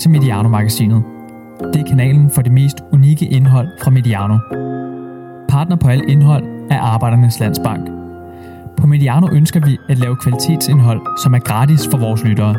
[0.00, 1.02] til Mediano-magasinet.
[1.72, 4.38] Det er kanalen for det mest unikke indhold fra Mediano.
[5.48, 7.88] Partner på alt indhold er Arbejdernes Landsbank.
[8.76, 12.54] På Mediano ønsker vi at lave kvalitetsindhold, som er gratis for vores lyttere.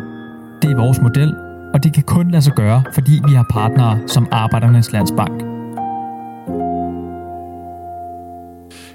[0.61, 1.35] Det er vores model,
[1.73, 5.41] og det kan kun lade sig gøre, fordi vi har partnere som Arbejdernes Landsbank.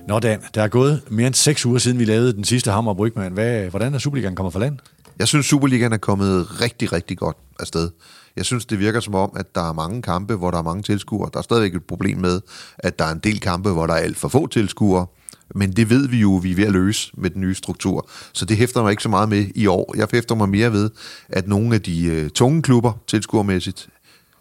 [0.08, 2.94] Nå Dan, der er gået mere end seks uger siden vi lavede den sidste Hammer
[2.94, 3.32] Brygman.
[3.32, 4.78] Hvad, hvordan er Superligaen kommet for land?
[5.18, 7.90] Jeg synes, Superligaen er kommet rigtig, rigtig godt afsted.
[8.36, 10.82] Jeg synes, det virker som om, at der er mange kampe, hvor der er mange
[10.82, 11.30] tilskuere.
[11.32, 12.40] Der er stadigvæk et problem med,
[12.78, 15.06] at der er en del kampe, hvor der er alt for få tilskuere.
[15.54, 18.08] Men det ved vi jo, vi er ved at løse med den nye struktur.
[18.32, 19.94] Så det hæfter mig ikke så meget med i år.
[19.96, 20.90] Jeg hæfter mig mere ved,
[21.28, 23.88] at nogle af de øh, tunge klubber, tilskuermæssigt,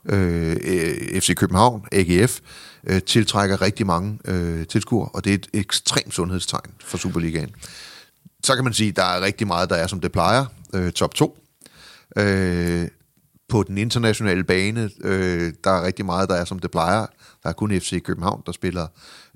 [0.09, 0.55] øh,
[1.19, 2.39] FC København, AGF,
[2.87, 7.49] øh, tiltrækker rigtig mange øh, tilskuere, og det er et ekstremt sundhedstegn for Superligaen.
[8.43, 10.45] Så kan man sige, at der er rigtig meget, der er som det plejer.
[10.75, 11.37] Øh, top 2.
[12.17, 12.87] Øh,
[13.49, 17.05] på den internationale bane, øh, der er rigtig meget, der er som det plejer.
[17.43, 18.87] Der er kun FC København, der spiller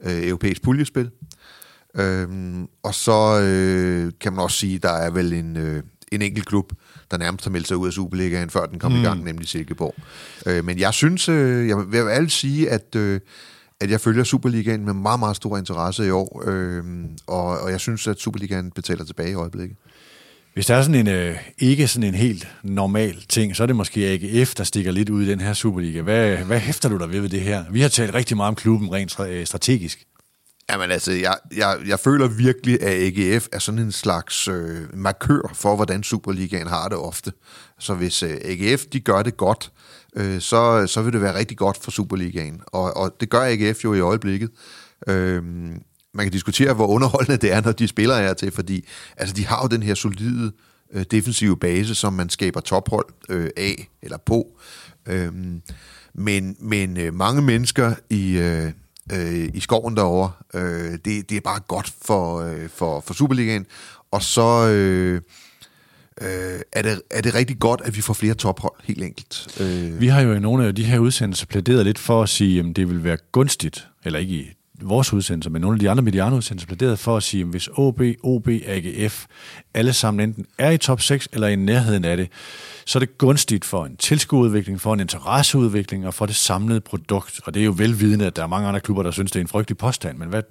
[0.04, 1.12] øh, europæisk puljespil.
[1.96, 6.46] Øhm, og så øh, kan man også sige, der er vel en, øh, en enkelt
[6.46, 6.74] klub,
[7.12, 9.00] der nærmest har meldt sig ud af Superligaen, før den kom mm.
[9.00, 9.96] i gang, nemlig Silkeborg.
[10.46, 13.20] Øh, men jeg synes, øh, jeg vil alle sige, at, øh,
[13.80, 16.84] at jeg følger Superligaen med meget, meget stor interesse i år, øh,
[17.28, 19.78] og, og jeg synes, at Superligaen betaler tilbage i øjeblikket.
[20.54, 23.76] Hvis der er sådan en, øh, ikke sådan en helt normal ting, så er det
[23.76, 26.02] måske AGF, der stikker lidt ud i den her Superliga.
[26.02, 27.66] Hvad, hvad hæfter du dig ved ved det her?
[27.72, 30.06] Vi har talt rigtig meget om klubben rent øh, strategisk.
[30.72, 35.52] Jamen altså, jeg, jeg, jeg føler virkelig, at AGF er sådan en slags øh, markør
[35.54, 37.32] for, hvordan Superligaen har det ofte.
[37.80, 39.72] Så hvis øh, AGF de gør det godt,
[40.16, 42.62] øh, så, så vil det være rigtig godt for Superligaen.
[42.66, 44.50] Og, og det gør AGF jo i øjeblikket.
[45.08, 45.44] Øh,
[46.14, 48.86] man kan diskutere, hvor underholdende det er, når de spiller her til, fordi
[49.18, 50.52] altså, de har jo den her solide
[50.94, 54.48] øh, defensive base, som man skaber tophold øh, af eller på.
[55.08, 55.62] Øhm,
[56.14, 58.38] men men øh, mange mennesker i...
[58.38, 58.72] Øh,
[59.14, 60.32] øh, i skoven derovre.
[60.54, 63.66] Øh, det, det er bare godt for, øh, for, for Superligaen.
[64.12, 65.22] Og så øh,
[66.22, 69.62] øh, er, det, er det rigtig godt, at vi får flere tophold, helt enkelt.
[69.62, 70.00] Øh.
[70.02, 72.66] Vi har jo i nogle af de her udsendelser plæderet lidt for at sige, at
[72.76, 76.68] det vil være gunstigt, eller ikke i vores udsendelser, men nogle af de andre mediano-udsendelser
[76.68, 79.26] plæderet for at sige, at hvis OB, OB, AGF,
[79.74, 82.30] alle sammen enten er i top 6 eller i nærheden af det,
[82.86, 87.42] så er det gunstigt for en tilskuerudvikling, for en interesseudvikling og for det samlede produkt.
[87.46, 89.44] Og det er jo velvidende, at der er mange andre klubber, der synes, det er
[89.44, 90.18] en frygtelig påstand.
[90.18, 90.44] Men hvad,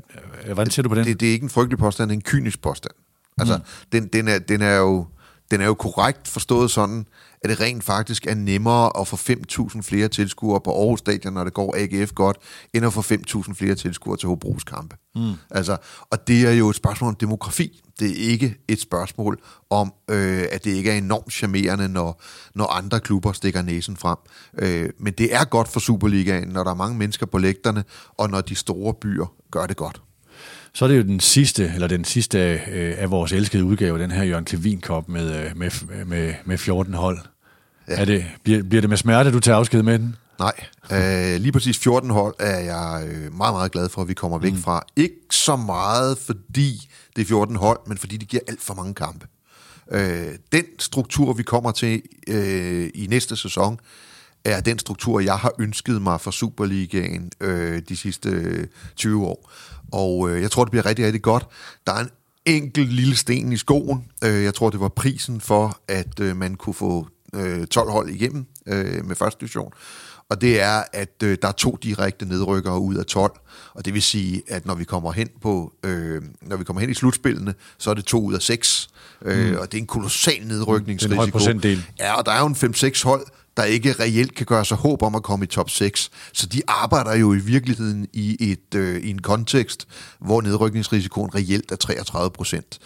[0.47, 1.05] hvordan ser du på den?
[1.05, 2.95] Det, det er ikke en frygtelig påstand, det er en kynisk påstand.
[3.39, 3.63] Altså, mm.
[3.93, 5.07] den, den, er, den, er jo,
[5.51, 7.07] den er jo korrekt forstået sådan,
[7.41, 11.45] at det rent faktisk er nemmere at få 5.000 flere tilskuere på Aarhus Stadion, når
[11.45, 12.37] det går AGF godt,
[12.75, 14.97] end at få 5.000 flere tilskuere til Hobros kampe.
[15.15, 15.33] Mm.
[15.51, 15.77] Altså,
[16.11, 17.83] og det er jo et spørgsmål om demografi.
[18.01, 19.39] Det er ikke et spørgsmål
[19.71, 22.23] om, øh, at det ikke er enormt charmerende, når,
[22.55, 24.19] når andre klubber stikker næsen frem.
[24.59, 27.85] Øh, men det er godt for Superligaen, når der er mange mennesker på lægterne,
[28.17, 30.03] og når de store byer gør det godt.
[30.73, 32.39] Så er det jo den sidste, eller den sidste
[32.71, 36.59] øh, af vores elskede udgave, den her Jørgen Klevin Cup med, øh, med, med, med
[36.59, 37.19] 14 hold.
[37.89, 38.01] Ja.
[38.01, 40.17] Er det, bliver, bliver det med smerte, du tager afsked med den?
[40.39, 40.53] Nej,
[40.93, 44.39] øh, lige præcis 14 hold er jeg øh, meget, meget glad for, at vi kommer
[44.39, 44.63] væk mm.
[44.63, 44.83] fra.
[44.97, 48.95] Ikke så meget, fordi det er 14 hold, men fordi det giver alt for mange
[48.95, 49.27] kampe.
[49.91, 53.81] Øh, den struktur, vi kommer til øh, i næste sæson,
[54.45, 59.51] er den struktur, jeg har ønsket mig for Superligaen øh, de sidste 20 år.
[59.93, 61.47] Og øh, jeg tror, det bliver rigtig, rigtig godt.
[61.87, 62.11] Der er en
[62.47, 64.05] enkelt lille sten i skoen.
[64.25, 68.11] Øh, jeg tror, det var prisen for, at øh, man kunne få øh, 12 hold
[68.11, 69.73] igennem øh, med første division.
[70.31, 73.33] Og det er, at øh, der er to direkte nedrykkere ud af 12.
[73.75, 76.91] Og det vil sige, at når vi kommer hen på, øh, når vi kommer hen
[76.91, 78.89] i slutspillene, så er det to ud af seks.
[79.25, 79.57] Øh, mm.
[79.57, 81.11] Og det er en kolossal nedrykningsrisiko.
[81.11, 81.85] Det er en høj procentdel.
[81.99, 83.27] Ja, og der er jo en 5-6 hold,
[83.59, 86.11] der ikke reelt kan gøre sig håb om at komme i top 6.
[86.33, 89.89] Så de arbejder jo i virkeligheden i, et, øh, i en kontekst,
[90.21, 92.79] hvor nedrykningsrisikoen reelt er 33 procent.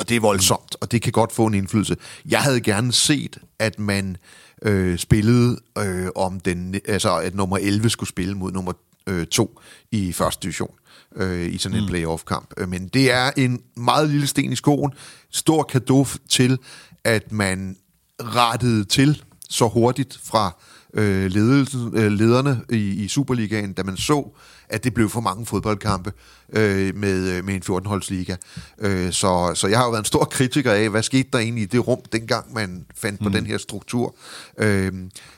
[0.00, 1.96] Og det er voldsomt, og det kan godt få en indflydelse.
[2.26, 4.16] Jeg havde gerne set, at man
[4.62, 8.72] øh, spillede øh, om den, altså at nummer 11 skulle spille mod nummer
[9.06, 9.60] øh, 2
[9.90, 10.70] i første division
[11.16, 11.88] øh, i sådan en mm.
[11.88, 12.54] playoff-kamp.
[12.56, 14.92] Øh, men det er en meget lille sten i skoen.
[15.30, 16.58] Stor kado til,
[17.04, 17.76] at man
[18.20, 20.56] rettede til så hurtigt fra
[20.94, 24.30] øh, ledelsen, øh, lederne i, i Superligaen, da man så,
[24.68, 26.12] at det blev for mange fodboldkampe
[26.52, 28.36] øh, med, øh, med en 14-holdsliga.
[28.78, 31.62] Øh, så, så jeg har jo været en stor kritiker af, hvad skete der egentlig
[31.62, 33.30] i det rum, dengang man fandt mm.
[33.30, 34.14] på den her struktur.
[34.58, 34.92] Øh,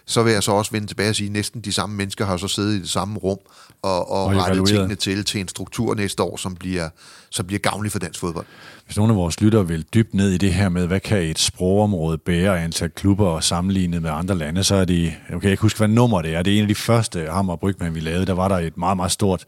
[0.06, 2.36] så vil jeg så også vende tilbage og sige, at næsten de samme mennesker har
[2.36, 3.38] så siddet i det samme rum
[3.82, 6.88] og, og, og rettet tingene til til en struktur næste år, som bliver,
[7.30, 8.46] som bliver gavnlig for dansk fodbold.
[8.90, 11.38] Hvis nogle af vores lyttere vil dybt ned i det her med, hvad kan et
[11.38, 15.62] sprogområde bære antal klubber og sammenlignet med andre lande, så er det, okay, jeg kan
[15.62, 16.42] huske, hvad nummer det er.
[16.42, 18.26] Det er en af de første Hammer Brygman, vi lavede.
[18.26, 19.44] Der var der et meget, meget stort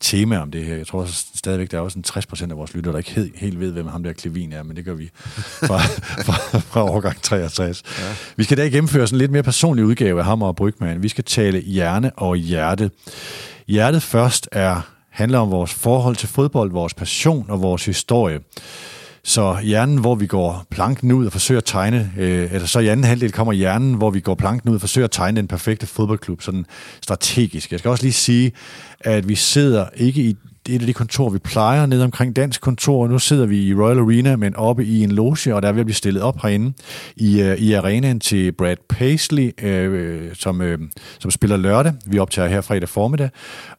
[0.00, 0.76] tema om det her.
[0.76, 3.38] Jeg tror stadigvæk, der er også en 60 procent af vores lyttere, der ikke helt,
[3.38, 5.78] helt ved, hvem ham der Klevin er, men det gør vi fra,
[6.26, 7.82] fra, fra årgang 63.
[7.98, 8.04] Ja.
[8.36, 11.02] Vi skal da gennemføre sådan en lidt mere personlig udgave af Hammer og Brygman.
[11.02, 12.90] Vi skal tale hjerne og hjerte.
[13.66, 14.80] Hjertet først er
[15.10, 18.40] handler om vores forhold til fodbold, vores passion og vores historie.
[19.24, 22.88] Så hjernen, hvor vi går planken ud og forsøger at tegne, øh, eller så i
[22.88, 25.86] anden halvdel kommer hjernen, hvor vi går planken ud og forsøger at tegne den perfekte
[25.86, 26.66] fodboldklub, sådan
[27.02, 27.70] strategisk.
[27.70, 28.52] Jeg skal også lige sige,
[29.00, 30.36] at vi sidder ikke i
[30.68, 33.08] et af de kontorer, vi plejer nede omkring Dansk Kontor.
[33.08, 35.80] Nu sidder vi i Royal Arena, men oppe i en loge, og der er ved
[35.80, 36.72] at blive stillet op herinde
[37.16, 40.78] i, øh, i arenaen til Brad Paisley, øh, som, øh,
[41.18, 41.92] som spiller lørdag.
[42.06, 43.30] Vi optager her fredag formiddag.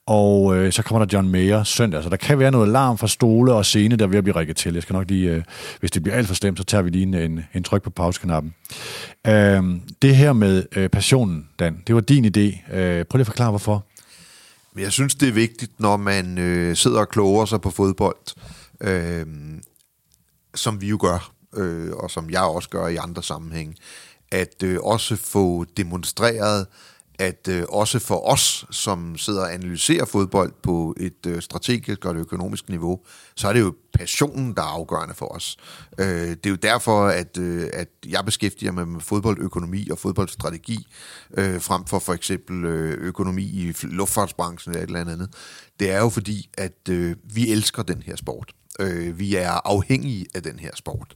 [0.07, 2.03] Og øh, så kommer der John Mayer søndag.
[2.03, 4.35] Så der kan være noget larm fra stole og scene, der er ved at blive
[4.35, 4.73] rækket til.
[4.73, 5.43] Jeg skal nok lige, øh,
[5.79, 7.89] hvis det bliver alt for stemt, så tager vi lige en, en, en tryk på
[7.89, 8.53] pauseknappen.
[9.27, 9.63] Øh,
[10.01, 12.75] det her med øh, passionen, Dan, det var din idé.
[12.77, 13.85] Øh, prøv lige at forklare, hvorfor.
[14.77, 18.35] Men jeg synes, det er vigtigt, når man øh, sidder og kloger sig på fodbold,
[18.81, 19.25] øh,
[20.55, 23.75] som vi jo gør, øh, og som jeg også gør i andre sammenhæng,
[24.31, 26.67] at øh, også få demonstreret,
[27.19, 32.11] at øh, også for os, som sidder og analyserer fodbold på et øh, strategisk og
[32.11, 32.99] et økonomisk niveau,
[33.35, 35.57] så er det jo passionen, der er afgørende for os.
[35.99, 40.87] Øh, det er jo derfor, at, øh, at jeg beskæftiger mig med fodboldøkonomi og fodboldstrategi,
[41.37, 45.29] øh, frem for for eksempel øh, økonomi i luftfartsbranchen eller et eller andet.
[45.79, 48.53] Det er jo fordi, at øh, vi elsker den her sport.
[48.79, 51.15] Øh, vi er afhængige af den her sport.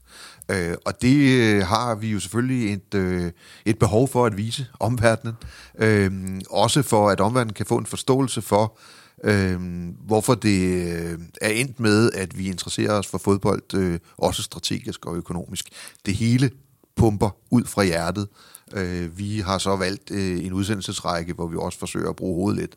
[0.51, 3.31] Øh, og det øh, har vi jo selvfølgelig et, øh,
[3.65, 5.36] et behov for at vise omverdenen.
[5.80, 6.12] Øh,
[6.50, 8.77] også for, at omverdenen kan få en forståelse for,
[9.24, 9.59] øh,
[10.06, 15.06] hvorfor det øh, er endt med, at vi interesserer os for fodbold, øh, også strategisk
[15.06, 15.69] og økonomisk.
[16.06, 16.51] Det hele
[16.95, 18.27] pumper ud fra hjertet.
[18.74, 22.59] Øh, vi har så valgt øh, en udsendelsesrække, hvor vi også forsøger at bruge hovedet
[22.59, 22.75] lidt.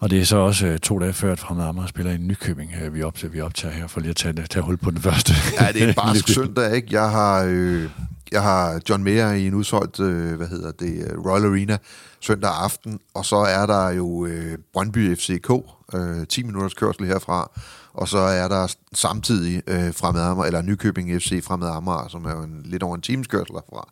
[0.00, 2.72] Og det er så også øh, to dage før, at Fremad Amager spiller i Nykøbing,
[2.82, 5.32] øh, vi, optager, vi optager her, for lige at tage, tage hul på den første.
[5.60, 6.88] Ja, det er en barsk søndag, ikke?
[6.90, 7.90] Jeg har, øh,
[8.32, 11.78] jeg har John Mayer i en udsolgt, øh, hvad hedder det, øh, Royal Arena
[12.20, 15.50] søndag aften, og så er der jo øh, Brøndby FCK,
[15.94, 17.50] øh, 10 minutters kørsel herfra,
[17.98, 22.30] og så er der samtidig øh, Fremad Amager, eller Nykøbing FC Fremad Amager, som er
[22.30, 23.88] jo en, lidt over en times kørsel derfra.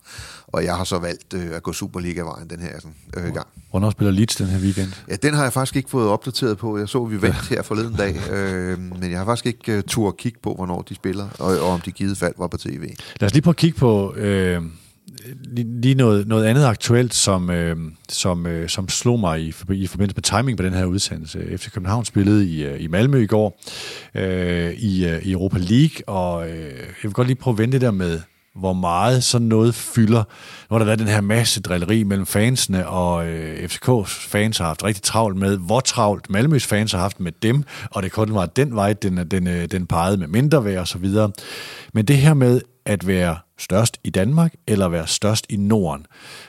[0.47, 3.47] Og jeg har så valgt øh, at gå Superliga-vejen den her sådan, øh, gang.
[3.71, 4.93] Hvornår spiller Leeds den her weekend?
[5.09, 6.79] Ja, den har jeg faktisk ikke fået opdateret på.
[6.79, 10.09] Jeg så, vi vandt her forleden dag, øh, men jeg har faktisk ikke uh, tur
[10.09, 12.95] at kigge på, hvornår de spiller, og, og om de givet fald var på tv.
[13.21, 14.15] Lad os lige prøve at kigge på...
[14.15, 14.63] Øh
[15.55, 17.77] lige noget, noget andet aktuelt, som, øh,
[18.09, 21.59] som, øh, som slog mig i, i forbindelse med timing på den her udsendelse.
[21.59, 23.61] FC København spillede i, øh, i Malmø i går
[24.15, 27.79] øh, i, øh, i Europa League, og øh, jeg vil godt lige prøve at vente
[27.79, 28.21] der med,
[28.55, 30.25] hvor meget sådan noget fylder.
[30.71, 34.67] Nu har der været den her masse drilleri mellem fansene, og øh, FCK's fans har
[34.67, 38.35] haft rigtig travlt med, hvor travlt Malmøs fans har haft med dem, og det kun
[38.35, 41.31] var den vej, den, den, øh, den pegede med mindre værd og så videre.
[41.93, 46.07] Men det her med at være størst i Danmark eller være størst i Norden.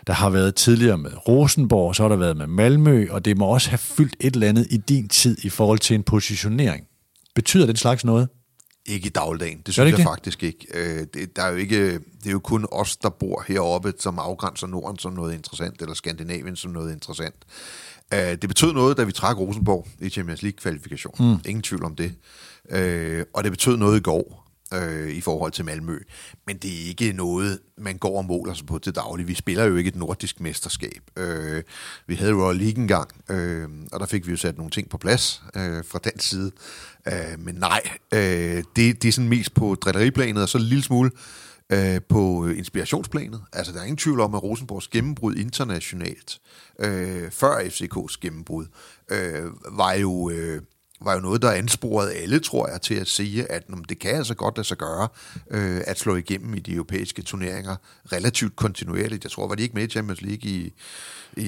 [0.08, 3.46] Der har været tidligere med Rosenborg, så har der været med Malmø, og det må
[3.46, 6.88] også have fyldt et eller andet i din tid i forhold til en positionering.
[7.36, 8.30] Betyder den slags noget?
[8.86, 9.62] Ikke i dagligdagen.
[9.66, 10.06] Det synes det jeg det?
[10.06, 10.68] faktisk ikke.
[10.74, 11.94] Øh, det, der er jo ikke.
[11.94, 15.94] Det er jo kun os, der bor heroppe, som afgrænser Norden som noget interessant, eller
[15.94, 17.36] Skandinavien som noget interessant.
[18.14, 21.16] Øh, det betød noget, da vi trak Rosenborg i Champions League-kvalifikation.
[21.20, 21.36] Mm.
[21.46, 22.14] Ingen tvivl om det.
[22.70, 26.00] Øh, og det betød noget i går, øh, i forhold til Malmø.
[26.48, 29.28] Men det er ikke noget, man går og måler sig på til daglig.
[29.28, 31.02] Vi spiller jo ikke et nordisk mesterskab.
[31.18, 31.64] Øh,
[32.08, 34.98] vi havde Royal League engang, øh, og der fik vi jo sat nogle ting på
[34.98, 36.52] plads øh, fra den side.
[37.08, 37.82] Øh, men nej,
[38.14, 41.12] øh, det, det er sådan mest på drilleriplanet, og så en lille smule
[41.70, 43.42] øh, på inspirationsplanet.
[43.54, 46.40] Altså, der er ingen tvivl om, at Rosenborgs gennembrud internationalt,
[46.80, 48.66] øh, før FCK's gennembrud,
[49.12, 50.30] øh, var jo...
[50.30, 50.62] Øh,
[51.02, 54.16] var jo noget, der ansporede alle, tror jeg, til at sige, at nå, det kan
[54.16, 55.08] altså godt lade sig gøre
[55.52, 57.76] øh, at slå igennem i de europæiske turneringer
[58.12, 59.24] relativt kontinuerligt.
[59.24, 60.74] Jeg tror, var de ikke med i Champions League i,
[61.38, 61.48] i,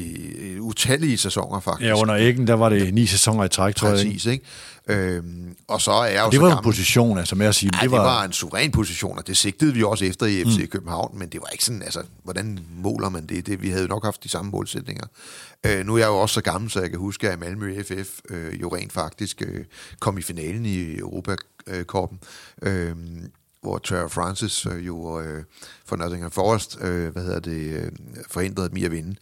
[0.54, 1.88] i utallige sæsoner, faktisk.
[1.88, 3.96] Ja, under Æggen, der var det ni sæsoner i træk, tror jeg.
[3.98, 4.46] Præcis, ikke?
[4.90, 6.64] Øhm, og så er jeg jo Og det så var en gammel.
[6.64, 9.38] position, altså med at sige, Ja, det var, det var en suveræn position, og det
[9.38, 10.68] sigtede vi også efter i FC mm.
[10.68, 13.46] København, men det var ikke sådan, altså, hvordan måler man det?
[13.46, 15.06] det vi havde jo nok haft de samme målsætninger.
[15.66, 18.10] Øh, nu er jeg jo også så gammel, så jeg kan huske, at Malmø FF
[18.30, 19.66] øh, jo rent faktisk øh,
[20.00, 22.20] kom i finalen i Europa-koppen,
[22.62, 22.96] øh,
[23.62, 25.44] hvor Trevor Francis øh, jo øh,
[25.86, 27.92] for Nottingham Forest, øh, hvad hedder det, øh,
[28.32, 29.16] forhindrede dem i at vinde.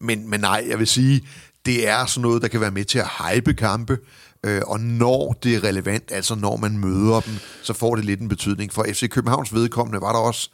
[0.00, 1.28] Men, men nej, jeg vil sige,
[1.66, 3.98] det er sådan noget, der kan være med til at hype kampe,
[4.44, 8.20] øh, og når det er relevant, altså når man møder dem, så får det lidt
[8.20, 8.72] en betydning.
[8.72, 10.50] For FC Københavns vedkommende var der også,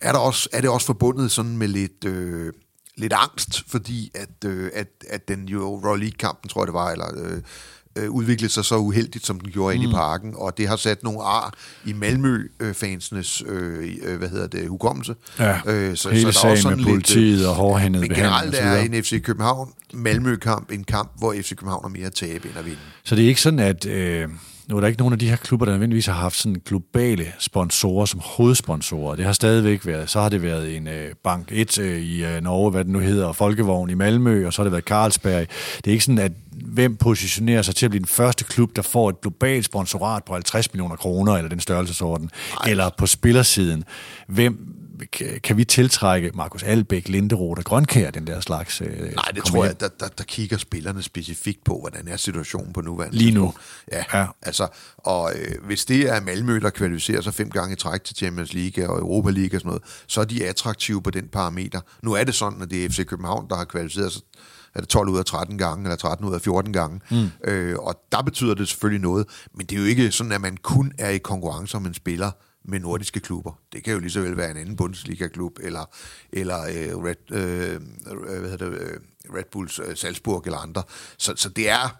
[0.00, 2.04] er, der også, er det også forbundet sådan med lidt...
[2.04, 2.52] Øh,
[2.98, 6.90] lidt angst, fordi at, øh, at, at den jo Royal League-kampen, tror jeg det var,
[6.90, 7.42] eller øh,
[7.96, 9.82] øh, udviklede sig så uheldigt, som den gjorde mm.
[9.82, 14.46] inde i parken, og det har sat nogle ar i Malmø-fansenes øh, øh, hvad hedder
[14.46, 15.14] det, hukommelse.
[15.38, 18.10] Ja, øh, så, hele så der er sagen også sådan med politiet og hårdhændet Men
[18.10, 22.48] generelt er en FC København Malmø-kamp en kamp, hvor FC København har mere at tabe
[22.48, 22.78] end at vinde.
[23.04, 24.28] Så det er ikke sådan, at øh,
[24.68, 27.32] nu er der ikke nogen af de her klubber, der nødvendigvis har haft sådan globale
[27.38, 29.16] sponsorer som hovedsponsorer.
[29.16, 32.42] Det har stadigvæk været, så har det været en øh, Bank 1 øh, i øh,
[32.42, 35.46] Norge, hvad det nu hedder, og Folkevogn i Malmø, og så har det været Carlsberg.
[35.76, 36.32] Det er ikke sådan, at
[36.64, 40.32] hvem positionerer sig til at blive den første klub, der får et globalt sponsorat på
[40.32, 42.30] 50 millioner kroner, eller den størrelsesorden,
[42.60, 42.70] Ej.
[42.70, 43.84] eller på spillersiden.
[44.28, 44.76] Hvem
[45.42, 48.80] kan- vi tiltrække Markus Albæk, Linderoth og Grønkær, den der slags?
[48.80, 49.64] Øh, Nej, det tror hjem?
[49.66, 53.54] jeg, der, der, der kigger spillerne specifikt på, hvordan er situationen på nuværende Lige nu.
[53.92, 54.04] Ja.
[54.14, 54.26] ja.
[54.42, 58.16] altså, og øh, hvis det er Malmø, der kvalificerer sig fem gange i træk til
[58.16, 61.80] Champions League og Europa League og sådan noget, så er de attraktive på den parameter.
[62.02, 64.22] Nu er det sådan, at det er FC København, der har kvalificeret sig
[64.74, 67.00] er det 12 ud af 13 gange, eller 13 ud af 14 gange.
[67.10, 67.30] Mm.
[67.50, 70.56] Øh, og der betyder det selvfølgelig noget, men det er jo ikke sådan, at man
[70.56, 72.30] kun er i konkurrence om en spiller
[72.68, 73.52] med nordiske klubber.
[73.72, 75.90] Det kan jo lige så vel være en anden Bundesliga-klub, eller,
[76.32, 77.80] eller øh, Red, øh,
[78.30, 79.00] øh, hvad hedder det, øh,
[79.34, 80.82] Red Bulls øh, Salzburg eller andre.
[81.18, 81.96] Så, så det er...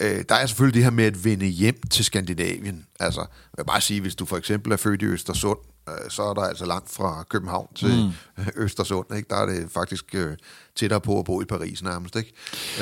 [0.00, 2.86] Øh, der er selvfølgelig det her med at vende hjem til Skandinavien.
[3.00, 6.22] Altså, jeg vil bare sige, hvis du for eksempel er født i Østersund, øh, så
[6.22, 8.42] er der altså langt fra København til mm.
[8.64, 9.16] Østersund.
[9.16, 9.28] Ikke?
[9.30, 10.36] Der er det faktisk øh,
[10.76, 12.16] tættere på at bo i Paris nærmest.
[12.16, 12.32] Ikke?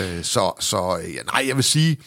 [0.01, 1.99] Øh, så, så øh, nej, jeg vil sige,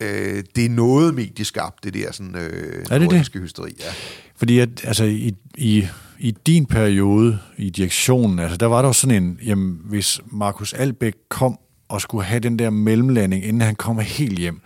[0.00, 3.00] øh, det er noget medieskabt, det der sådan, øh, det det?
[3.00, 3.76] nordiske hysteri.
[3.80, 3.94] Ja.
[4.40, 5.86] Fordi at, altså, i, i,
[6.18, 11.12] i din periode i direktionen, altså, der var der sådan en, jamen, hvis Markus Albæk
[11.28, 14.60] kom og skulle have den der mellemlanding, inden han kom helt hjem,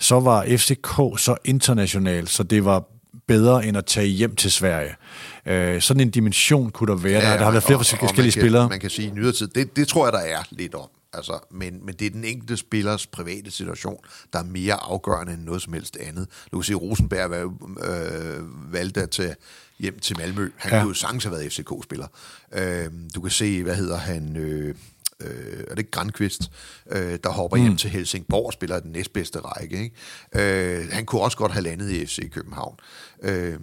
[0.00, 2.84] så var FCK så international, så det var
[3.28, 4.90] bedre end at tage hjem til Sverige.
[5.46, 7.12] Øh, sådan en dimension kunne der være.
[7.22, 8.68] Ja, der, der har været flere og- forskellige og man kan, spillere.
[8.68, 10.88] Man kan sige, i nyere tid, det, det tror jeg, der er lidt om.
[11.12, 15.42] Altså, men, men det er den enkelte spillers private situation, der er mere afgørende end
[15.42, 16.28] noget som helst andet.
[16.52, 17.54] Du kan se, Rosenberg var,
[17.90, 19.34] øh, valgte at tage
[19.78, 20.50] hjem til Malmø.
[20.56, 20.80] Han ja.
[20.80, 22.06] kunne jo sagtens have været FCK-spiller.
[22.52, 24.36] Øh, du kan se, hvad hedder han...
[24.36, 24.74] Øh,
[25.20, 26.50] øh, er det ikke Grandqvist,
[26.90, 27.62] øh, der hopper mm.
[27.62, 29.82] hjem til Helsingborg og spiller den næstbedste række.
[29.82, 30.80] Ikke?
[30.80, 32.74] Øh, han kunne også godt have landet i FC København.
[33.22, 33.54] Øh,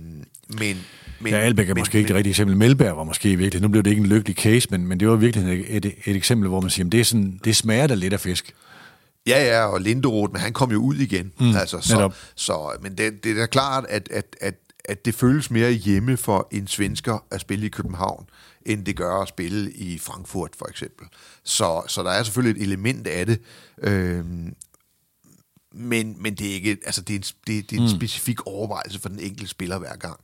[0.48, 0.78] men,
[1.20, 2.58] men, Ja, Albæk er men, måske ikke det rigtige eksempel.
[2.58, 3.62] Melberg var måske virkelig.
[3.62, 6.16] Nu blev det ikke en lykkelig case, men, men det var virkelig et, et, et
[6.16, 8.56] eksempel, hvor man siger, at det, er sådan, det smager da lidt af fisk.
[9.28, 11.32] Ja, ja, og Linderoth, men han kom jo ud igen.
[11.40, 12.16] Mm, altså, så, netop.
[12.36, 14.56] så, men det, det er da klart, at, at, at,
[14.88, 18.30] at det føles mere hjemme for en svensker at spille i København,
[18.66, 21.08] end det gør at spille i Frankfurt, for eksempel.
[21.44, 23.42] Så, så der er selvfølgelig et element af det.
[23.84, 24.56] Øhm,
[25.74, 27.96] men, men det er ikke, altså det er en, det, det er en mm.
[27.96, 30.20] specifik overvejelse for den enkelte spiller hver gang.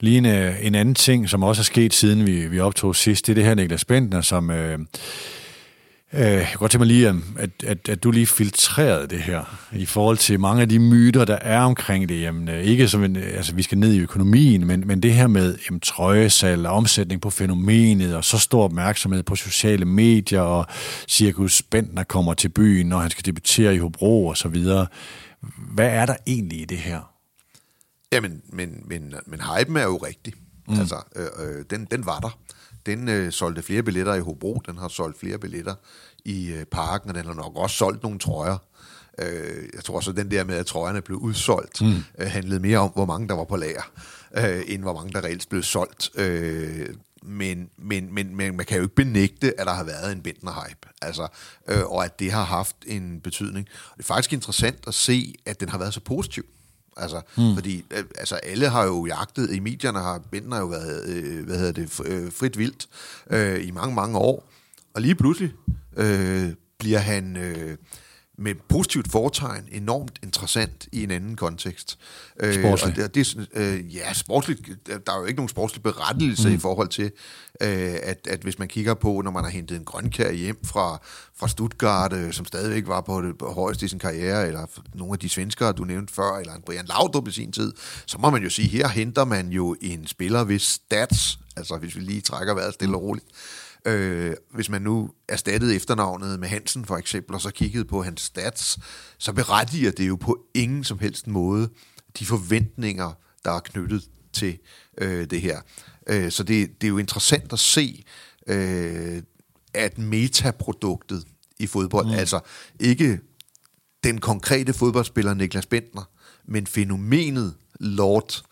[0.00, 3.26] Lige en, øh, en anden ting, som også er sket siden vi, vi optog sidst,
[3.26, 4.50] det er det her Niklas Bentner, som...
[4.50, 4.78] Øh,
[6.12, 9.22] øh, jeg kan godt tænke mig lige, at, at, at, at du lige filtrerede det
[9.22, 12.20] her i forhold til mange af de myter, der er omkring det.
[12.20, 15.26] Jamen, øh, ikke som en, altså, vi skal ned i økonomien, men, men det her
[15.26, 20.66] med jamen, trøjesal og omsætning på fænomenet, og så stor opmærksomhed på sociale medier, og
[21.08, 24.86] Cirkus Bentner kommer til byen, når han skal debutere i Hobro og så videre.
[25.74, 27.00] Hvad er der egentlig i det her?
[28.12, 30.34] Jamen, men, men, men hypen er jo rigtig.
[30.68, 30.80] Mm.
[30.80, 32.38] Altså, øh, øh, den, den var der.
[32.86, 35.74] Den øh, solgte flere billetter i Hobro, den har solgt flere billetter
[36.24, 38.56] i øh, parken, og den har nok også solgt nogle trøjer.
[39.18, 41.94] Øh, jeg tror også, at den der med, at trøjerne blev udsolgt, mm.
[42.18, 43.92] øh, handlede mere om, hvor mange der var på lager,
[44.36, 46.10] øh, end hvor mange der reelt blev solgt.
[46.14, 46.88] Øh,
[47.22, 50.98] men, men, men, men man kan jo ikke benægte, at der har været en Bentner-hype,
[51.02, 51.28] altså,
[51.68, 53.66] øh, og at det har haft en betydning.
[53.66, 56.44] Det er faktisk interessant at se, at den har været så positiv.
[57.00, 57.54] Altså, mm.
[57.54, 61.58] fordi øh, altså, alle har jo jagtet, i medierne har Bentner jo været, øh, hvad
[61.58, 62.88] hedder det, øh, frit vildt
[63.30, 64.48] øh, i mange, mange år.
[64.94, 65.52] Og lige pludselig
[65.96, 67.76] øh, bliver han øh,
[68.40, 71.98] med positivt foretegn enormt interessant i en anden kontekst.
[72.52, 72.98] Sportsligt?
[72.98, 74.60] Øh, og det, det, øh, ja, sportsligt.
[74.86, 76.54] Der er jo ikke nogen sportslig berettelse mm.
[76.54, 77.12] i forhold til,
[77.60, 81.00] øh, at, at hvis man kigger på, når man har hentet en grønkær hjem fra,
[81.36, 85.18] fra Stuttgart, øh, som stadigvæk var på det højeste i sin karriere, eller nogle af
[85.18, 87.72] de svenskere, du nævnte før, eller en Brian Laudrup i sin tid,
[88.06, 91.96] så må man jo sige, her henter man jo en spiller, hvis stats, altså hvis
[91.96, 93.26] vi lige trækker vejret stille og roligt,
[93.84, 98.20] Øh, hvis man nu erstattede efternavnet med Hansen for eksempel, og så kiggede på hans
[98.20, 98.78] stats,
[99.18, 101.70] så berettiger det jo på ingen som helst måde
[102.18, 103.12] de forventninger,
[103.44, 104.58] der er knyttet til
[104.98, 105.60] øh, det her.
[106.06, 108.04] Øh, så det, det er jo interessant at se,
[108.46, 109.22] øh,
[109.74, 111.24] at metaproduktet
[111.58, 112.12] i fodbold, mm.
[112.12, 112.40] altså
[112.80, 113.20] ikke
[114.04, 116.10] den konkrete fodboldspiller Niklas Bentner,
[116.44, 118.42] men fænomenet Lord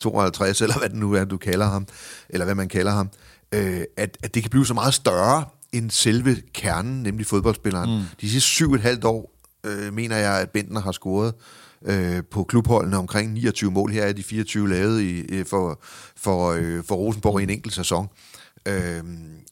[0.00, 1.86] 52, eller hvad det nu er, du kalder ham,
[2.28, 3.10] eller hvad man kalder ham,
[3.52, 7.98] øh, at, at det kan blive så meget større end selve kernen, nemlig fodboldspilleren.
[7.98, 8.04] Mm.
[8.20, 9.32] De sidste syv et halvt år,
[9.64, 11.34] øh, mener jeg, at Bentner har scoret
[11.84, 13.92] øh, på klubholdene omkring 29 mål.
[13.92, 15.80] Her er de 24 lavet i, for,
[16.16, 18.08] for, øh, for Rosenborg i en enkelt sæson.
[18.66, 19.04] Øh,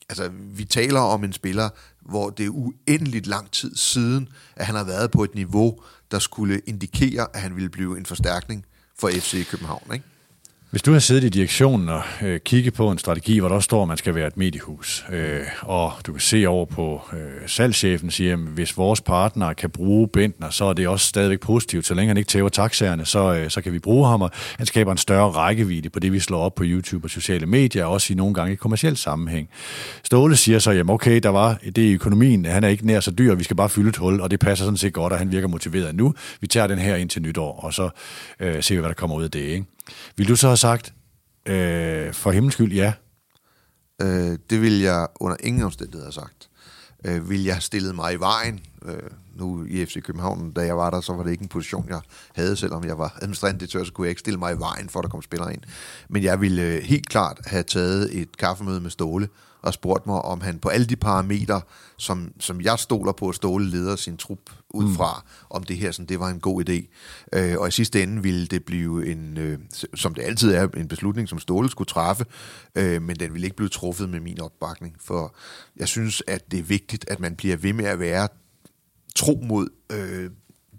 [0.08, 1.68] altså, vi taler om en spiller,
[2.00, 5.78] hvor det er uendeligt lang tid siden, at han har været på et niveau,
[6.10, 8.64] der skulle indikere, at han ville blive en forstærkning
[8.98, 9.92] for FC København.
[9.92, 10.04] Ikke?
[10.70, 13.82] Hvis du har siddet i direktionen og øh, kigget på en strategi, hvor der står,
[13.82, 18.10] at man skal være et mediehus, øh, og du kan se over på øh, salgschefen
[18.10, 21.87] siger, at hvis vores partner kan bruge Bentner, så er det også stadigvæk positivt.
[21.87, 24.66] Så længe han ikke tæver taxaerne, så, øh, så kan vi bruge ham, og han
[24.66, 27.92] skaber en større rækkevidde på det, vi slår op på YouTube og sociale medier, og
[27.92, 29.48] også i nogle gange i kommersiel sammenhæng.
[30.04, 33.10] Ståle siger så, jamen okay, der var det i økonomien, han er ikke nær så
[33.10, 35.32] dyr, vi skal bare fylde et hul, og det passer sådan set godt, og han
[35.32, 36.14] virker motiveret nu.
[36.40, 37.90] Vi tager den her ind til nytår, og så
[38.40, 39.40] øh, ser vi, hvad der kommer ud af det.
[39.40, 39.64] Ikke?
[40.16, 40.95] Vil du så have sagt,
[41.47, 42.92] øh, for himmels skyld, ja?
[44.02, 46.49] Øh, det vil jeg under ingen omstændighed have sagt.
[47.04, 50.76] Øh, vil jeg have stillet mig i vejen, øh, nu i FC København, da jeg
[50.76, 52.00] var der, så var det ikke en position, jeg
[52.35, 54.99] havde, selvom jeg var administrerende direktør, så kunne jeg ikke stille mig i vejen for,
[54.99, 55.62] at der kom spillere ind.
[56.09, 59.28] Men jeg ville øh, helt klart have taget et kaffemøde med Ståle,
[59.62, 61.60] og spurgt mig, om han på alle de parametre,
[61.96, 64.38] som, som jeg stoler på, at Ståle leder sin trup
[64.70, 64.94] ud mm.
[64.94, 65.46] fra, mm.
[65.50, 66.86] om det her sådan, det var en god idé.
[67.32, 69.58] Øh, og i sidste ende ville det blive en, øh,
[69.94, 72.24] som det altid er, en beslutning, som Ståle skulle træffe,
[72.74, 75.34] øh, men den ville ikke blive truffet med min opbakning, for
[75.76, 78.28] jeg synes, at det er vigtigt, at man bliver ved med at være
[79.16, 80.30] tro mod øh,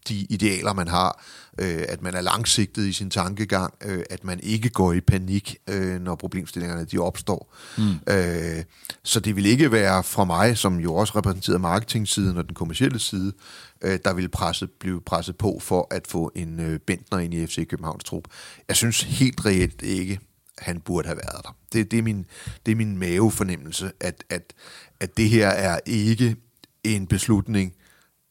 [0.09, 1.23] de idealer, man har,
[1.57, 5.57] øh, at man er langsigtet i sin tankegang, øh, at man ikke går i panik,
[5.69, 7.55] øh, når problemstillingerne de opstår.
[7.77, 8.13] Mm.
[8.13, 8.63] Øh,
[9.03, 12.99] så det vil ikke være fra mig, som jo også repræsenterer marketingsiden og den kommercielle
[12.99, 13.33] side,
[13.81, 17.47] øh, der vil presse, blive presset på for at få en øh, Bentner ind i
[17.47, 18.23] FC Københavns trup.
[18.67, 20.19] Jeg synes helt reelt ikke,
[20.57, 21.55] han burde have været der.
[21.73, 22.25] Det, det, er, min,
[22.65, 24.53] det er min mavefornemmelse, at, at,
[24.99, 26.35] at det her er ikke
[26.83, 27.73] en beslutning,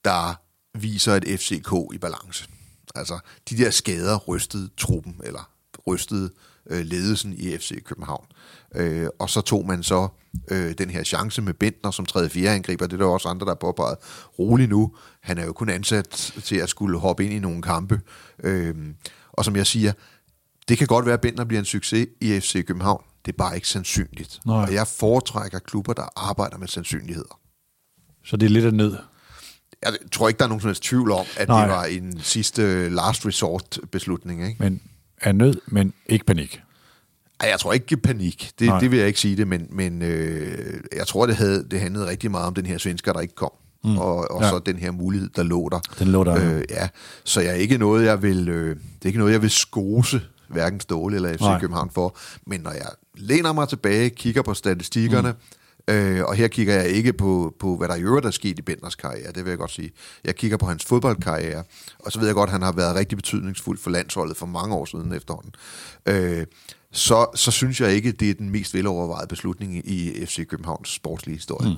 [0.05, 0.41] der
[0.83, 2.49] viser et FCK i balance.
[2.95, 3.19] Altså,
[3.51, 5.51] de der skader rystede truppen, eller
[5.87, 6.31] rystede
[6.71, 8.27] øh, ledelsen i FC København.
[8.75, 10.09] Øh, og så tog man så
[10.51, 12.87] øh, den her chance med Bentner som tredje fjerde angriber.
[12.87, 13.97] Det er der også andre, der har påpeget.
[14.38, 14.95] Rolig nu.
[15.21, 18.01] Han er jo kun ansat til at skulle hoppe ind i nogle kampe.
[18.45, 18.75] Øh,
[19.33, 19.93] og som jeg siger,
[20.69, 23.05] det kan godt være, at Bentner bliver en succes i FC København.
[23.27, 24.41] Det er bare ikke sandsynligt.
[24.47, 24.62] Nej.
[24.62, 27.41] Og jeg foretrækker klubber, der arbejder med sandsynligheder.
[28.25, 28.97] Så det er lidt af nød?
[29.83, 31.61] Jeg tror ikke, der er nogen som helst tvivl om, at Nej.
[31.61, 34.47] det var en sidste last resort beslutning.
[34.47, 34.57] Ikke?
[34.59, 34.81] Men
[35.21, 36.61] er nød, men ikke panik.
[37.41, 38.51] Ej, jeg tror ikke panik.
[38.59, 41.81] Det, det vil jeg ikke sige det, men, men øh, jeg tror, det, havde, det
[41.81, 43.51] handlede rigtig meget om den her svensker, der ikke kom.
[43.85, 43.99] Mm.
[43.99, 44.49] Og, og ja.
[44.49, 45.81] så den her mulighed, der lå der.
[45.99, 46.88] Den lå der, øh, ja.
[47.25, 50.21] Så jeg er ikke noget, jeg vil, øh, det er ikke noget, jeg vil skose
[50.49, 51.61] hverken Ståle eller FC Nej.
[51.61, 52.17] København for.
[52.47, 55.58] Men når jeg læner mig tilbage, kigger på statistikkerne, mm
[55.88, 58.62] Øh, og her kigger jeg ikke på, på, hvad der i øvrigt er sket i
[58.62, 59.90] Benders karriere, det vil jeg godt sige.
[60.24, 61.64] Jeg kigger på hans fodboldkarriere,
[61.98, 64.74] og så ved jeg godt, at han har været rigtig betydningsfuld for landsholdet for mange
[64.74, 65.55] år siden efterhånden.
[66.07, 66.46] Øh,
[66.92, 71.37] så, så synes jeg ikke, det er den mest velovervejede beslutning i FC Københavns sportslige
[71.37, 71.68] historie.
[71.68, 71.77] Mm.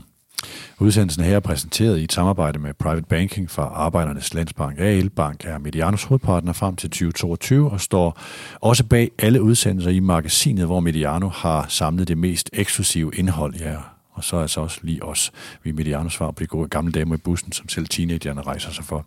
[0.79, 4.79] Udsendelsen her er præsenteret i et samarbejde med Private Banking fra Arbejdernes Landsbank.
[4.79, 8.21] AL Bank er Medianos hovedpartner frem til 2022 og står
[8.61, 13.55] også bag alle udsendelser i magasinet, hvor Mediano har samlet det mest eksklusive indhold.
[13.55, 13.77] Ja,
[14.21, 15.33] og så altså også lige os.
[15.63, 18.85] Vi er Medianos på de gode gamle damer i bussen, som selv teenagerne rejser sig
[18.85, 19.07] for.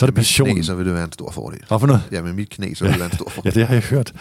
[0.00, 0.48] Så er det passion.
[0.48, 1.58] Knæ, så vil det være en stor fordel.
[1.68, 2.02] Hvad for noget?
[2.12, 3.48] Ja, med mit knæ, så vil det være en stor fordel.
[3.54, 4.12] ja, det har jeg hørt.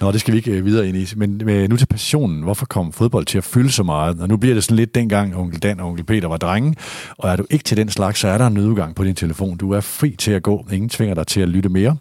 [0.00, 1.08] Nå, det skal vi ikke øh, videre ind i.
[1.16, 2.42] Men med, nu til passionen.
[2.42, 4.20] Hvorfor kom fodbold til at fylde så meget?
[4.20, 6.74] Og nu bliver det sådan lidt dengang, onkel Dan og onkel Peter var drenge.
[7.18, 9.56] Og er du ikke til den slags, så er der en nødudgang på din telefon.
[9.56, 10.66] Du er fri til at gå.
[10.72, 11.96] Ingen tvinger dig til at lytte mere.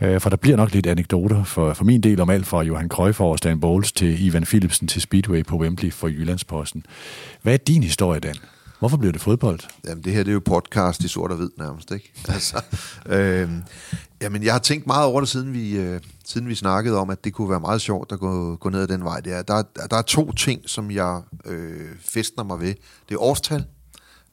[0.00, 2.88] Øh, for der bliver nok lidt anekdoter for, for min del om alt fra Johan
[2.88, 6.86] Cruyff over Stan Bowles til Ivan Philipsen til Speedway på Wembley for Jyllandsposten.
[7.42, 8.34] Hvad er din historie, Dan?
[8.78, 9.60] Hvorfor bliver det fodbold?
[9.84, 12.12] Jamen, det her det er jo podcast i sort og hvid nærmest, ikke?
[12.28, 12.62] Altså,
[13.06, 13.50] øh,
[14.22, 17.24] jamen, jeg har tænkt meget over det, siden vi, øh, siden vi snakkede om, at
[17.24, 19.20] det kunne være meget sjovt at gå, gå ned ad den vej.
[19.20, 22.74] Der, der, der er to ting, som jeg øh, festner mig ved.
[23.08, 23.64] Det er årstal,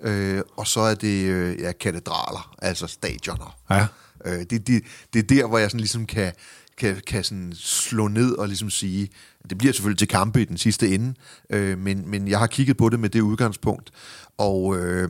[0.01, 3.57] øh, og så er det øh, ja, katedraler, altså stadioner.
[3.69, 3.87] Ja.
[4.25, 6.33] Øh, det, det, det er der, hvor jeg sådan ligesom kan,
[6.77, 9.09] kan, kan sådan slå ned og ligesom sige,
[9.49, 11.13] det bliver selvfølgelig til kampe i den sidste ende,
[11.49, 13.91] øh, men, men jeg har kigget på det med det udgangspunkt,
[14.37, 15.09] og, øh,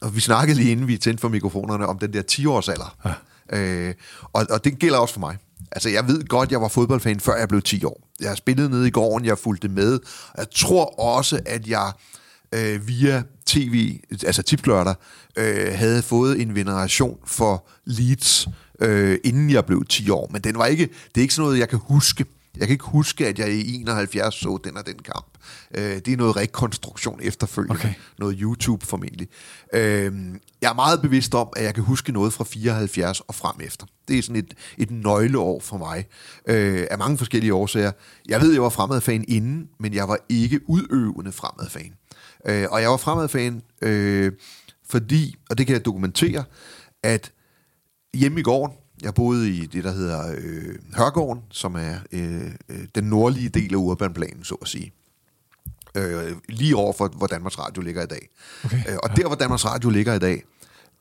[0.00, 2.96] og vi snakkede lige inden vi tændte for mikrofonerne om den der 10-års alder.
[3.04, 3.12] Ja.
[3.58, 3.94] Øh,
[4.32, 5.36] og, og det gælder også for mig.
[5.72, 8.08] Altså, jeg ved godt, jeg var fodboldfan, før jeg blev 10 år.
[8.20, 10.00] Jeg spillede nede i gården, jeg fulgte med.
[10.38, 11.92] Jeg tror også, at jeg
[12.54, 14.94] øh, via tv, altså tipslørdag,
[15.36, 18.48] øh, havde fået en veneration for Leeds,
[18.80, 20.30] øh, inden jeg blev 10 år.
[20.32, 22.26] Men den var ikke, det er ikke sådan noget, jeg kan huske.
[22.56, 25.26] Jeg kan ikke huske, at jeg i 71 så den og den kamp.
[25.74, 27.74] Øh, det er noget rekonstruktion efterfølgende.
[27.74, 27.94] Okay.
[28.18, 29.28] Noget YouTube formentlig.
[29.74, 30.12] Øh,
[30.62, 33.86] jeg er meget bevidst om, at jeg kan huske noget fra 74 og frem efter.
[34.08, 36.06] Det er sådan et, et nøgleår for mig.
[36.46, 37.92] Øh, af mange forskellige årsager.
[38.28, 41.92] Jeg ved, jeg var fremadfan inden, men jeg var ikke udøvende fremadfan.
[42.46, 44.32] Øh, og jeg var fremadfan, øh,
[44.88, 46.44] fordi, og det kan jeg dokumentere,
[47.02, 47.32] at
[48.14, 52.86] hjemme i gården, jeg boede i det, der hedder øh, Hørgården, som er øh, øh,
[52.94, 54.92] den nordlige del af urbanplanen, så at sige.
[55.94, 58.28] Øh, lige over for, hvor Danmarks Radio ligger i dag.
[58.64, 60.42] Okay, øh, og der, hvor Danmarks Radio ligger i dag,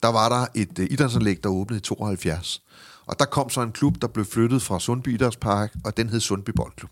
[0.03, 2.61] der var der et øh, idrætsanlæg, der åbnede i 72.
[3.05, 6.19] Og der kom så en klub, der blev flyttet fra Sundby Idrætspark, og den hed
[6.19, 6.91] Sundby Boldklub.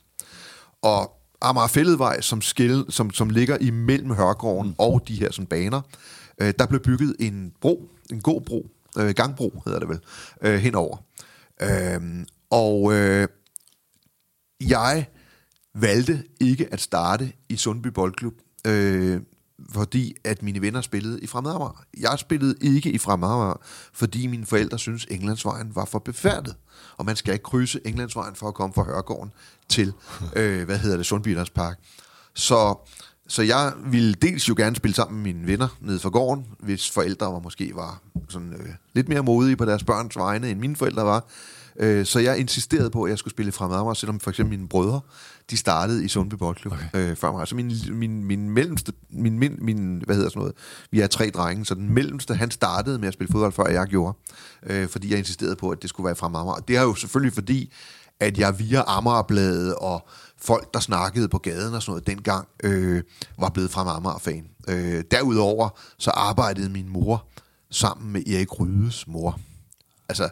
[0.82, 4.76] Og Amager Fælledvej, som, skil, som, som ligger imellem Hørgården mm.
[4.78, 5.82] og de her sådan, baner,
[6.42, 10.00] øh, der blev bygget en bro, en god bro, øh, gangbro hedder det vel,
[10.42, 10.98] øh, henover.
[11.62, 13.28] Øh, og øh,
[14.62, 15.08] jeg
[15.76, 18.34] valgte ikke at starte i Sundby Boldklub,
[18.68, 19.22] øh,
[19.74, 21.84] fordi at mine venner spillede i Fremad Amager.
[21.98, 23.62] Jeg spillede ikke i Fremad Amager,
[23.94, 26.56] fordi mine forældre synes Englandsvejen var for befærdet.
[26.98, 29.32] Og man skal ikke krydse Englandsvejen for at komme fra Hørgården
[29.70, 29.94] til,
[30.36, 31.80] øh, hvad hedder det, Sundby Park.
[32.36, 32.90] Så,
[33.28, 36.92] så jeg ville dels jo gerne spille sammen med mine venner nede fra gården, hvis
[36.92, 40.76] forældre var måske var sådan, øh, lidt mere modige på deres børns vegne, end mine
[40.76, 41.26] forældre var.
[41.80, 44.70] Øh, så jeg insisterede på, at jeg skulle spille fremad Amager, selvom for eksempel mine
[44.70, 45.02] brødre,
[45.50, 47.10] de startede i Sundby Boldklub okay.
[47.10, 47.40] øh, før mig.
[47.40, 50.56] Altså min, min, min mellemste, min, min, min, hvad hedder sådan noget,
[50.92, 53.88] vi er tre drenge, så den mellemste, han startede med at spille fodbold, før jeg
[53.88, 54.18] gjorde,
[54.64, 56.56] øh, fordi jeg insisterede på, at det skulle være fremad Amager.
[56.56, 57.74] Og det er jo selvfølgelig fordi,
[58.20, 60.08] at jeg via Amagerbladet og
[60.46, 63.04] folk, der snakkede på gaden og sådan noget dengang, øh,
[63.40, 64.48] var blevet fra Amager-fan.
[64.68, 67.26] Øh, derudover så arbejdede min mor
[67.72, 69.40] sammen med Erik Rydes mor.
[70.10, 70.30] Altså,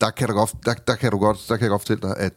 [0.00, 2.16] der kan, du godt, der, der, kan du godt, der kan jeg godt fortælle dig,
[2.16, 2.32] at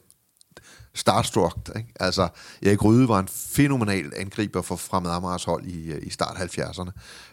[0.95, 1.93] starstruck, ikke?
[1.99, 2.27] Altså,
[2.61, 6.91] Erik Ryde var en fænomenal angriber for Fremad Amagers hold i, øh, i start 70'erne.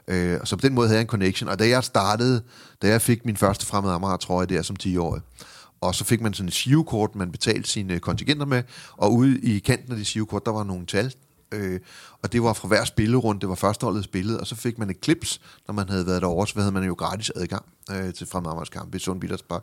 [0.09, 1.49] Øh, så på den måde havde jeg en connection.
[1.49, 2.43] Og da jeg startede,
[2.83, 5.23] da jeg fik min første Fremad Amager trøje der som 10-årig,
[5.81, 8.63] og så fik man sådan et sivekort, man betalte sine kontingenter med,
[8.93, 11.15] og ude i kanten af det sivekort, der var nogle tal,
[11.53, 11.81] øh,
[12.23, 15.01] og det var fra hver spillerunde, det var førsteholdets billede, og så fik man et
[15.01, 18.51] klips, når man havde været derovre, så havde man jo gratis adgang øh, til Fremad
[18.51, 18.99] Amagers kamp i
[19.49, 19.63] Park.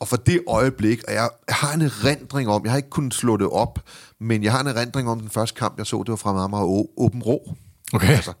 [0.00, 3.36] Og for det øjeblik, og jeg, har en erindring om, jeg har ikke kunnet slå
[3.36, 3.78] det op,
[4.18, 6.90] men jeg har en erindring om den første kamp, jeg så, det var fra og
[6.96, 7.56] Åben Rå.
[7.92, 8.08] Okay.
[8.08, 8.32] Altså,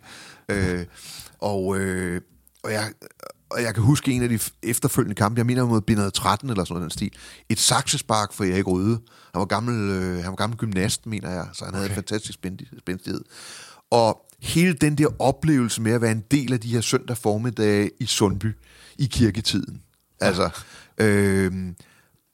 [0.48, 0.86] øh,
[1.38, 2.20] og, øh,
[2.62, 2.92] og, jeg,
[3.50, 6.64] og jeg kan huske en af de efterfølgende kampe, jeg mener mod Bindet 13 eller
[6.64, 7.12] sådan noget den stil,
[7.48, 9.00] et saksespark for Erik Røde.
[9.32, 11.78] Han var gammel, øh, han var gammel gymnast, mener jeg, så han okay.
[11.78, 12.38] havde en fantastisk
[12.78, 13.24] spændstighed.
[13.90, 17.90] Og hele den der oplevelse med at være en del af de her søndag formiddage
[18.00, 18.56] i Sundby
[18.98, 19.82] i kirketiden.
[20.20, 20.50] Altså,
[20.98, 21.52] øh,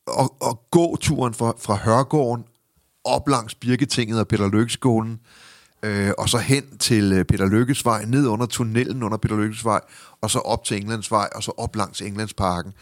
[0.07, 2.45] og, og gå turen fra, fra Hørgården
[3.05, 5.52] op langs Birketinget og Peter Lykkeskolen, øh,
[6.19, 9.81] og så hen til øh, Peter Lykkesvej, ned under tunnelen under Peter Lykkesvej,
[10.21, 12.73] og så op til Englandsvej, og så op langs Englandsparken.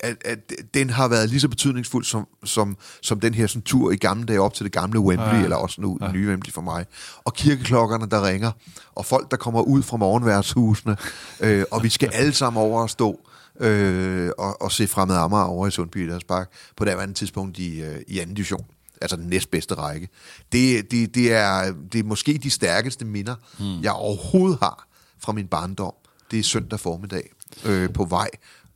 [0.00, 0.38] At, at
[0.74, 4.26] den har været lige så betydningsfuld som, som, som den her sådan, tur i gamle
[4.26, 5.42] dage op til det gamle Wembley, ja.
[5.42, 6.12] eller også nu ja.
[6.12, 6.86] nye Wembley for mig.
[7.24, 8.50] Og kirkeklokkerne, der ringer,
[8.94, 10.96] og folk, der kommer ud fra morgenværtshusene,
[11.40, 13.20] øh, og vi skal alle sammen over og stå
[13.60, 17.82] øh, og, og se fremad Amager over i Sundby Park på det andet tidspunkt i,
[17.82, 18.66] øh, i anden division.
[19.00, 20.08] Altså den næstbedste række.
[20.52, 23.82] Det, det, det, er, det er måske de stærkeste minder, hmm.
[23.82, 25.92] jeg overhovedet har fra min barndom.
[26.30, 27.30] Det er søndag formiddag
[27.64, 28.28] øh, på vej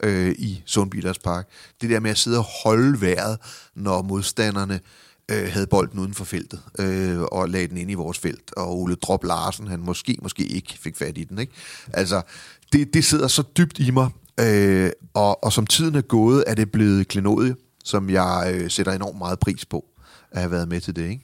[0.02, 1.48] øh, i Sundby Park.
[1.80, 3.38] Det der med at sidde og holde vejret,
[3.74, 4.80] når modstanderne
[5.30, 8.78] øh, havde bolden uden for feltet, øh, og lagde den ind i vores felt, og
[8.78, 11.38] Ole Drop Larsen, han måske, måske ikke fik fat i den.
[11.38, 11.52] Ikke?
[11.92, 12.22] Altså,
[12.72, 14.08] det, det sidder så dybt i mig,
[14.40, 17.54] Øh, og, og som tiden er gået, er det blevet klenodie,
[17.84, 19.84] som jeg øh, sætter enormt meget pris på
[20.32, 21.10] at have været med til det.
[21.10, 21.22] Ikke?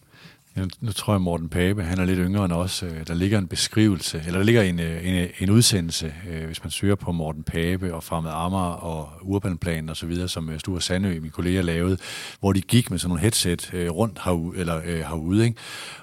[0.57, 2.83] Ja, nu tror jeg, Morten Pape, han er lidt yngre end os.
[2.83, 6.15] Øh, der ligger en beskrivelse, eller der ligger en, øh, en, øh, en udsendelse,
[6.47, 10.59] hvis man søger på Morten Pape og Fremad Amager og Urbanplanen og så videre, som
[10.59, 11.99] Sture Sandø, min kollega, lavede,
[12.41, 15.57] hvor de gik med sådan nogle headset rundt herude, eller, herude ikke?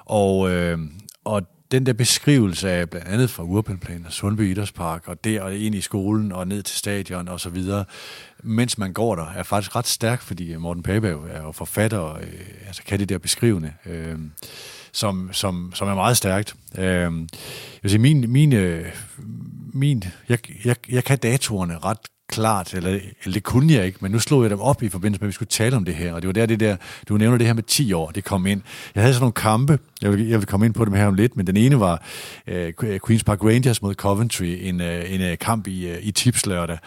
[0.06, 0.38] Og,
[1.24, 1.42] og
[1.76, 5.76] den der beskrivelse af blandt andet fra Urbanplan og Sundby Idrætspark, og der og ind
[5.76, 7.86] i skolen og ned til stadion og så videre,
[8.44, 12.22] mens man går der, er faktisk ret stærk, fordi Morten Pape er jo, forfatter, og
[12.22, 14.16] øh, altså kan det der beskrivende, øh,
[14.92, 16.56] som, som, som er meget stærkt.
[16.78, 17.12] Øh, jeg
[17.82, 18.86] vil sige, min, min, øh,
[19.74, 24.12] min jeg, jeg, jeg kan datorerne ret klart, eller, eller det kunne jeg ikke, men
[24.12, 26.14] nu slog jeg dem op i forbindelse med, at vi skulle tale om det her,
[26.14, 26.78] og det var der, det der,
[27.10, 28.62] du nævner det her med 10 år, det kom ind.
[28.96, 31.14] Jeg havde sådan nogle kampe, jeg vil, jeg vil komme ind på dem her om
[31.14, 32.04] lidt, men den ene var
[32.48, 36.78] øh, Queen's Park Rangers mod Coventry, en, øh, en øh, kamp i, øh, i tipslørdag,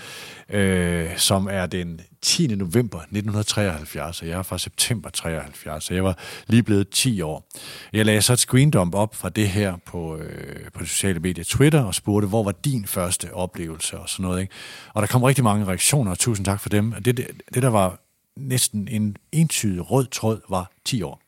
[0.50, 2.46] øh, som er den 10.
[2.46, 7.48] november 1973, og jeg er fra september 73, så jeg var lige blevet 10 år.
[7.92, 11.82] Jeg lagde så et screendump op fra det her på, øh, på sociale medier Twitter
[11.82, 14.40] og spurgte, hvor var din første oplevelse og sådan noget.
[14.40, 14.54] Ikke?
[14.94, 16.92] Og der kom rigtig mange reaktioner, og tusind tak for dem.
[16.92, 18.00] Det, det, det der var
[18.36, 21.27] næsten en entydig rød tråd, var 10 år.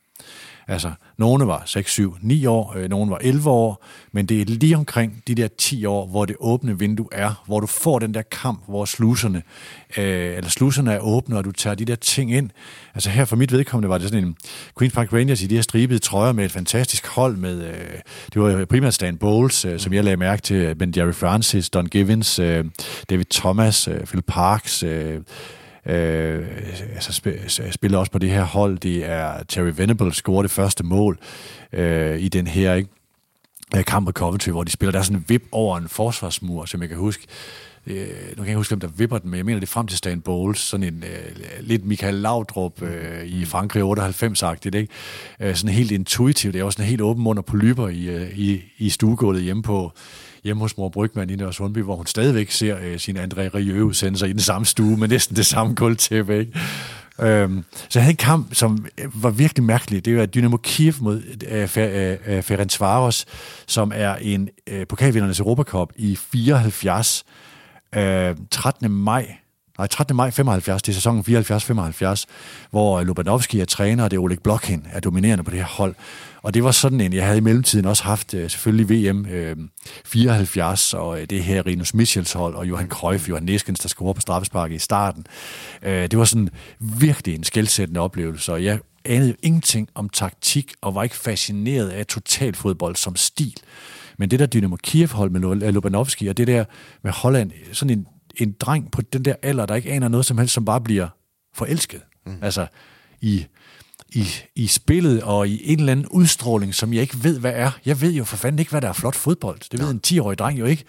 [0.71, 4.45] Altså, nogle var 6, 7, 9 år, øh, nogle var 11 år, men det er
[4.45, 8.15] lige omkring de der 10 år, hvor det åbne vindue er, hvor du får den
[8.15, 9.43] der kamp, hvor sluserne,
[9.97, 12.51] øh, eller sluserne er åbne, og du tager de der ting ind.
[12.95, 14.37] Altså her for mit vedkommende var det sådan en
[14.81, 17.99] Queen's Park Rangers i de her stribede trøjer med et fantastisk hold med, øh,
[18.35, 21.87] det var primært Stan Bowles, øh, som jeg lagde mærke til, Ben Jerry Francis, Don
[21.87, 22.65] Givens, øh,
[23.11, 25.21] David Thomas, øh, Phil Parks, øh,
[25.87, 26.47] øh,
[26.95, 28.79] altså sp- spiller også på det her hold.
[28.79, 31.19] Det er Terry Venable, scorer det første mål
[31.73, 32.91] øh, i den her ikke?
[33.77, 34.93] Øh, kamp på Coventry, hvor de spiller.
[34.93, 37.27] Der er sådan en vip over en forsvarsmur, som jeg kan huske.
[37.87, 39.71] Øh, nu kan jeg ikke huske, hvem der vipper den, men jeg mener det er
[39.71, 44.89] frem til Stan Bowles, sådan en øh, lidt Michael Laudrup øh, i Frankrig 98-agtigt, ikke?
[45.41, 46.55] Øh, sådan helt intuitivt.
[46.55, 49.93] Det er også sådan helt åben under polyper i, øh, i, i stuegulvet hjemme på,
[50.45, 54.27] hjemme hos mor Brygman i Nørres Sundby, hvor hun stadigvæk ser øh, sin André Rieu-udsendelser
[54.27, 56.53] i den samme stue, med næsten det samme gulvtæppe, ikke?
[57.21, 60.05] Øhm, så han havde en kamp, som øh, var virkelig mærkelig.
[60.05, 63.27] Det var Dynamo Kiev mod øh, Fer, øh, øh, Ferencvaros,
[63.67, 67.25] som er en øh, pokalvindernes Europacup i 74.
[67.95, 68.91] Øh, 13.
[68.91, 69.37] maj
[69.81, 70.17] nej, 13.
[70.17, 71.25] maj 75, det er sæsonen
[72.23, 72.25] 74-75,
[72.71, 75.95] hvor Lubanovski er træner, og det er Oleg Blokhin, er dominerende på det her hold.
[76.43, 79.57] Og det var sådan en, jeg havde i mellemtiden også haft øh, selvfølgelig VM øh,
[80.05, 84.15] 74, og øh, det her Rinus Michels hold, og Johan Cruyff, Johan Neskens, der scorede
[84.15, 85.27] på straffesparket i starten.
[85.83, 86.49] Øh, det var sådan
[86.81, 92.07] virkelig en skældsættende oplevelse, og jeg anede ingenting om taktik, og var ikke fascineret af
[92.07, 93.57] totalfodbold som stil.
[94.19, 96.65] Men det der Dynamo Kiev-hold med Lubanovski, og det der
[97.03, 100.39] med Holland, sådan en en dreng på den der alder, der ikke aner noget som
[100.39, 101.09] helst, som bare bliver
[101.55, 102.01] forelsket.
[102.27, 102.39] Mm.
[102.43, 102.67] Altså
[103.21, 103.47] i,
[104.13, 107.71] i, i spillet og i en eller anden udstråling, som jeg ikke ved, hvad er.
[107.85, 109.59] Jeg ved jo for fanden ikke, hvad der er flot fodbold.
[109.73, 110.85] Det ved en 10-årig dreng jo ikke.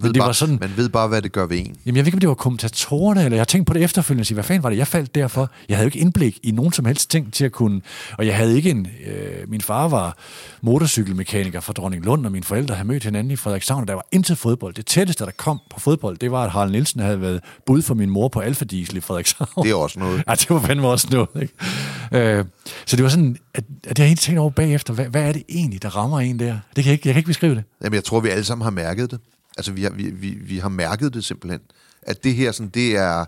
[0.00, 1.76] Men ved det bare, var sådan, man ved bare, hvad det gør ved en.
[1.86, 4.22] Jamen, jeg ved ikke, om det var kommentatorerne, eller jeg har tænkt på det efterfølgende,
[4.22, 5.50] og sige, hvad fanden var det, jeg faldt derfor?
[5.68, 7.80] Jeg havde jo ikke indblik i nogen som helst ting til at kunne,
[8.18, 10.16] og jeg havde ikke en, øh, min far var
[10.62, 14.06] motorcykelmekaniker fra Dronning Lund, og mine forældre havde mødt hinanden i Frederikshavn, og der var
[14.12, 14.74] intet fodbold.
[14.74, 17.94] Det tætteste, der kom på fodbold, det var, at Harald Nielsen havde været bud for
[17.94, 19.64] min mor på Alfa Diesel i Frederikshavn.
[19.64, 20.22] Det er også noget.
[20.28, 21.28] Ja, det var fandme også noget.
[21.42, 22.38] Ikke?
[22.38, 22.44] Øh,
[22.86, 25.42] så det var sådan, at, at jeg har tænkt over bagefter, hvad, hvad er det
[25.48, 26.58] egentlig, der rammer en der?
[26.76, 27.64] Det kan jeg, ikke, jeg kan ikke beskrive det.
[27.84, 29.20] Jamen, jeg tror, vi alle sammen har mærket det.
[29.60, 31.60] Altså, vi har, vi, vi, vi har mærket det simpelthen.
[32.02, 33.24] At det her, sådan, det er,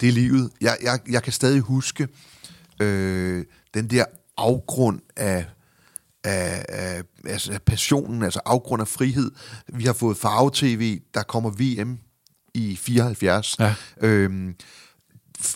[0.00, 0.50] det er livet.
[0.60, 2.08] Jeg, jeg, jeg kan stadig huske
[2.80, 3.44] øh,
[3.74, 4.04] den der
[4.36, 5.46] afgrund af,
[6.24, 9.30] af, af, altså af passionen, altså afgrund af frihed.
[9.68, 11.98] Vi har fået farve-tv, der kommer VM
[12.54, 13.56] i 74.
[13.60, 13.74] Ja.
[14.00, 14.54] Øhm,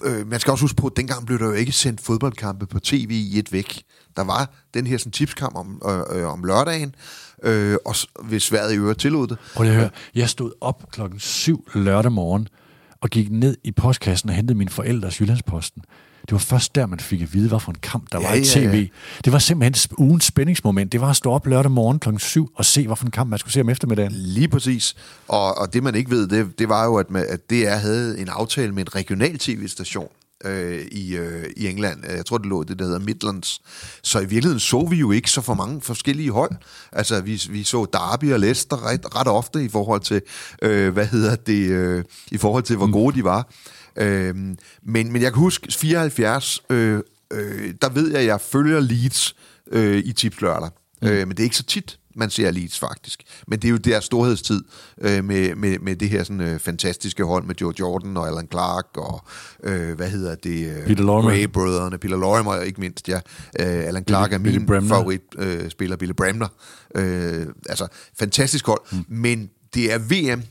[0.04, 2.80] øh, man skal også huske på, at dengang blev der jo ikke sendt fodboldkampe på
[2.80, 3.82] tv i et væk.
[4.16, 6.94] Der var den her sådan, tipskamp om, øh, øh, om lørdagen,
[7.42, 9.38] øh, og hvis vejret i øvrigt tillod det.
[9.54, 9.90] Prøv lige at høre.
[10.14, 12.48] Jeg stod op klokken 7 lørdag morgen,
[13.00, 15.82] og gik ned i postkassen og hentede min forældres Jyllandsposten.
[16.28, 18.34] Det var først der, man fik at vide, hvad for en kamp der ja, var
[18.34, 18.58] i tv.
[18.58, 18.86] Ja, ja.
[19.24, 20.92] Det var simpelthen ugens spændingsmoment.
[20.92, 23.30] Det var at stå op lørdag morgen klokken 7 og se, hvad for en kamp
[23.30, 24.12] man skulle se om eftermiddagen.
[24.12, 24.96] Lige præcis.
[25.28, 28.20] Og, og det, man ikke ved, det, det var jo, at, man, at DR havde
[28.20, 30.08] en aftale med en regional tv-station,
[30.44, 32.04] øh, i, øh, i England.
[32.16, 33.60] Jeg tror, det lå det, der hedder Midlands.
[34.02, 36.52] Så i virkeligheden så vi jo ikke så for mange forskellige hold.
[36.92, 40.22] Altså, vi, vi så Derby og Leicester ret, ret ofte i forhold til,
[40.62, 42.92] øh, hvad hedder det, øh, i forhold til, hvor mm.
[42.92, 43.48] gode de var.
[43.98, 44.34] Øh,
[44.82, 47.00] men, men jeg kan huske, 74, øh,
[47.32, 49.36] øh, der ved jeg, at jeg følger Leeds
[49.72, 50.70] øh, i tips lørdag.
[51.02, 51.08] Mm.
[51.08, 53.22] Øh, men det er ikke så tit man ser Leeds faktisk.
[53.46, 54.64] Men det er jo deres storhedstid
[55.00, 58.48] øh, med, med, med det her sådan, øh, fantastiske hold med Joe Jordan og Alan
[58.50, 59.24] Clark og
[59.64, 60.76] øh, hvad hedder det?
[60.76, 61.30] Øh, Peter Lorimer.
[61.30, 63.16] Ray-brødrene, Peter Lorimer ikke mindst, ja.
[63.60, 64.88] Øh, Alan Clark Billy- er Billy min Bremner.
[64.88, 66.48] favorit øh, spiller, Billy Bremner.
[66.94, 67.86] Øh, altså,
[68.18, 68.80] fantastisk hold.
[68.92, 69.04] Mm.
[69.08, 70.42] Men det er VM,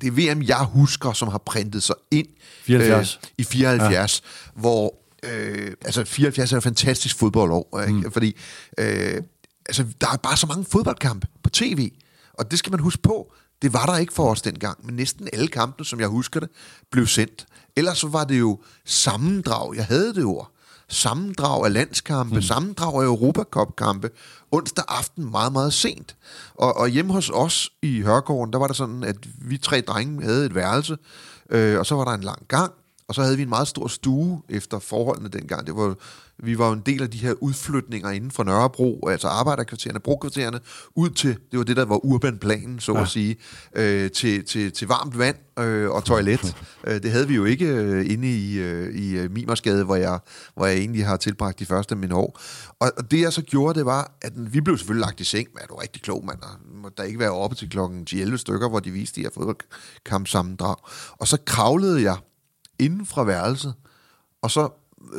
[0.00, 2.26] det er VM, jeg husker, som har printet sig ind
[2.62, 3.20] 74.
[3.22, 4.60] Øh, i 74, ja.
[4.60, 7.92] hvor øh, altså 74 er et fantastisk fodboldår, ikke?
[7.92, 8.12] Mm.
[8.12, 8.36] fordi
[8.78, 9.22] øh,
[9.66, 11.90] altså, der er bare så mange fodboldkampe på tv,
[12.32, 13.32] og det skal man huske på.
[13.62, 16.48] Det var der ikke for os dengang, men næsten alle kampene, som jeg husker det,
[16.90, 17.46] blev sendt.
[17.76, 20.52] Ellers så var det jo sammendrag, jeg havde det ord.
[20.88, 22.42] Sammendrag af landskampe, mm.
[22.42, 24.10] sammendrag af Europacup-kampe,
[24.50, 26.16] onsdag aften meget, meget sent.
[26.54, 30.22] Og, og hjemme hos os i Hørgården, der var det sådan, at vi tre drenge
[30.22, 30.96] havde et værelse,
[31.50, 32.72] øh, og så var der en lang gang,
[33.08, 35.66] og så havde vi en meget stor stue efter forholdene dengang.
[35.66, 35.94] Det var,
[36.38, 40.60] vi var jo en del af de her udflytninger inden for Nørrebro, altså arbejderkvartererne, brokvartererne,
[40.94, 43.02] ud til, det var det, der var urbanplanen, så ja.
[43.02, 43.36] at sige,
[43.74, 46.56] øh, til, til, til varmt vand øh, og toilet.
[46.86, 50.18] øh, det havde vi jo ikke øh, inde i, øh, i øh, Mimersgade, hvor jeg,
[50.54, 52.40] hvor jeg egentlig har tilbragt de første af mine år.
[52.80, 55.48] Og, og det jeg så gjorde, det var, at vi blev selvfølgelig lagt i seng,
[55.54, 56.38] men er du rigtig klog, mand,
[56.82, 60.76] må der ikke være oppe til klokken 11 stykker, hvor de viste de her fodboldkampsammendrag.
[61.12, 62.16] Og så kravlede jeg
[62.78, 63.74] inden fra værelset,
[64.42, 64.68] og så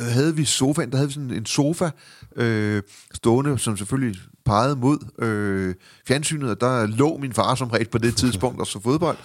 [0.00, 1.90] havde vi sofaen, der havde vi sådan en sofa
[2.36, 2.82] øh,
[3.14, 5.74] stående, som selvfølgelig pegede mod øh,
[6.08, 9.16] fjernsynet, og der lå min far som regel på det tidspunkt og så fodbold.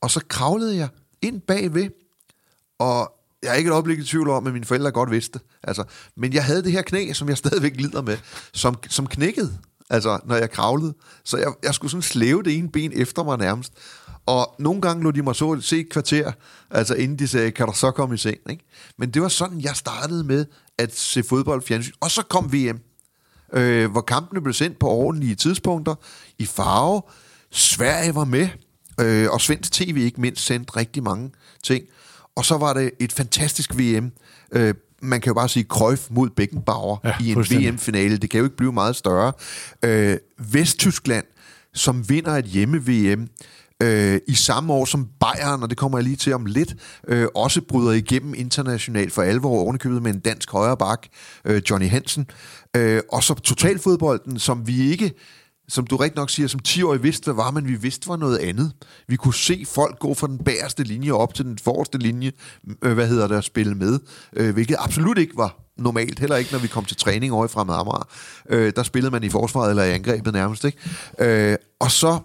[0.00, 0.88] Og så kravlede jeg
[1.22, 1.90] ind bagved,
[2.78, 5.40] og jeg er ikke et øjeblik i tvivl om, at mine forældre godt vidste.
[5.62, 5.84] Altså,
[6.16, 8.18] men jeg havde det her knæ, som jeg stadigvæk lider med,
[8.52, 9.58] som, som knækkede,
[9.90, 10.94] altså, når jeg kravlede.
[11.24, 13.72] Så jeg, jeg skulle sådan slæve det ene ben efter mig nærmest.
[14.28, 16.32] Og nogle gange lå de mig så se et kvarter,
[16.70, 18.38] altså inden de sagde, kan du så komme i seng?
[18.50, 18.64] Ikke?
[18.98, 20.46] Men det var sådan, jeg startede med
[20.78, 21.92] at se fodbold fjernsyn.
[22.00, 22.80] Og så kom VM,
[23.52, 25.94] øh, hvor kampene blev sendt på ordentlige tidspunkter,
[26.38, 27.02] i farve.
[27.50, 28.48] Sverige var med,
[29.00, 31.30] øh, og svensk tv ikke mindst sendte rigtig mange
[31.64, 31.84] ting.
[32.36, 34.12] Og så var det et fantastisk VM.
[34.52, 37.38] Øh, man kan jo bare sige Cruyff mod Beckenbauer Ja, i en.
[37.38, 38.16] VM-finale.
[38.16, 39.32] Det kan jo ikke blive meget større.
[39.82, 41.24] Øh, Vesttyskland,
[41.74, 43.28] som vinder et hjemme-VM,
[43.82, 46.74] øh, i samme år som Bayern, og det kommer jeg lige til om lidt,
[47.08, 51.06] øh, også bryder igennem internationalt for alvor, ovenikøbet med en dansk højre bak,
[51.44, 52.26] øh, Johnny Hansen.
[52.76, 55.14] Øh, og så totalfodbolden, som vi ikke
[55.68, 58.16] som du rigtig nok siger, som 10 år vidste, hvad var, men vi vidste var
[58.16, 58.72] noget andet.
[59.08, 62.32] Vi kunne se folk gå fra den bagerste linje op til den forreste linje,
[62.82, 63.98] øh, hvad hedder det, at spille med,
[64.32, 67.48] øh, hvilket absolut ikke var normalt, heller ikke når vi kom til træning over i
[67.48, 68.08] Fremad Amager.
[68.50, 70.78] Øh, der spillede man i forsvaret eller i angrebet nærmest, ikke?
[71.18, 72.18] Øh, og så,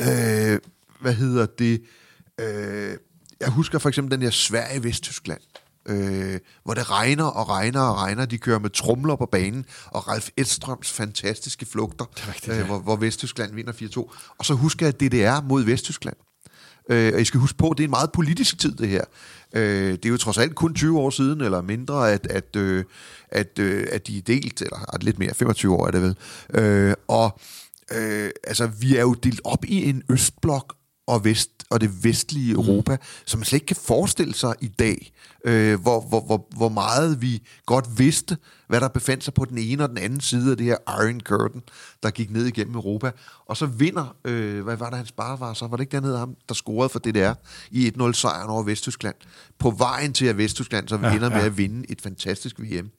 [0.00, 0.58] øh,
[1.06, 1.82] hvad hedder det,
[2.40, 2.96] øh,
[3.40, 5.40] jeg husker for eksempel den der Sverige-Vesttyskland,
[5.86, 8.26] øh, hvor det regner og regner og regner.
[8.26, 12.60] De kører med trumler på banen, og Ralf Edstrøms fantastiske flugter, rigtigt, ja.
[12.60, 14.34] øh, hvor, hvor Vesttyskland vinder 4-2.
[14.38, 16.16] Og så husker jeg DDR mod Vesttyskland.
[16.90, 19.04] Øh, og I skal huske på, det er en meget politisk tid, det her.
[19.52, 22.84] Øh, det er jo trods alt kun 20 år siden, eller mindre, at, at, øh,
[23.28, 26.16] at, øh, at de er delt, eller at lidt mere, 25 år er det vel.
[26.54, 27.40] Øh, og
[27.92, 30.75] øh, altså, vi er jo delt op i en østblok
[31.06, 33.02] og vest og det vestlige Europa, mm.
[33.26, 35.12] som man slet ikke kan forestille sig i dag,
[35.44, 38.36] øh, hvor, hvor, hvor, hvor meget vi godt vidste,
[38.68, 41.20] hvad der befandt sig på den ene og den anden side af det her Iron
[41.20, 41.62] Curtain,
[42.02, 43.10] der gik ned igennem Europa.
[43.46, 45.66] Og så vinder, øh, hvad var det, hans bare var så?
[45.66, 47.32] Var det ikke dernede ham, der scorede for DDR
[47.70, 49.16] i 1-0 sejren over Vesttyskland?
[49.58, 51.28] På vejen til at Vesttyskland så vinder ja, ja.
[51.28, 52.90] med at vinde et fantastisk VM.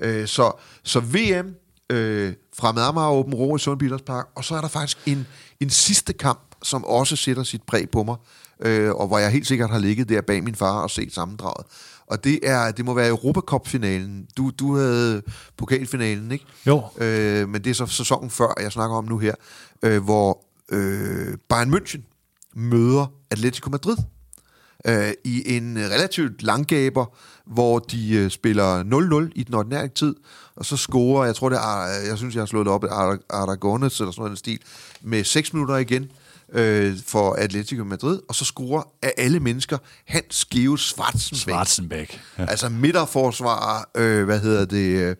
[0.00, 1.54] Øh, så, så VM,
[1.90, 5.26] øh, Fremad Amager Åben Rå i Sundby Park, og så er der faktisk en,
[5.60, 8.16] en sidste kamp, som også sætter sit præg på mig,
[8.60, 11.66] øh, og hvor jeg helt sikkert har ligget der bag min far og set sammendraget.
[12.06, 14.26] Og det er det må være Europacup-finalen.
[14.36, 15.22] Du, du havde
[15.56, 16.44] pokalfinalen, ikke?
[16.66, 16.82] Jo.
[16.98, 19.34] Øh, men det er så sæsonen før, jeg snakker om nu her,
[19.82, 22.00] øh, hvor øh, Bayern München
[22.54, 23.96] møder Atletico Madrid
[24.86, 27.04] øh, i en relativt langgaber,
[27.46, 28.82] hvor de øh, spiller
[29.28, 30.14] 0-0 i den ordinære tid,
[30.56, 33.18] og så scorer, jeg tror det er, jeg synes jeg har slået det op, Ar-
[33.30, 34.60] Aragones eller sådan noget den stil,
[35.02, 36.10] med 6 minutter igen
[36.52, 41.40] øh, for Atletico Madrid, og så scorer af alle mennesker Hans Geo Schwarzenbeck.
[41.40, 42.20] Schwarzenbeck.
[42.38, 42.44] Ja.
[42.44, 45.16] Altså midterforsvar, øh, hvad hedder det,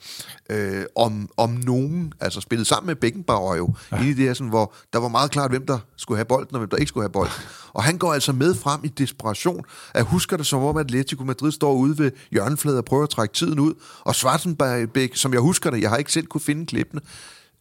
[0.50, 4.02] øh, om, om nogen, altså spillet sammen med Beckenbauer jo, ja.
[4.02, 6.58] i det her, sådan, hvor der var meget klart, hvem der skulle have bolden, og
[6.58, 7.34] hvem der ikke skulle have bolden.
[7.72, 9.64] Og han går altså med frem i desperation.
[9.94, 13.10] Jeg husker det som om, at Atletico Madrid står ude ved hjørnefladet og prøver at
[13.10, 16.66] trække tiden ud, og Schwarzenbeck, som jeg husker det, jeg har ikke selv kunne finde
[16.66, 17.00] klippene,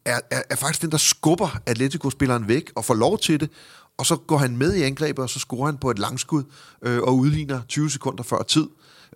[0.07, 3.49] er, er, er faktisk den, der skubber Atletico-spilleren væk og får lov til det,
[3.97, 6.43] og så går han med i angrebet, og så scorer han på et langskud
[6.81, 8.67] øh, og udligner 20 sekunder før tid.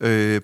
[0.02, 0.42] Øh,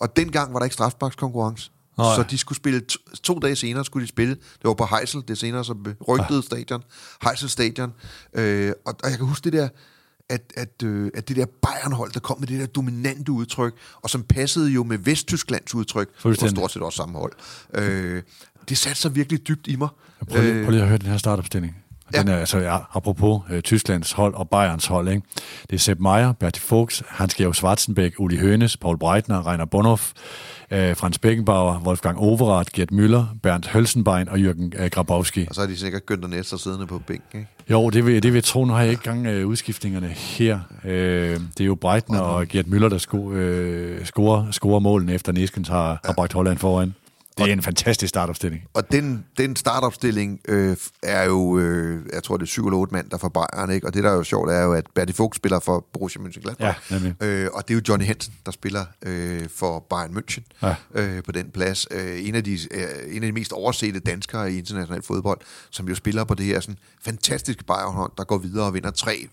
[0.00, 1.70] og dengang var der ikke strafbakskonkurrence.
[1.96, 4.34] Så de skulle spille, to, to dage senere skulle de spille.
[4.34, 5.74] Det var på Heisel, det senere så
[6.08, 6.82] rygtede stadion.
[7.24, 7.92] Heisel stadion.
[8.34, 9.68] Øh, og, og jeg kan huske det der,
[10.28, 14.10] at, at, øh, at det der Bayern-hold, der kom med det der dominante udtryk, og
[14.10, 16.08] som passede jo med Vesttysklands udtryk,
[16.42, 17.32] var stort set også samme hold.
[17.74, 18.22] Øh,
[18.68, 19.88] det satte sig virkelig dybt i mig.
[20.30, 21.76] Prøv lige, prøv lige at høre den her startopstilling.
[22.14, 22.20] Ja.
[22.20, 25.22] Den er, altså, ja, apropos øh, Tysklands hold og Bayerns hold, ikke?
[25.70, 30.12] det er Sepp Meier, Bertie Fuchs, Hans Georg Schwarzenbeck, Uli Hønes, Paul Breitner, Rainer Bonhoff,
[30.70, 35.46] øh, Frans Beckenbauer, Wolfgang Overath, Gert Müller, Bernd Hølsenbein og Jürgen øh, Grabowski.
[35.48, 37.50] Og så er de sikkert Günther Næster siddende på bænken, ikke?
[37.70, 38.64] Jo, det vil, det vil jeg tro.
[38.64, 40.60] Nu har jeg ikke gang øh, udskiftningerne her.
[40.84, 45.32] Øh, det er jo Breitner og Gert Müller, der sko, øh, scorer, scorer målene efter
[45.32, 45.96] Neskens har, ja.
[46.04, 46.94] har bragt Holland foran.
[47.44, 48.62] Det er en fantastisk startopstilling.
[48.74, 52.94] Og den, den startopstilling øh, er jo, øh, jeg tror det er syv eller otte
[52.94, 53.86] mand, der får Bayern, ikke?
[53.86, 56.92] Og det der er jo sjovt, er jo, at Bertie Fuchs spiller for Borussia Mönchengladbach.
[57.20, 60.74] Ja, øh, og det er jo Johnny Hansen, der spiller øh, for Bayern München ja.
[60.94, 61.86] øh, på den plads.
[61.90, 65.40] Øh, en, af de, øh, en af de mest oversete danskere i international fodbold,
[65.70, 69.28] som jo spiller på det her sådan fantastiske Bayern-hold, der går videre og vinder tre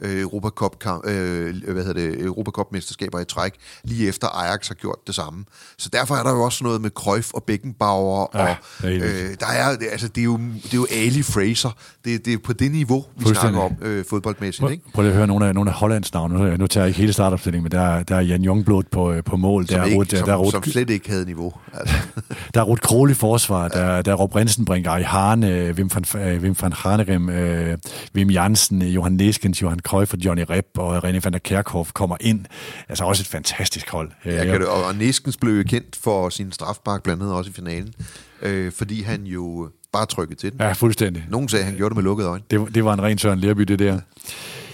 [0.00, 3.52] øh, Europacup, øh, hvad hedder det, Europacup-mesterskaber i træk,
[3.84, 5.44] lige efter Ajax har gjort det samme.
[5.78, 9.00] Så derfor er der jo også noget med Cruyff og Beckenbauer, ja, og øh,
[9.40, 11.70] der er, altså, det er jo, det er jo Ali Fraser.
[12.04, 14.60] Det, det er på det niveau, vi snakker om øh, fodboldmæssigt.
[14.60, 14.84] Prøv, ikke?
[14.94, 16.58] prøv lige at høre nogle af, nogle af Hollands navne.
[16.58, 19.24] Nu tager jeg ikke hele startopstillingen, men der, er, der er Jan Jongblod på, øh,
[19.24, 19.66] på mål.
[19.66, 21.52] Som, der ikke, er, som, der er Rut, som slet ikke havde niveau.
[21.74, 21.94] Altså.
[22.54, 24.02] der er Ruth Krohl i forsvar, der, ja.
[24.02, 27.78] der er Rob Rinsenbrink, Ari Harne, Wim van, øh, Wim van Hanegem, øh,
[28.14, 32.16] Wim Jansen, Johan Neskens, Johan Cruyff og Johnny Rep og René van der Kerkhoff kommer
[32.20, 32.44] ind.
[32.88, 34.10] Altså også et fantastisk hold.
[34.24, 37.94] Ja, kan det, og Neskens blev kendt for sin strafbark, blandt andet også i finalen,
[38.42, 40.60] øh, fordi han jo bare trykkede til den.
[40.60, 41.24] Ja, fuldstændig.
[41.28, 42.44] Nogen sagde, at han gjorde det med lukkede øjne.
[42.50, 43.92] Det, det var en ren Søren Lerby, det der.
[43.92, 43.98] Ja.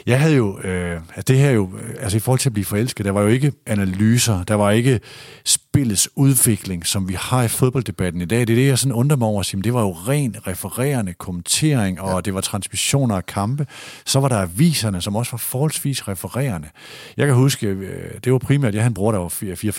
[0.07, 3.05] Jeg havde jo, øh, altså det her jo, altså i forhold til at blive forelsket,
[3.05, 5.01] der var jo ikke analyser, der var ikke
[5.45, 8.41] spillets udvikling, som vi har i fodbolddebatten i dag.
[8.41, 11.15] Det er det, jeg sådan undrer mig over at sige, det var jo ren refererende
[11.15, 12.21] kommentering, og ja.
[12.21, 13.67] det var transmissioner af kampe.
[14.05, 16.69] Så var der aviserne, som også var forholdsvis refererende.
[17.17, 19.29] Jeg kan huske, øh, det var primært, jeg havde en bror, der var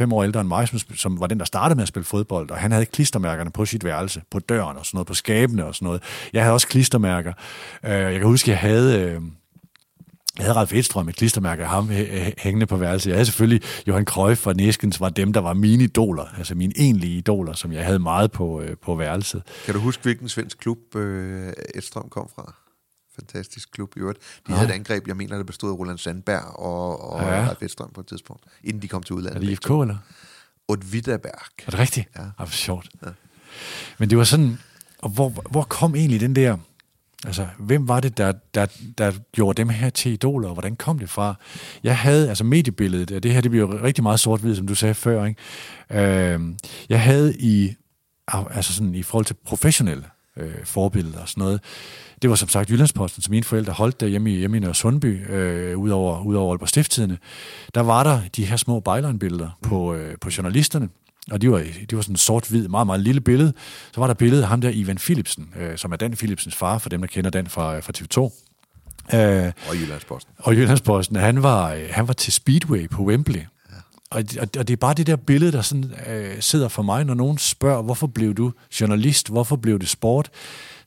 [0.10, 2.52] 4-5 år ældre end mig, som, som var den, der startede med at spille fodbold,
[2.52, 5.76] og han havde klistermærkerne på sit værelse, på døren og sådan noget, på skabene og
[5.76, 6.04] sådan noget.
[6.34, 7.34] Jeg havde også klistermærker.
[7.86, 9.22] Øh, jeg kan huske, jeg havde øh,
[10.38, 11.90] jeg havde Ralf Edstrøm med klistermærke af ham
[12.38, 13.10] hængende på værelset.
[13.10, 16.74] Jeg havde selvfølgelig Johan Cruyff og Neskens var dem, der var mine idoler, altså mine
[16.76, 19.44] egentlige idoler, som jeg havde meget på, øh, på værelset.
[19.66, 22.54] Kan du huske, hvilken svensk klub øh, Edstrøm kom fra?
[23.16, 24.20] Fantastisk klub i øvrigt.
[24.48, 24.58] De ja.
[24.58, 27.48] havde et angreb, jeg mener, det bestod af Roland Sandberg og, og ja.
[27.48, 29.36] Ralf Edstrøm på et tidspunkt, inden de kom til udlandet.
[29.36, 29.98] Er det IFK, eller?
[30.68, 31.66] Og Widerberg.
[31.68, 32.08] Er det rigtigt?
[32.16, 32.22] Ja.
[32.38, 32.90] Ah, sjovt.
[33.06, 33.08] Ja.
[33.98, 34.58] Men det var sådan,
[35.00, 36.58] og hvor, hvor kom egentlig den der
[37.26, 38.66] Altså, hvem var det, der, der,
[38.98, 41.36] der gjorde dem her til idoler, og hvordan kom det fra?
[41.84, 44.76] Jeg havde, altså mediebilledet, og det her det bliver jo rigtig meget sort som du
[44.76, 45.42] sagde før, ikke?
[45.92, 46.40] Øh,
[46.90, 47.74] jeg havde i,
[48.28, 50.04] altså sådan i forhold til professionelle
[50.38, 51.62] øh, forbilleder og sådan noget,
[52.22, 54.76] det var som sagt Jyllandsposten, som mine forældre holdt der hjemme i, hjemme i Nørre
[54.76, 57.18] Sundby, øh, ud over, ud over Aalborg Stifttidene.
[57.76, 60.90] Der var der de her små bejlernbilleder på, øh, på journalisterne,
[61.32, 63.54] og de var, de var sådan sort-hvid, meget, meget lille billede.
[63.94, 66.78] Så var der billedet af ham der, Ivan Philipsen, øh, som er Dan Philipsens far,
[66.78, 68.32] for dem, der kender Dan fra, fra TV2.
[69.14, 70.34] Øh, og Jyllandsposten.
[70.38, 71.16] Og Jyllandsposten.
[71.16, 73.40] Han var, øh, han var til Speedway på Wembley.
[73.40, 73.76] Ja.
[74.10, 77.06] Og, og, og det er bare det der billede, der sådan, øh, sidder for mig,
[77.06, 78.52] når nogen spørger, hvorfor blev du
[78.82, 79.30] journalist?
[79.30, 80.30] Hvorfor blev det sport?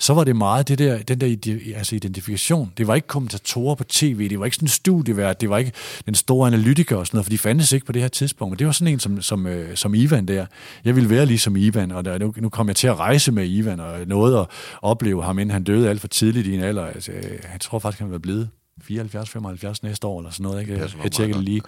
[0.00, 2.72] Så var det meget det der, den der altså identifikation.
[2.76, 5.72] Det var ikke kommentatorer på tv, det var ikke sådan en studievært, det var ikke
[6.06, 8.50] den store analytiker og sådan noget, for de fandtes ikke på det her tidspunkt.
[8.50, 10.46] Men det var sådan en som, som, øh, som Ivan der.
[10.84, 13.48] Jeg ville være ligesom Ivan, og der, nu, nu kom jeg til at rejse med
[13.48, 14.46] Ivan, og nåede at
[14.82, 16.86] opleve ham, inden han døde alt for tidligt i en alder.
[16.86, 17.12] Altså,
[17.52, 18.48] jeg tror faktisk, han var blevet
[18.82, 20.60] 74-75 næste år, eller sådan noget.
[20.60, 20.90] Ikke?
[21.02, 21.60] Jeg tjekker det lige.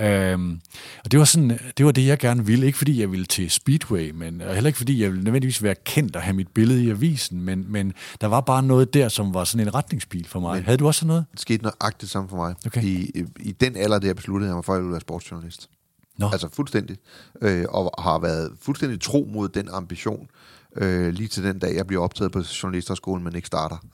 [0.00, 0.60] Øhm,
[1.04, 2.66] og det var, sådan, det var det, jeg gerne ville.
[2.66, 5.74] Ikke fordi jeg ville til Speedway, men og heller ikke fordi jeg ville nødvendigvis være
[5.84, 9.34] kendt og have mit billede i avisen, men, men der var bare noget der, som
[9.34, 10.54] var sådan en retningspil for mig.
[10.54, 11.24] Men Havde du også sådan noget?
[11.32, 12.54] Det skete nøjagtigt sammen for mig.
[12.66, 12.82] Okay.
[12.82, 15.00] I, i, I den alder, der jeg besluttede jeg mig for, at jeg ville være
[15.00, 15.68] sportsjournalist.
[16.18, 16.28] Nå.
[16.32, 16.96] Altså fuldstændig.
[17.42, 20.28] Øh, og har været fuldstændig tro mod den ambition,
[20.76, 23.76] øh, lige til den dag, jeg bliver optaget på journalisterskolen, men ikke starter.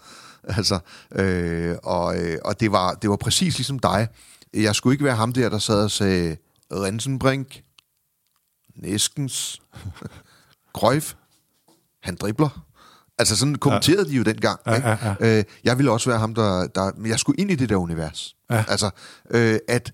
[0.45, 0.79] Altså,
[1.13, 4.09] øh, og, øh, og det var, det var præcis ligesom dig.
[4.55, 6.37] Jeg skulle ikke være ham der, der sad og sagde,
[6.73, 7.63] Rensenbrink,
[8.77, 9.63] Næskens,
[10.75, 11.15] Krøjf,
[12.03, 12.67] han dribler.
[13.19, 14.09] Altså sådan kommenterede ja.
[14.09, 14.61] de jo dengang.
[14.67, 15.39] Ja, ja, ja.
[15.39, 16.93] Øh, jeg ville også være ham, der, der...
[16.97, 18.37] Men jeg skulle ind i det der univers.
[18.51, 18.65] Ja.
[18.69, 18.91] Altså,
[19.31, 19.93] øh, at,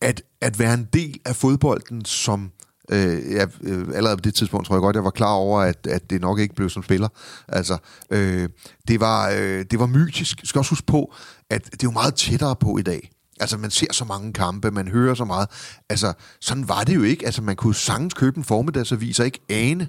[0.00, 2.52] at, at være en del af fodbolden som
[2.92, 5.86] Øh, jeg, øh, allerede på det tidspunkt tror jeg godt, jeg var klar over, at,
[5.86, 7.08] at det nok ikke blev som spiller.
[7.48, 7.78] Altså,
[8.10, 8.48] øh,
[8.88, 10.40] det, var, øh, det var mytisk.
[10.40, 11.14] Jeg skal også huske på,
[11.50, 13.10] at det er jo meget tættere på i dag.
[13.40, 15.48] Altså, man ser så mange kampe, man hører så meget.
[15.88, 17.26] Altså, sådan var det jo ikke.
[17.26, 19.88] Altså, man kunne sagtens købe en formiddagsavis og ikke ane,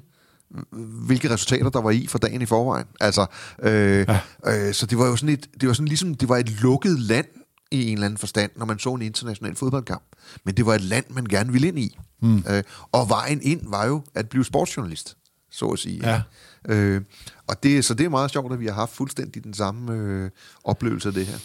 [1.05, 2.85] hvilke resultater der var i for dagen i forvejen.
[2.99, 3.25] Altså,
[3.61, 4.07] øh,
[4.43, 4.67] ja.
[4.67, 6.99] øh, så det var jo sådan et, det var sådan ligesom, det var et lukket
[6.99, 7.27] land
[7.71, 10.03] i en eller anden forstand, når man så en international fodboldkamp.
[10.45, 11.97] Men det var et land, man gerne ville ind i.
[12.21, 12.43] Mm.
[12.49, 15.17] Øh, og vejen ind var jo at blive sportsjournalist,
[15.51, 16.09] så at sige.
[16.09, 16.21] Ja.
[16.69, 17.01] Øh,
[17.47, 20.29] og det, så det er meget sjovt, at vi har haft fuldstændig den samme øh,
[20.63, 21.37] oplevelse af det her.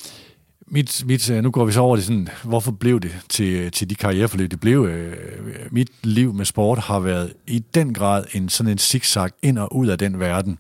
[0.67, 3.91] Mit, mit, øh, nu går vi så over det sådan, hvorfor blev det til, til
[3.91, 4.85] de karriereforløb, det blev.
[4.85, 5.17] Øh,
[5.71, 9.77] mit liv med sport har været i den grad en sådan en zigzag ind og
[9.77, 10.59] ud af den verden.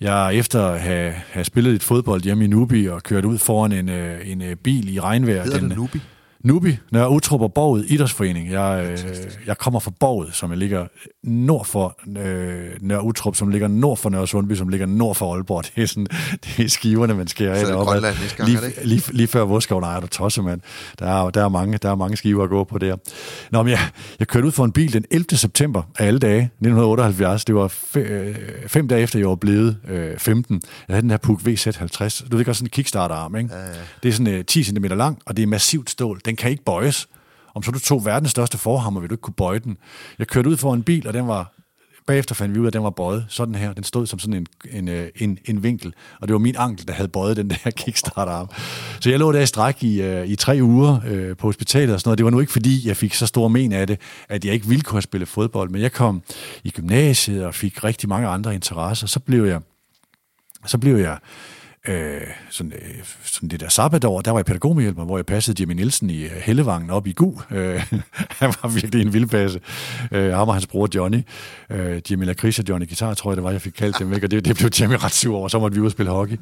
[0.00, 3.72] Jeg efter at have, have spillet lidt fodbold hjemme i Nubi og kørt ud foran
[3.72, 5.42] en, øh, en øh, bil i regnvejr.
[5.42, 6.00] Hedder den, det Nubi?
[6.44, 8.50] Nubi, når jeg udtrupper Borget Idrætsforening.
[8.50, 9.16] Jeg, øh,
[9.46, 10.86] jeg kommer fra Borget, som ligger
[11.22, 15.34] nord for øh, Nørre Utrup, som ligger nord for Nørre Sundby, som ligger nord for
[15.34, 15.64] Aalborg.
[15.76, 16.06] Det er, sådan,
[16.44, 17.84] det er skiverne, man skærer er.
[17.84, 18.86] Grønland næste gang, lige, ikke?
[18.86, 20.60] lige, lige før Voskov, nej, er du tosser, mand.
[20.98, 22.96] Der er, der, er mange, der er mange skiver at gå på der.
[23.50, 23.78] Nå, men jeg,
[24.18, 25.36] jeg kørte ud for en bil den 11.
[25.36, 27.44] september af alle dage, 1978.
[27.44, 28.34] Det var fe, øh,
[28.66, 30.62] fem dage efter, jeg var blevet øh, 15.
[30.88, 32.28] Jeg havde den her Puk VZ50.
[32.28, 33.54] Du ved godt, sådan en kickstarter-arm, ikke?
[33.54, 33.66] Ja, ja.
[34.02, 36.20] Det er sådan øh, 10 cm lang, og det er massivt stål.
[36.24, 37.08] Den kan ikke bøjes.
[37.54, 39.76] Om så du tog verdens største forhammer, ville du ikke kunne bøje den.
[40.18, 41.54] Jeg kørte ud for en bil, og den var
[42.06, 43.26] Bagefter fandt vi ud af, at den var bøjet.
[43.28, 43.72] Sådan her.
[43.72, 45.94] Den stod som sådan en, en, øh, en, en vinkel.
[46.20, 48.48] Og det var min ankel, der havde bøjet den der kickstarter-arm.
[49.00, 52.00] Så jeg lå der i stræk i, øh, i tre uger øh, på hospitalet og
[52.00, 52.18] sådan noget.
[52.18, 54.66] Det var nu ikke fordi, jeg fik så stor men af det, at jeg ikke
[54.66, 55.70] ville kunne spille fodbold.
[55.70, 56.22] Men jeg kom
[56.64, 59.06] i gymnasiet og fik rigtig mange andre interesser.
[59.06, 59.60] Så blev jeg,
[60.66, 61.18] så blev jeg
[61.88, 62.20] øh,
[62.50, 66.10] sådan, øh, sådan det der sabbatår, der var jeg pædagogmedhjælper, hvor jeg passede Jimmy Nielsen
[66.10, 67.40] i øh, Hellevangen op i Gu.
[67.50, 67.92] Øh,
[68.40, 69.60] han var virkelig en vildpasse.
[70.12, 71.22] Øh, ham og hans bror Johnny.
[71.70, 74.26] Øh, Jimmy Lacris og Johnny Guitar, tror jeg det var, jeg fik kaldt dem, ikke?
[74.26, 76.36] og det, det blev Jimmy ret sur over, så måtte vi ud og spille hockey.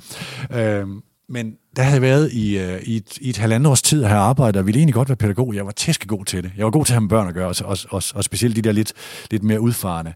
[0.52, 0.86] Øh,
[1.28, 4.16] men der havde jeg været i, øh, i, et, i et halvandet års tid, her
[4.16, 5.54] arbejdet, og ville egentlig godt være pædagog.
[5.54, 6.52] Jeg var tæskegod til det.
[6.56, 8.56] Jeg var god til at have med børn at gøre, og, og, og, og specielt
[8.56, 8.92] de der lidt,
[9.30, 10.12] lidt mere udfarende.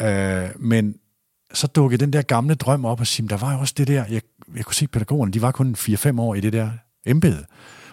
[0.00, 0.94] Øh, men
[1.54, 4.04] så dukkede den der gamle drøm op og sige, der var jo også det der,
[4.10, 4.20] jeg,
[4.56, 6.70] jeg kunne se pædagogerne, de var kun 4-5 år i det der
[7.06, 7.44] embede.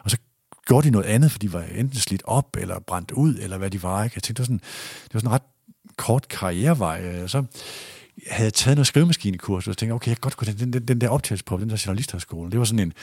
[0.04, 0.18] Og så
[0.68, 3.70] gjorde de noget andet, for de var enten slidt op, eller brændt ud, eller hvad
[3.70, 4.04] de var.
[4.04, 4.14] Ikke?
[4.16, 4.62] Jeg tænkte, det var sådan,
[5.04, 5.42] det var sådan en ret
[5.98, 7.02] kort karrierevej.
[7.04, 7.44] Øh, og så
[8.30, 11.02] havde jeg taget noget skrivemaskinekursus, og tænkte okay, jeg kan godt kunne den, den, den
[11.02, 12.94] der optagelsesprøve, den der journalisterskole, Det var sådan en,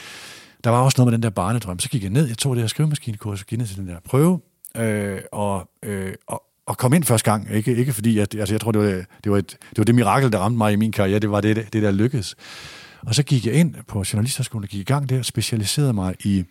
[0.63, 1.79] der var også noget med den der barnedrøm.
[1.79, 3.99] Så gik jeg ned, jeg tog det her skrivemaskinekursus, og gik ned til den der
[4.05, 4.39] prøve,
[4.77, 7.51] øh, og, øh, og, og kom ind første gang.
[7.51, 9.95] Ikke, ikke fordi, at, altså jeg tror, det var det, var et, det var det
[9.95, 11.19] mirakel, der ramte mig i min karriere.
[11.19, 12.35] Det var det, det der lykkedes.
[13.05, 16.43] Og så gik jeg ind på journalisterskolen og gik i gang der, specialiserede mig i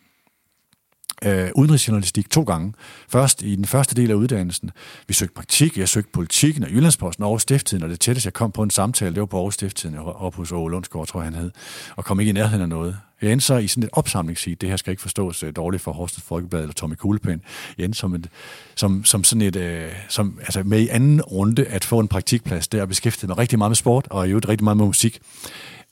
[1.25, 2.73] øh, udenrigsjournalistik to gange.
[3.09, 4.71] Først i den første del af uddannelsen.
[5.09, 8.53] Vi søgte praktik, jeg søgte politikken og Jyllandsposten og Stifttiden, og det tætteste jeg kom
[8.53, 11.41] på en samtale, det var på Aarhus Stifttiden, op hos Åge Lundsgaard, tror jeg han
[11.43, 11.51] hed,
[11.97, 12.97] og kom ikke i nærheden af noget.
[13.23, 15.93] Jeg endte så i sådan et opsamlingssigt, det her skal ikke forstås øh, dårligt for
[15.93, 17.43] Horsens Folkeblad eller Tommy Kuglepen.
[17.79, 18.29] Jeg endte som, et,
[18.75, 22.69] som, som sådan et, øh, som, altså med i anden runde at få en praktikplads
[22.69, 25.21] der og beskæftigede mig rigtig meget med sport og i øvrigt rigtig meget med musik.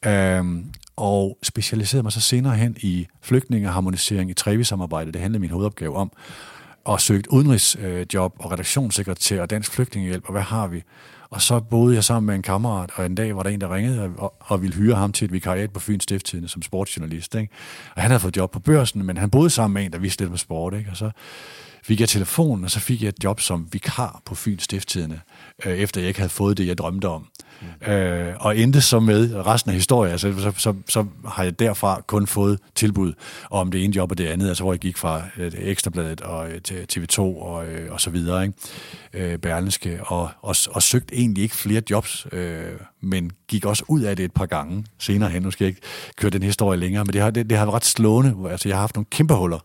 [0.07, 0.65] Øhm,
[0.97, 5.15] og specialiserede mig så senere hen i flygtningeharmonisering i Trevi-samarbejdet.
[5.15, 6.13] Det handlede min hovedopgave om.
[6.85, 10.83] Og søgt udenrigsjob øh, og redaktionssekretær og dansk flygtningehjælp, og hvad har vi?
[11.31, 13.75] Og så boede jeg sammen med en kammerat, og en dag var der en, der
[13.75, 17.35] ringede og, og ville hyre ham til et vikariat på Fyns Stifttidende som sportsjournalist.
[17.35, 17.53] Ikke?
[17.97, 20.23] Og han havde fået job på børsen, men han boede sammen med en, der vidste
[20.23, 20.75] lidt på sport.
[20.75, 20.91] Ikke?
[20.91, 21.11] Og så
[21.83, 25.21] fik jeg telefonen, og så fik jeg et job som vikar på Fyns Stifttidende,
[25.67, 27.27] øh, efter jeg ikke havde fået det, jeg drømte om.
[27.87, 32.03] Øh, og endte så med resten af historien, altså, så, så, så har jeg derfra
[32.07, 33.13] kun fået tilbud
[33.51, 36.51] om det ene job og det andet, altså hvor jeg gik fra øh, Ekstrabladet og
[36.51, 38.55] øh, til TV2 og, øh, og så videre, ikke?
[39.13, 42.65] Øh, Berlenske, og, og, og søgte egentlig ikke flere jobs, øh,
[43.01, 45.43] men gik også ud af det et par gange senere hen.
[45.43, 45.81] Nu skal jeg ikke
[46.17, 48.51] køre den historie længere, men det har, det, det har været ret slående.
[48.51, 49.59] Altså, jeg har haft nogle kæmpe huller.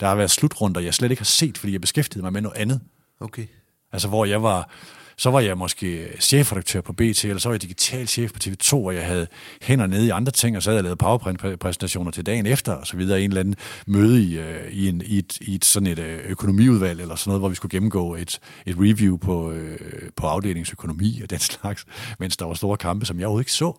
[0.00, 2.56] Der har været slutrunder, jeg slet ikke har set, fordi jeg beskæftigede mig med noget
[2.56, 2.80] andet.
[3.20, 3.46] Okay.
[3.92, 4.70] Altså, hvor jeg var,
[5.16, 8.74] så var jeg måske chefredaktør på BT, eller så var jeg digital chef på TV2,
[8.74, 9.26] og jeg havde
[9.62, 12.86] hænder nede i andre ting, og så havde jeg lavet PowerPoint-præsentationer til dagen efter, og
[12.86, 13.56] så videre, en eller anden
[13.86, 17.30] møde i, øh, i, en, i, et, i et sådan et øh, økonomiudvalg, eller sådan
[17.30, 19.78] noget, hvor vi skulle gennemgå et, et review på, øh,
[20.16, 21.84] på afdelingsøkonomi og den slags,
[22.20, 23.72] mens der var store kampe, som jeg overhovedet ikke så.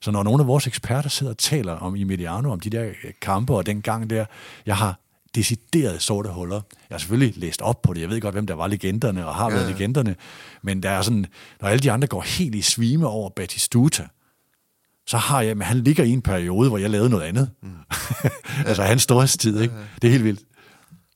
[0.00, 2.84] Så når nogle af vores eksperter sidder og taler om i Mediano, om de der
[2.84, 4.24] øh, kampe og den gang der,
[4.66, 5.00] jeg har
[5.36, 6.60] decideret sorte huller.
[6.90, 8.00] Jeg har selvfølgelig læst op på det.
[8.00, 9.56] Jeg ved godt, hvem der var legenderne og har ja.
[9.56, 10.16] været legenderne.
[10.62, 11.26] Men der er sådan,
[11.60, 14.06] når alle de andre går helt i svime over Batistuta,
[15.06, 17.50] så har jeg, men han ligger i en periode, hvor jeg lavede noget andet.
[17.62, 17.70] Mm.
[18.68, 19.74] altså hans storhedstid, ikke?
[20.02, 20.40] Det er helt vildt.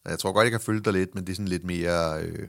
[0.08, 2.22] Jeg tror godt, jeg kan følge dig lidt, men det er sådan lidt mere...
[2.22, 2.48] Øh,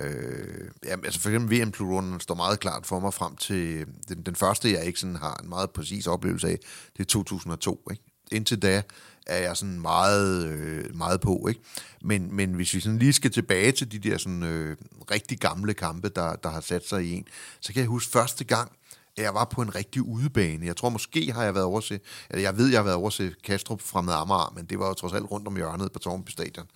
[0.00, 3.86] øh, ja, altså for eksempel VM Plutonen står meget klart for mig frem til...
[4.08, 6.58] Den, den første, jeg ikke sådan har en meget præcis oplevelse af,
[6.96, 8.02] det er 2002, ikke?
[8.32, 8.82] Indtil da
[9.26, 11.46] er jeg sådan meget, øh, meget på.
[11.48, 11.60] Ikke?
[12.02, 14.76] Men, men hvis vi sådan lige skal tilbage til de der sådan, øh,
[15.10, 17.26] rigtig gamle kampe, der, der har sat sig i en,
[17.60, 18.72] så kan jeg huske første gang,
[19.16, 20.66] at jeg var på en rigtig udebane.
[20.66, 22.00] Jeg tror måske har jeg været over til,
[22.30, 24.88] eller jeg ved, jeg har været over til Kastrup fra med Amager, men det var
[24.88, 26.66] jo trods alt rundt om hjørnet på Tornby Stadion.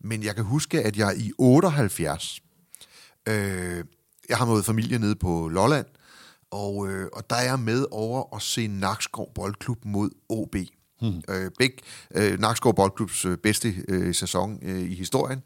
[0.00, 2.40] Men jeg kan huske, at jeg i 78,
[3.28, 3.84] øh,
[4.28, 5.86] jeg har mødt familie nede på Lolland,
[6.50, 10.56] og, øh, og der er jeg med over at se Nakskov Boldklub mod OB.
[11.00, 11.22] Hmm.
[11.28, 11.76] Øh, begge
[12.14, 15.42] øh, Nakskov Boldklubs øh, bedste øh, sæson øh, i historien.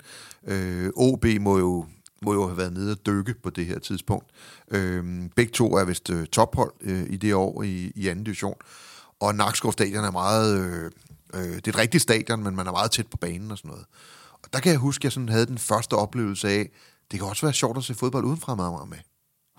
[0.46, 1.86] Øh, OB må jo
[2.22, 4.26] må jo have været nede og dykke på det her tidspunkt.
[4.70, 8.54] Øh, begge to er vist øh, tophold øh, i det år i, i anden division.
[9.20, 10.60] Og Nakskov Stadion er meget...
[10.60, 10.90] Øh,
[11.34, 13.68] øh, det er et rigtigt stadion, men man er meget tæt på banen og sådan
[13.68, 13.84] noget.
[14.32, 16.70] Og der kan jeg huske, at jeg sådan havde den første oplevelse af,
[17.10, 18.98] det kan også være sjovt at se fodbold udenfra med med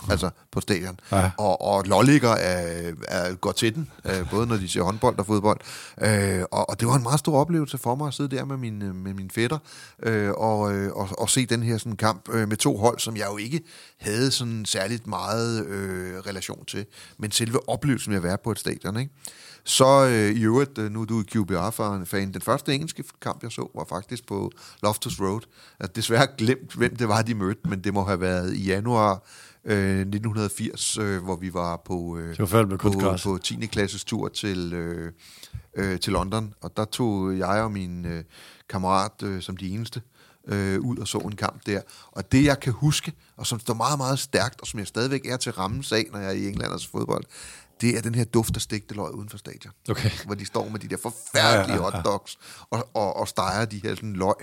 [0.10, 1.00] altså på stadion.
[1.12, 1.32] Ja.
[1.38, 5.26] Og, og lolliger er, er, går til den, øh, både når de ser håndbold og
[5.26, 5.60] fodbold.
[6.02, 8.58] Øh, og, og det var en meget stor oplevelse for mig at sidde der med
[8.58, 9.58] min, øh, med min fætter
[10.04, 13.18] øh, og, øh, og, og se den her sådan kamp øh, med to hold, som
[13.18, 13.62] jeg jo ikke
[14.00, 16.86] havde sådan særligt meget øh, relation til.
[17.18, 19.12] Men selve oplevelsen med at være på et stadion, ikke?
[19.64, 23.72] Så øh, i øvrigt, øh, nu er du QBR-fan, den første engelske kamp, jeg så,
[23.76, 24.52] var faktisk på
[24.84, 25.41] Loftus Road.
[25.80, 29.24] Jeg desværre glemt, hvem det var, de mødte, men det må have været i januar
[29.66, 33.55] øh, 1980, øh, hvor vi var på, øh, det var på, på 10.
[33.66, 35.12] klasses tur til, øh,
[35.76, 38.24] øh, til London, og der tog jeg og min øh,
[38.70, 40.01] kammerat øh, som de eneste
[40.47, 41.82] øh, ud og så en kamp der.
[42.12, 45.26] Og det, jeg kan huske, og som står meget, meget stærkt, og som jeg stadigvæk
[45.26, 47.24] er til ramme af, når jeg er i England og fodbold,
[47.82, 49.74] det er den her duft af stegte løg uden for stadion.
[49.89, 50.10] Okay.
[50.26, 51.97] Hvor de står med de der forfærdelige ja, ja, ja.
[51.97, 52.38] hotdogs
[52.70, 54.36] og, og, og steger de her sådan løg.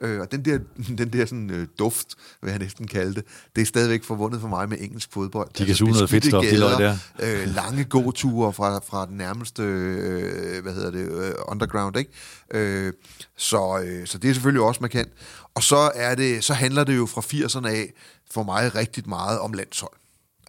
[0.00, 0.58] Øh, og den der,
[0.98, 3.24] den der sådan, øh, duft, hvad jeg næsten kalde det,
[3.56, 5.48] det er stadigvæk forbundet for mig med engelsk fodbold.
[5.48, 6.96] De kan altså, suge noget fedt stof, de løg der.
[7.20, 12.10] Øh, lange gåture fra, fra den nærmeste, øh, hvad hedder det, øh, underground, ikke?
[12.50, 12.92] Øh,
[13.36, 15.08] så, øh, så det er selvfølgelig også markant.
[15.54, 17.92] Og så, er det, så handler det jo fra 80'erne af
[18.30, 19.92] for mig rigtig meget om landshold.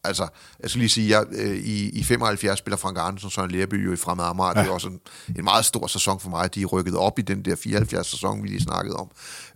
[0.04, 0.28] Altså,
[0.62, 3.86] jeg skal lige sige, jeg, øh, i, i 75 spiller Frank Andersen og Søren Lerby
[3.86, 4.54] jo i Fremad Amager.
[4.56, 4.62] Ja.
[4.62, 5.00] Det er også en,
[5.38, 6.56] en meget stor sæson for mig.
[6.56, 9.10] De er rykket op i den der 74 sæson, vi lige snakkede om.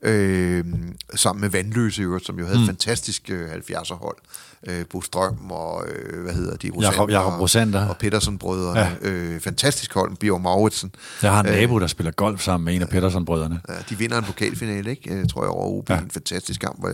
[0.04, 0.66] Øh,
[1.16, 2.66] sammen med Vandløse, som jo havde mm.
[2.66, 4.18] fantastisk øh, 70'er hold
[4.68, 7.88] øh, Bo Strøm og, øh, hvad hedder de, Rosander, Jacob, Jacob Rosander.
[7.88, 8.80] og Petersen-brødrene.
[8.80, 8.90] Ja.
[9.02, 10.92] Øh, fantastisk hold, Bjørn Mauritsen.
[11.22, 13.60] Jeg har en øh, nabo, der spiller golf sammen med en af Petersen-brødrene.
[13.70, 15.18] Ja, de vinder en pokalfinale, ikke?
[15.18, 15.90] Jeg tror jeg, over OB.
[15.90, 15.98] Ja.
[15.98, 16.88] En fantastisk kamp, 5-2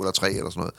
[0.00, 0.70] eller 3 eller sådan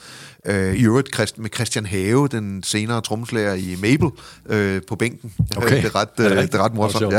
[0.45, 0.70] noget.
[0.70, 4.10] Øh, I øvrigt med Christian Have, den senere trommeslager i Mabel,
[4.45, 5.34] øh, på bænken.
[5.58, 5.76] Okay.
[5.76, 7.14] det, er ret, øh, det er ret morsomt,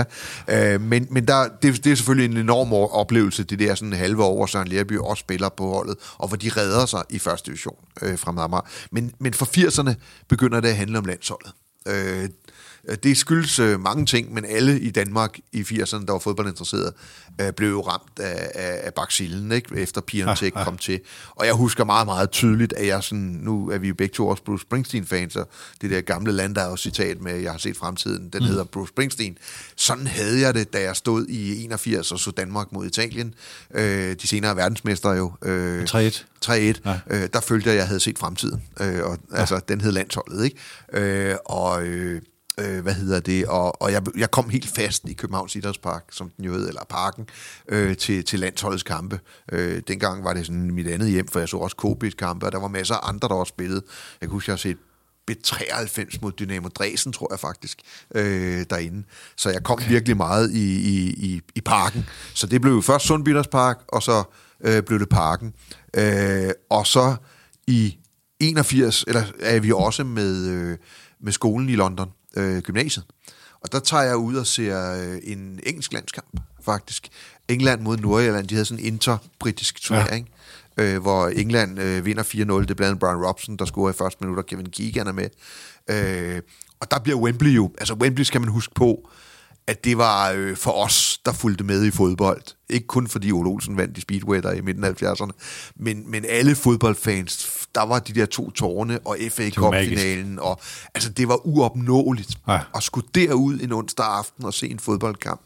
[0.48, 0.74] ja.
[0.74, 4.23] Øh, men men der, det, det er selvfølgelig en enorm oplevelse, det der sådan halve
[4.26, 7.76] år, Søren Lerby også spiller på holdet, og hvor de redder sig i første division
[8.02, 8.70] øh, fra Marmar.
[8.90, 9.94] Men, men for 80'erne
[10.28, 11.52] begynder det at handle om landsholdet.
[11.86, 12.28] Øh,
[13.02, 16.92] det skyldes øh, mange ting, men alle i Danmark i 80'erne, der var fodboldinteresseret,
[17.40, 19.76] øh, blev jo ramt af, af, af baksillen, ikke?
[19.76, 20.64] efter Piontek ja, ja.
[20.64, 21.00] kom til.
[21.30, 24.28] Og jeg husker meget, meget tydeligt, at jeg sådan, nu er vi jo begge to
[24.28, 25.48] også Bruce Springsteen-fans, og
[25.80, 28.48] det der gamle land, der er jo citat med, jeg har set fremtiden, den mm.
[28.48, 29.38] hedder Bruce Springsteen.
[29.76, 33.34] Sådan havde jeg det, da jeg stod i 81 og så Danmark mod Italien.
[33.74, 35.32] Øh, de senere verdensmester jo.
[35.42, 36.24] Øh, 3-1.
[36.46, 36.52] 3-1.
[36.52, 37.00] Ja.
[37.10, 38.62] Øh, der følte jeg, at jeg havde set fremtiden.
[38.80, 39.36] Øh, og, ja.
[39.36, 40.56] Altså, den hed landsholdet, ikke?
[40.92, 41.73] Øh, og...
[41.78, 42.20] Øh,
[42.58, 46.30] øh, hvad hedder det, og, og jeg, jeg kom helt fast i Københavns Idrætspark, som
[46.36, 47.26] den jo hed, eller parken,
[47.68, 49.20] øh, til, til landsholdets kampe.
[49.52, 52.52] Øh, dengang var det sådan mit andet hjem, for jeg så også KB's kampe, og
[52.52, 53.82] der var masser af andre, der også spillede.
[54.20, 54.76] Jeg kan huske, jeg har set
[55.30, 57.78] B93 mod Dynamo Dresden, tror jeg faktisk,
[58.14, 59.04] øh, derinde.
[59.36, 59.88] Så jeg kom okay.
[59.88, 62.08] virkelig meget i, i, i, i parken.
[62.34, 64.22] Så det blev jo først Sundbytters Park, og så
[64.60, 65.52] øh, blev det parken.
[65.96, 67.16] Øh, og så
[67.66, 67.98] i
[68.40, 70.78] 81, eller er vi også med, øh,
[71.24, 73.04] med skolen i London, øh, gymnasiet.
[73.60, 77.08] Og der tager jeg ud og ser øh, en engelsk landskamp, faktisk.
[77.48, 80.28] England mod Nordirland, de havde sådan en inter-britisk turnering,
[80.78, 80.82] ja.
[80.82, 82.36] øh, hvor England øh, vinder 4-0.
[82.36, 85.12] Det er blandt andet Brian Robson, der scorer i første minut, og Kevin Keegan er
[85.12, 85.28] med.
[85.90, 86.42] Øh,
[86.80, 89.10] og der bliver Wembley jo, altså Wembley skal man huske på,
[89.66, 92.42] at det var øh, for os, der fulgte med i fodbold.
[92.68, 95.30] Ikke kun fordi Ole Olsen vandt i Speedway der i midten af 70'erne,
[95.76, 100.60] men, men alle fodboldfans, der var de der to tårne og FA Cup-finalen, og
[100.94, 102.60] altså det var uopnåeligt ja.
[102.74, 105.42] at skulle derud en onsdag aften og se en fodboldkamp.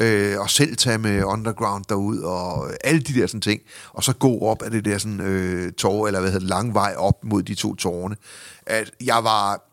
[0.00, 3.60] Øh, og selv tage med underground derud og alle de der sådan ting,
[3.92, 6.94] og så gå op af det der sådan øh, tår, eller hvad hedder lang vej
[6.96, 8.16] op mod de to tårne.
[8.66, 9.67] At jeg var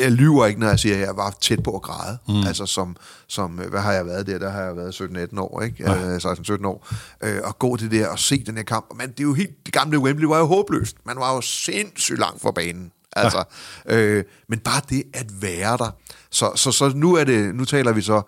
[0.00, 2.18] jeg lyver ikke, når jeg siger, at jeg var tæt på at græde.
[2.28, 2.46] Mm.
[2.46, 4.38] Altså som, som, hvad har jeg været der?
[4.38, 5.76] Der har jeg været 17-18 år, ikke?
[5.92, 6.18] Ja.
[6.18, 6.88] 16-17 år.
[7.22, 8.86] Øh, og gå det der og se den her kamp.
[8.98, 10.96] Men det er jo helt, det gamle Wembley var jo håbløst.
[11.06, 12.92] Man var jo sindssygt langt fra banen.
[13.16, 13.44] Altså,
[13.88, 13.96] ja.
[13.96, 15.90] øh, men bare det at være der.
[16.30, 18.22] Så, så, så nu er det, nu taler vi så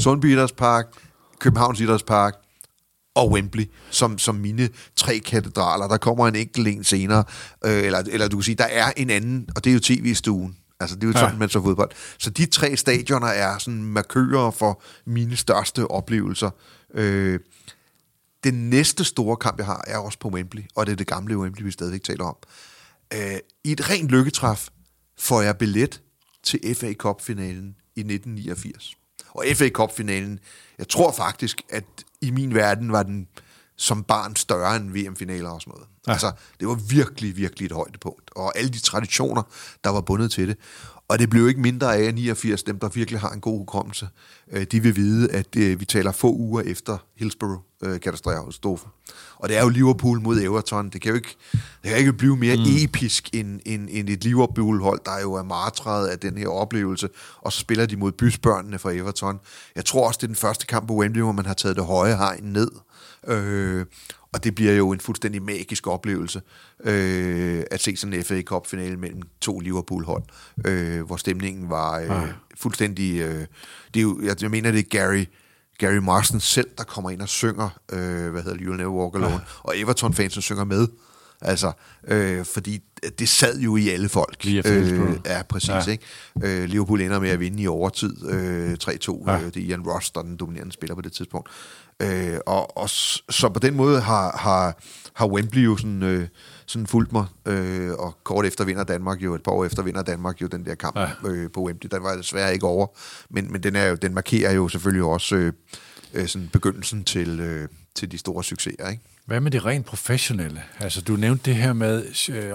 [0.00, 0.86] Sundby Park,
[1.38, 2.34] Københavns Idrætspark
[3.14, 5.88] og Wembley som, som mine tre katedraler.
[5.88, 7.24] Der kommer en enkelt en senere,
[7.64, 10.56] øh, eller, eller du kan sige, der er en anden, og det er jo tv-stuen.
[10.80, 11.38] Altså, det er jo sådan, ja.
[11.38, 11.90] man så fodbold.
[12.18, 16.50] Så de tre stadioner er sådan markører for mine største oplevelser.
[16.94, 17.40] Øh,
[18.44, 21.38] den næste store kamp, jeg har, er også på Wembley, og det er det gamle
[21.38, 22.36] Wembley, vi stadigvæk taler om.
[23.14, 24.68] Øh, I et rent lykketræf
[25.18, 26.00] får jeg billet
[26.42, 28.94] til FA Cup-finalen i 1989.
[29.28, 30.38] Og FA Cup-finalen,
[30.78, 31.84] jeg tror faktisk, at
[32.20, 33.28] i min verden var den
[33.78, 35.88] som barn større end VM-finaler og sådan noget.
[36.06, 36.12] Ja.
[36.12, 38.30] Altså, det var virkelig, virkelig et højdepunkt.
[38.36, 39.42] Og alle de traditioner,
[39.84, 40.56] der var bundet til det.
[41.08, 44.08] Og det blev ikke mindre af 89, dem der virkelig har en god hukommelse.
[44.52, 48.90] Øh, de vil vide, at øh, vi taler få uger efter Hillsborough-katastrofen.
[49.36, 50.90] Og det er jo Liverpool mod Everton.
[50.90, 52.62] Det kan jo ikke, det kan ikke blive mere mm.
[52.84, 57.08] episk end, end, end et Liverpool-hold, der jo er martret af den her oplevelse.
[57.40, 59.40] Og så spiller de mod bysbørnene fra Everton.
[59.76, 61.84] Jeg tror også, det er den første kamp på Wembley, hvor man har taget det
[61.84, 62.70] høje hegn ned.
[63.26, 63.86] Øh,
[64.32, 66.42] og det bliver jo en fuldstændig magisk oplevelse
[66.84, 70.22] øh, at se sådan en FA Cup-finale mellem to Liverpool-hold,
[70.64, 72.28] øh, hvor stemningen var øh, ah.
[72.56, 73.20] fuldstændig...
[73.20, 73.46] Øh,
[73.94, 75.24] det er jo, jeg, jeg mener, det er Gary...
[75.78, 79.14] Gary Marston selv, der kommer ind og synger, øh, hvad hedder det, You'll Never Walk
[79.14, 79.40] Alone, ja.
[79.62, 80.88] og Everton-fansen synger med.
[81.42, 81.72] Altså,
[82.08, 82.80] øh, fordi
[83.18, 84.42] det sad jo i alle folk.
[84.46, 85.68] øh, ja, præcis.
[85.68, 85.90] Ja.
[85.90, 86.04] Ikke?
[86.42, 89.30] Øh, Liverpool ender med at vinde i overtid øh, 3-2.
[89.30, 89.38] Ja.
[89.38, 91.48] Øh, det er Ian Ross, der er den dominerende spiller på det tidspunkt.
[92.02, 94.82] Øh, og, og så på den måde har, har,
[95.14, 96.28] har Wembley jo sådan, øh,
[96.66, 100.02] sådan fulgt mig, øh, og kort efter vinder Danmark jo, et par år efter vinder
[100.02, 101.08] Danmark jo den der kamp ja.
[101.24, 101.90] øh, på Wembley.
[101.92, 102.86] Den var desværre ikke over,
[103.30, 105.52] men, men den, er jo, den markerer jo selvfølgelig også øh,
[106.14, 109.02] øh, sådan begyndelsen til, øh, til de store succeser, ikke?
[109.26, 110.62] Hvad med det rent professionelle?
[110.80, 112.50] Altså, du nævnte det her med øh,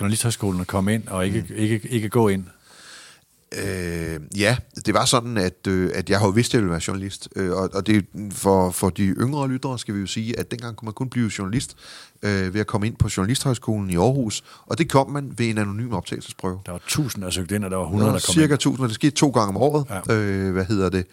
[0.00, 1.54] journalisthøjskolen at komme ind og ikke, mm.
[1.56, 2.46] ikke, ikke gå ind.
[3.56, 6.70] Øh, ja, det var sådan, at, øh, at jeg har jo vidst, at jeg ville
[6.70, 7.28] være journalist.
[7.36, 10.76] Øh, og, og det for, for de yngre lyttere skal vi jo sige, at dengang
[10.76, 11.76] kunne man kun blive journalist
[12.22, 14.44] øh, ved at komme ind på Journalisthøjskolen i Aarhus.
[14.66, 16.60] Og det kom man ved en anonym optagelsesprøve.
[16.66, 18.48] Der var tusind, der søgte ind, og der var 100, der, der kom cirka ind.
[18.48, 19.86] Cirka 1000, og det skete to gange om året.
[20.08, 20.14] Ja.
[20.14, 21.06] Øh, hvad hedder det?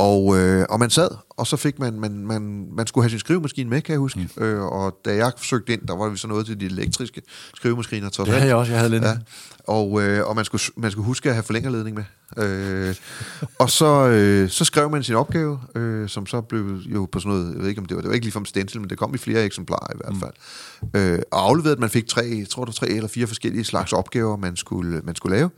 [0.00, 3.18] Og, øh, og man sad, og så fik man, man, man, man skulle have sin
[3.18, 4.28] skrivemaskine med, kan jeg huske.
[4.36, 4.44] Mm.
[4.44, 7.22] Øh, og da jeg søgte ind, der var vi så noget til de elektriske
[7.54, 8.08] skrivemaskiner.
[8.08, 9.04] Det havde jeg også, jeg havde lidt.
[9.04, 9.16] Ja.
[9.64, 12.04] Og, øh, og man, skulle, man skulle huske at have forlængerledning med.
[12.44, 12.94] Øh,
[13.58, 17.38] og så, øh, så skrev man sin opgave, øh, som så blev jo på sådan
[17.38, 18.98] noget, jeg ved ikke om det var, det var ikke lige fra stencil, men det
[18.98, 20.20] kom i flere eksemplarer i hvert mm.
[20.20, 20.30] fald.
[20.30, 20.49] Mm.
[20.96, 23.92] Øh, og afleverede, at man fik tre, jeg tror du, tre eller fire forskellige slags
[23.92, 25.50] opgaver, man skulle, man skulle lave.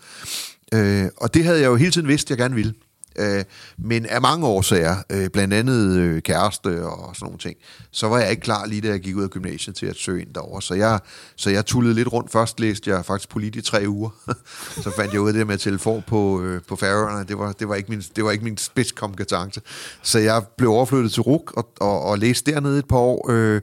[0.74, 2.74] Øh, og det havde jeg jo hele tiden vidst, jeg gerne ville.
[3.18, 3.44] Øh,
[3.78, 7.56] men af mange årsager, øh, blandt andet øh, kæreste og sådan nogle ting,
[7.90, 10.22] så var jeg ikke klar lige da jeg gik ud af gymnasiet til at søge
[10.22, 10.60] ind derover.
[10.60, 11.00] Så jeg,
[11.36, 12.32] så jeg tullede lidt rundt.
[12.32, 14.10] Først læste jeg faktisk polit i tre uger.
[14.84, 17.24] så fandt jeg ud af det med telefon på, øh, på færøerne.
[17.28, 19.60] Det var, det, var ikke min, det var ikke min spidskompetence.
[20.02, 23.30] Så jeg blev overflyttet til RUK og, og, og læste dernede et par år.
[23.30, 23.60] Øh,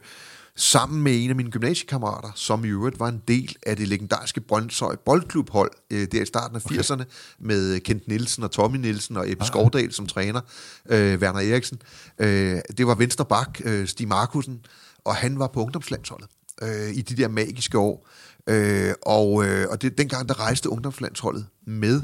[0.60, 4.42] sammen med en af mine gymnasiekammerater, som i øvrigt var en del af det legendariske
[4.42, 6.76] Brøndshøj Boldklubhold øh, der i starten af okay.
[6.76, 7.04] 80'erne,
[7.40, 9.48] med Kent Nielsen og Tommy Nielsen og Ebbe ah.
[9.48, 10.42] Skovdal som træner,
[10.90, 11.82] øh, Werner Eriksen.
[12.20, 14.66] Øh, det var venstre bak, øh, Stig Markusen,
[15.06, 16.28] og han var på ungdomslandsholdet
[16.62, 18.08] øh, i de der magiske år.
[18.48, 22.02] Øh, og øh, og det, dengang der rejste ungdomslandsholdet med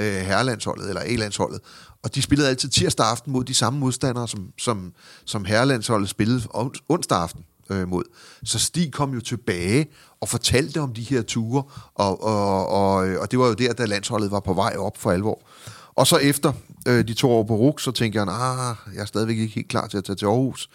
[0.00, 1.60] øh, herrelandsholdet, eller A-landsholdet,
[2.02, 4.92] og de spillede altid tirsdag aften mod de samme modstandere, som, som,
[5.24, 6.42] som herrelandsholdet spillede
[6.88, 8.04] onsdag aften øh, mod.
[8.44, 9.86] Så Stig kom jo tilbage
[10.20, 11.62] og fortalte om de her ture,
[11.94, 14.96] og, og, og, øh, og det var jo der, da landsholdet var på vej op
[14.96, 15.42] for alvor.
[15.94, 16.52] Og så efter
[16.88, 19.68] øh, de to år på RUK, så tænkte jeg, ah, jeg er stadigvæk ikke helt
[19.68, 20.70] klar til at tage til Aarhus.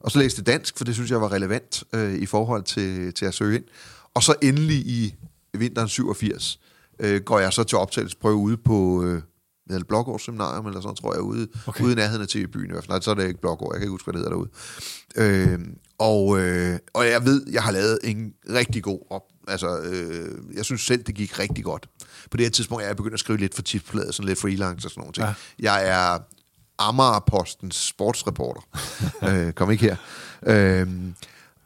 [0.00, 3.26] Og så læste dansk, for det synes jeg var relevant øh, i forhold til, til
[3.26, 3.64] at søge ind.
[4.14, 5.14] Og så endelig i
[5.52, 6.60] vinteren 87
[6.98, 9.22] øh, går jeg så til optagelsesprøve ude på øh,
[9.70, 11.84] eller Blågårds Seminarium, eller sådan, tror jeg, ude, okay.
[11.84, 12.90] ude i nærheden af TV-byen i hvert fald.
[12.90, 14.50] Nej, så er det ikke Blågård, jeg kan ikke huske, hvad det hedder derude.
[15.16, 15.58] Øh,
[15.98, 19.22] og, øh, og jeg ved, jeg har lavet en rigtig god op.
[19.48, 21.88] Altså, øh, jeg synes selv, det gik rigtig godt.
[22.30, 24.86] På det her tidspunkt er jeg begyndt at skrive lidt for tipsbladet, sådan lidt freelance
[24.86, 25.26] og sådan nogle ting.
[25.26, 25.34] Ja.
[25.58, 26.18] Jeg er
[26.78, 28.60] Amager-Postens sportsreporter.
[29.28, 29.96] øh, kom ikke her.
[30.46, 30.88] Øh,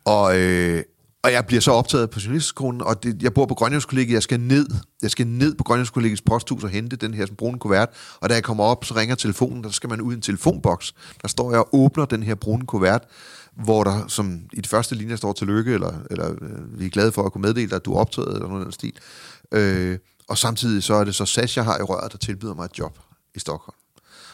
[0.05, 0.83] og, øh,
[1.23, 4.41] og jeg bliver så optaget på journalistskolen, og det, jeg bor på Grønlandskollegiet, jeg skal
[4.41, 4.67] ned,
[5.03, 7.89] jeg skal ned på Grønlandskollegiets posthus og hente den her sådan, brune kuvert,
[8.21, 10.95] og da jeg kommer op, så ringer telefonen, der skal man ud i en telefonboks.
[11.23, 13.05] Der står jeg og åbner den her brune kuvert,
[13.65, 17.13] hvor der som i det første linje står tillykke, eller, eller øh, vi er glade
[17.13, 18.93] for at kunne meddele dig, at du er optaget, eller noget af den stil.
[19.53, 19.99] Øh,
[20.29, 22.79] og samtidig så er det så SAS, jeg har i røret, der tilbyder mig et
[22.79, 22.99] job
[23.35, 23.77] i Stockholm.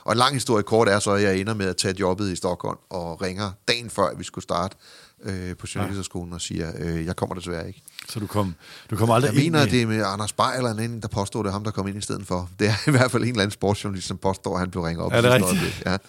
[0.04, 2.36] Og en lang historie kort er så, at jeg ender med at tage jobbet i
[2.36, 4.76] Stockholm og ringer dagen før, at vi skulle starte
[5.24, 7.82] øh, på journalisterskolen og siger, øh, jeg kommer desværre ikke.
[8.08, 8.54] Så du kom,
[8.90, 11.08] du kom aldrig Jeg mener, at det er med Anders Beyer eller en anden, der
[11.08, 12.50] påstår, det er ham, der kom ind i stedet for.
[12.58, 15.04] Det er i hvert fald en eller anden sportsjournalist, som påstår, at han blev ringet
[15.04, 15.12] op.
[15.12, 15.82] Ja, det er rigtigt.
[15.86, 15.92] Ja.
[15.92, 16.00] Det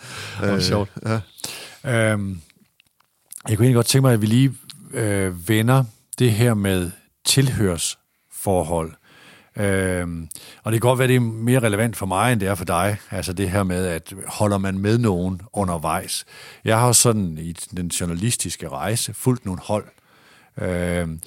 [0.41, 0.89] var øh, sjovt.
[1.05, 2.11] Ja.
[2.11, 2.41] Øhm,
[3.49, 4.53] jeg kunne egentlig godt tænke mig, at vi lige
[4.93, 5.84] øh, vender
[6.20, 6.91] det her med
[7.26, 8.93] tilhørsforhold.
[9.58, 10.28] Øhm,
[10.64, 12.66] og det kan godt være, det er mere relevant for mig, end det er for
[12.66, 12.97] dig.
[13.12, 16.26] Altså det her med, at holder man med nogen undervejs.
[16.66, 19.86] Jeg har sådan i den journalistiske rejse fulgt nogle hold.
[20.62, 21.22] Øhm,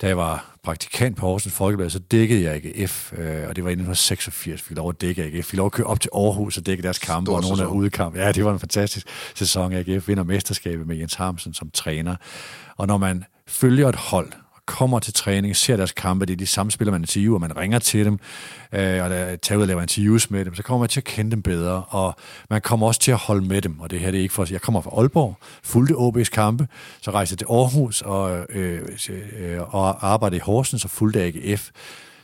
[0.00, 3.70] da jeg var praktikant på Horsens Folkeblad, så dækkede jeg AGF, øh, og det var
[3.70, 5.46] i 1986, fik lov at dække AGF.
[5.46, 7.66] Fik lov at køre op til Aarhus og dække deres kampe, Stor og nogle af
[7.66, 8.16] udekamp.
[8.16, 9.72] Ja, det var en fantastisk sæson.
[9.72, 12.16] AGF vinder mesterskabet med Jens Harmsen som træner.
[12.76, 14.32] Og når man følger et hold,
[14.66, 17.78] kommer til træning, ser deres kampe, det er de samme spillere, man interviewer, man ringer
[17.78, 18.18] til dem,
[18.72, 21.04] øh, og der tager ud og laver interviews med dem, så kommer man til at
[21.04, 22.14] kende dem bedre, og
[22.50, 24.46] man kommer også til at holde med dem, og det her det er ikke for
[24.50, 26.68] Jeg kommer fra Aalborg, fulgte OB's kampe,
[27.00, 28.82] så rejste jeg til Aarhus og, øh,
[29.38, 31.70] øh, og arbejdede i Horsens og fulgte AGF.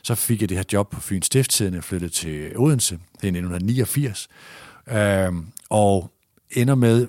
[0.02, 3.26] Så fik jeg det her job på Fyns Stiftstiden, og flyttede til Odense, det er
[3.26, 4.28] i 1989,
[4.90, 5.32] øh,
[5.70, 6.10] og
[6.50, 7.06] ender med,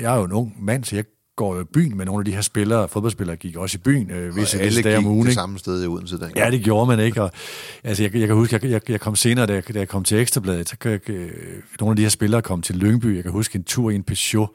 [0.00, 1.04] jeg er jo en ung mand, så jeg
[1.36, 4.10] går jo i byen med nogle af de her spillere, fodboldspillere gik også i byen,
[4.10, 5.18] øh, visse Og alle dage om ugen.
[5.20, 5.34] det ikke?
[5.34, 6.36] samme sted i Odense dengang.
[6.36, 7.22] Ja, det gjorde man ikke.
[7.22, 7.30] Og,
[7.84, 10.04] altså, jeg, jeg kan huske, jeg, jeg, jeg kom senere, da jeg, da jeg kom
[10.04, 11.30] til Ekstrabladet, så jeg, øh,
[11.80, 13.14] nogle af de her spillere kom til Lyngby.
[13.14, 14.48] Jeg kan huske en tur i en Peugeot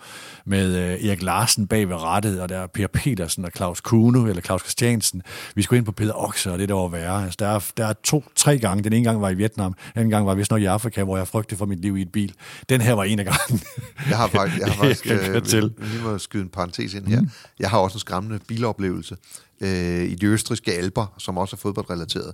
[0.46, 4.26] med øh, Erik Larsen bag ved rettet, og der er Per Petersen og Claus Kuno,
[4.26, 5.22] eller Claus Christiansen.
[5.56, 7.24] Vi skulle ind på Peter Okser, og det der var værre.
[7.24, 8.84] Altså, der, er, der er to, tre gange.
[8.84, 11.18] Den ene gang var i Vietnam, den anden gang var vist nok i Afrika, hvor
[11.18, 12.34] jeg frygtede for mit liv i et bil.
[12.70, 13.62] Den her var en af gangen.
[14.10, 15.74] Jeg har faktisk, jeg har faktisk Jeg kan øh, til.
[15.78, 17.22] vi må skyde en parentes ind her.
[17.22, 17.30] Mm.
[17.60, 19.18] Jeg har også en skræmmende biloplevelse
[19.62, 22.34] øh, i de østriske alber, som også er fodboldrelateret.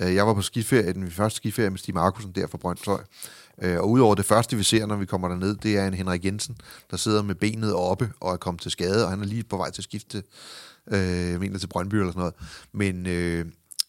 [0.00, 3.00] Øh, jeg var på skiferie, den første skiferie med Stig Markusen der fra Brøndshøj.
[3.62, 6.24] Øh, og udover det første, vi ser, når vi kommer derned, det er en Henrik
[6.24, 6.56] Jensen,
[6.90, 9.56] der sidder med benet oppe og er kommet til skade, og han er lige på
[9.56, 10.22] vej til at skifte,
[10.90, 12.34] øh, jeg mener til Brøndby eller sådan noget.
[12.72, 13.44] Men øh,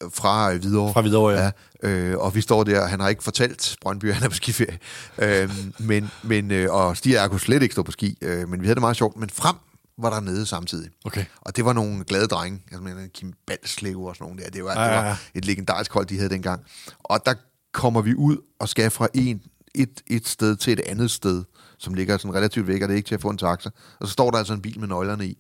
[0.09, 0.93] fra Hvidovre.
[0.93, 1.51] Fra Hvidovre, ja.
[1.83, 1.89] ja.
[1.89, 4.79] Øh, og vi står der, han har ikke fortalt Brøndby, han er på skiferie.
[5.17, 8.49] Øh, men, men, øh, og Stig og jeg kunne slet ikke stå på ski, øh,
[8.49, 9.17] men vi havde det meget sjovt.
[9.17, 9.55] Men frem
[9.97, 10.89] var der nede samtidig.
[11.05, 11.25] Okay.
[11.41, 12.61] Og det var nogle glade drenge.
[12.71, 14.49] Jeg mener, Kim Balslev og sådan nogle der.
[14.49, 15.17] Det var, Ja, ja, var ja.
[15.35, 16.63] et legendarisk hold, de havde dengang.
[16.99, 17.33] Og der
[17.73, 19.41] kommer vi ud og skal fra en,
[19.75, 21.43] et, et sted til et andet sted,
[21.77, 23.69] som ligger sådan relativt væk, og det er ikke til at få en taxa.
[23.99, 25.37] Og så står der altså en bil med nøglerne i.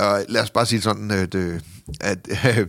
[0.00, 1.60] Og lad os bare sige sådan, at, øh,
[2.00, 2.66] at øh,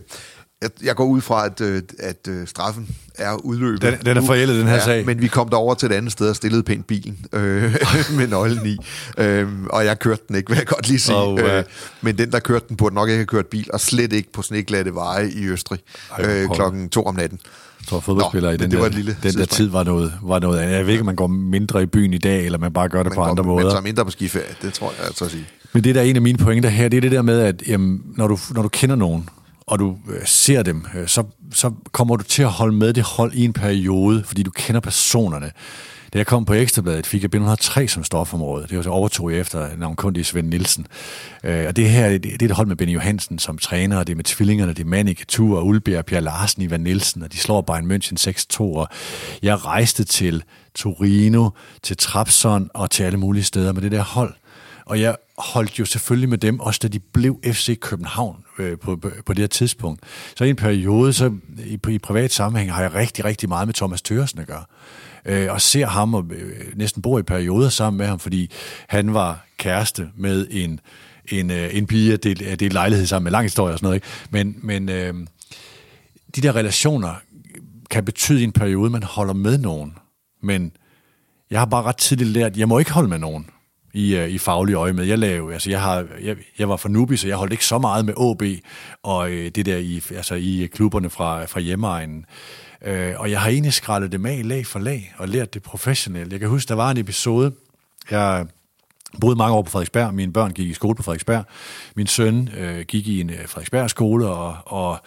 [0.62, 3.82] jeg, jeg går ud fra, at, øh, at øh, straffen er udløbet.
[3.82, 5.06] Den- den er forældet, den her sag.
[5.06, 7.62] Men vi kom derover til et andet sted og stillede pænt bilen øh,
[8.18, 8.76] med nøglen i.
[9.18, 11.16] Øh, og jeg kørte den ikke, vil jeg godt lige sige.
[11.16, 11.58] Oh, ja.
[11.58, 11.64] øh,
[12.02, 14.42] men den, der kørte den, burde nok ikke have kørt bil, og slet ikke på
[14.42, 15.78] sneglatte veje i Østrig
[16.18, 17.40] Ej, øh, klokken to om natten.
[17.80, 20.12] Jeg tror, fodboldspillere Nå, i den, det der, var lille den der tid var noget,
[20.22, 20.74] var noget andet.
[20.76, 23.02] Jeg ved ikke, om man går mindre i byen i dag, eller man bare gør
[23.02, 23.64] det Man på andre kom- måder.
[23.64, 25.46] Man tager mindre på skiferie, det tror jeg altså at sige.
[25.72, 27.62] Men det der er en af mine pointer her, det er det der med, at
[27.66, 29.28] jamen, når, du, når du kender nogen,
[29.66, 33.02] og du øh, ser dem, øh, så, så kommer du til at holde med det
[33.02, 35.52] hold i en periode, fordi du kender personerne.
[36.12, 38.66] Da jeg kom på Ekstrabladet, fik jeg B103 som stofområde.
[38.68, 40.86] Det var så overtog jeg efter navnkundig Svend Nielsen.
[41.44, 44.06] Øh, og det her, det, det er et hold med Benny Johansen som træner, og
[44.06, 47.38] det er med tvillingerne, det er Manik, Tur, Ulbjerg, Pierre Larsen, Ivan Nielsen, og de
[47.38, 48.60] slår Bayern München 6-2.
[48.60, 48.88] Og
[49.42, 50.42] jeg rejste til
[50.74, 51.50] Torino,
[51.82, 54.34] til Trabzon og til alle mulige steder med det der hold.
[54.86, 58.96] Og jeg holdt jo selvfølgelig med dem, også da de blev FC København øh, på,
[58.96, 60.00] på, på det her tidspunkt.
[60.36, 63.74] Så i en periode, så i, i privat sammenhæng, har jeg rigtig, rigtig meget med
[63.74, 64.64] Thomas Tøresen at gøre.
[65.24, 68.50] Øh, og ser ham og øh, næsten bor i perioder sammen med ham, fordi
[68.88, 70.80] han var kæreste med en,
[71.28, 73.96] en, øh, en pige, det, det er lejlighed sammen med lang historie og sådan noget.
[73.96, 74.06] Ikke?
[74.30, 75.14] Men, men øh,
[76.36, 77.14] de der relationer
[77.90, 79.94] kan betyde i en periode, man holder med nogen.
[80.42, 80.72] Men
[81.50, 83.46] jeg har bare ret tidligt lært, at jeg må ikke holde med nogen
[83.94, 85.04] i, øh, i faglige øje med.
[85.04, 87.78] Jeg, lavede, altså jeg, har, jeg, jeg var for nubi, så jeg holdt ikke så
[87.78, 88.42] meget med AB
[89.02, 92.26] og øh, det der i, altså i øh, klubberne fra, fra hjemmeegnen.
[92.84, 96.32] Øh, og jeg har egentlig skrællet det med lag for lag og lært det professionelt.
[96.32, 97.52] Jeg kan huske, der var en episode,
[98.10, 98.46] jeg
[99.20, 100.14] boede mange år på Frederiksberg.
[100.14, 101.44] Mine børn gik i skole på Frederiksberg.
[101.96, 104.98] Min søn øh, gik i en øh, Frederiksberg skole og, og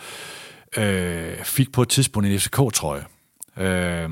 [0.77, 3.05] øh, fik på et tidspunkt en FCK-trøje.
[3.57, 4.09] Øh,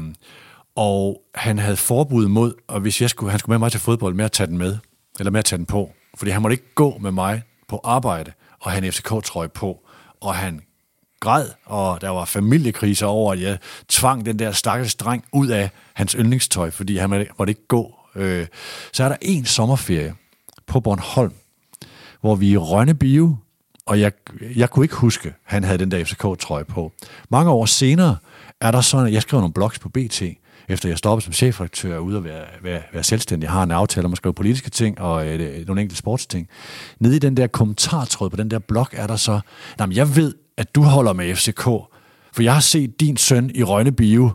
[0.76, 4.14] og han havde forbud mod, og hvis jeg skulle, han skulle med mig til fodbold,
[4.14, 4.78] med at tage den med,
[5.20, 5.92] eller med at tage den på.
[6.16, 9.80] Fordi han måtte ikke gå med mig på arbejde og have en FCK-trøje på.
[10.22, 10.62] Og han
[11.20, 13.58] græd, og der var familiekriser over, at jeg
[13.88, 17.96] tvang den der stakkels dreng ud af hans yndlingstøj, fordi han måtte ikke gå.
[18.16, 18.48] Øh,
[18.94, 20.14] så er der en sommerferie
[20.68, 21.34] på Bornholm,
[22.22, 23.38] hvor vi er i Rønne Bio,
[23.86, 24.12] og jeg,
[24.56, 26.92] jeg kunne ikke huske, han havde den der FCK-trøje på.
[27.30, 28.18] Mange år senere
[28.62, 30.22] er der sådan, at jeg skrev nogle blogs på BT,
[30.70, 33.46] efter jeg stoppede som chefredaktør ude at være, være, være selvstændig.
[33.46, 36.48] Jeg har en aftale om at skrive politiske ting og øh, nogle enkelte sportsting.
[37.00, 39.40] Nede i den der kommentartråd på den der blog er der så,
[39.80, 41.64] nej, jeg ved, at du holder med FCK,
[42.34, 44.32] for jeg har set din søn i Rønne Bio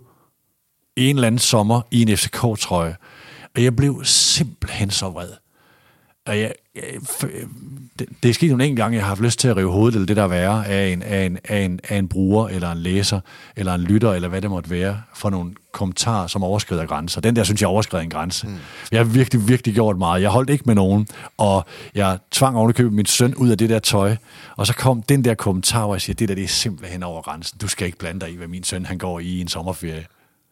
[0.97, 2.97] en eller anden sommer i en FCK-trøje,
[3.57, 5.31] og jeg blev simpelthen så vred
[6.31, 6.83] og jeg, jeg,
[7.99, 9.95] det, det er sket nogle enkelt gange, jeg har haft lyst til at rive hovedet
[9.95, 12.78] eller det der være af en, af, en, af, en, af en bruger, eller en
[12.78, 13.20] læser,
[13.57, 17.20] eller en lytter, eller hvad det måtte være, for nogle kommentarer, som overskrider grænser.
[17.20, 18.47] Den der, synes jeg, overskrider en grænse.
[18.47, 18.55] Mm.
[18.93, 20.22] Jeg har virkelig, virkelig gjort meget.
[20.22, 21.07] Jeg holdt ikke med nogen,
[21.37, 21.64] og
[21.95, 24.16] jeg tvang ovenikøbet min søn ud af det der tøj,
[24.57, 27.22] og så kom den der kommentar, hvor jeg siger, det der, det er simpelthen over
[27.22, 27.59] grænsen.
[27.59, 30.07] Du skal ikke blande dig i, hvad min søn han går i i en sommerferie.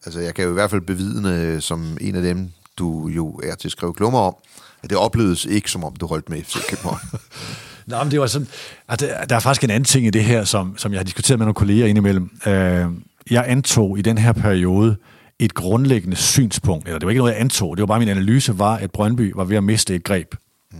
[0.05, 3.55] Altså, jeg kan jo i hvert fald bevidne, som en af dem, du jo er
[3.55, 4.35] til at skrive klummer om,
[4.83, 6.99] det opleves ikke, som om du holdt med FC København.
[7.87, 8.47] Nå, men det var sådan,
[8.89, 11.03] at der, der er faktisk en anden ting i det her, som, som jeg har
[11.03, 12.29] diskuteret med nogle kolleger indimellem.
[12.47, 12.85] Øh,
[13.31, 14.97] jeg antog i den her periode
[15.39, 18.59] et grundlæggende synspunkt, eller det var ikke noget, jeg antog, det var bare min analyse,
[18.59, 20.35] var, at Brøndby var ved at miste et greb.
[20.71, 20.77] Mm.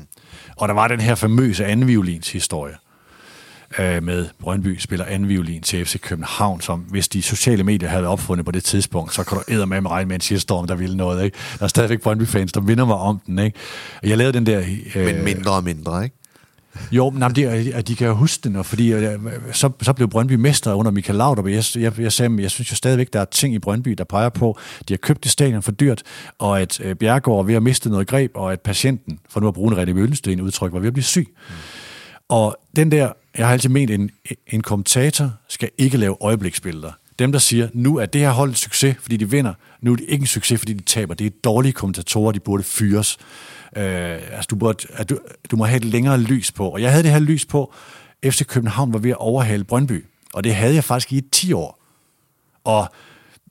[0.57, 2.75] Og der var den her famøse andenviolins historie
[3.77, 8.07] øh, med Brøndby spiller anden violin til FC København, som hvis de sociale medier havde
[8.07, 10.97] opfundet på det tidspunkt, så kan du æde med regne med en shitstorm, der ville
[10.97, 11.23] noget.
[11.23, 11.37] Ikke?
[11.59, 13.39] Der er stadigvæk Brøndby-fans, der minder mig om den.
[13.39, 13.57] Ikke?
[14.03, 14.59] Jeg lavede den der...
[14.95, 16.15] Øh, Men mindre og mindre, ikke?
[16.91, 19.19] Jo, men det, at de kan jo huske den, og fordi øh,
[19.51, 21.47] så, så blev Brøndby mester under Michael Laudrup.
[21.47, 24.29] Jeg, jeg, jeg, sagde, jeg synes jo stadigvæk, der er ting i Brøndby, der peger
[24.29, 24.57] på,
[24.87, 26.03] de har købt det stadion for dyrt,
[26.39, 29.47] og at øh, Bjergård er ved at miste noget greb, og at patienten, for nu
[29.47, 31.27] at bruge en René Møllensten udtryk, var ved at blive syg.
[31.49, 31.55] Mm.
[32.29, 34.11] Og den der, jeg har altid ment, en,
[34.47, 36.91] en kommentator skal ikke lave øjebliksbilleder.
[37.19, 39.95] Dem, der siger, nu er det her hold en succes, fordi de vinder, nu er
[39.95, 41.13] det ikke en succes, fordi de taber.
[41.13, 43.17] Det er dårlige kommentatorer, de burde fyres.
[43.77, 45.19] Øh, altså, du, burde, at du,
[45.51, 46.69] du må have et længere lys på.
[46.69, 47.73] Og jeg havde det her lys på,
[48.25, 50.05] FC København var ved at overhale Brøndby.
[50.33, 51.79] Og det havde jeg faktisk i 10 år.
[52.63, 52.87] Og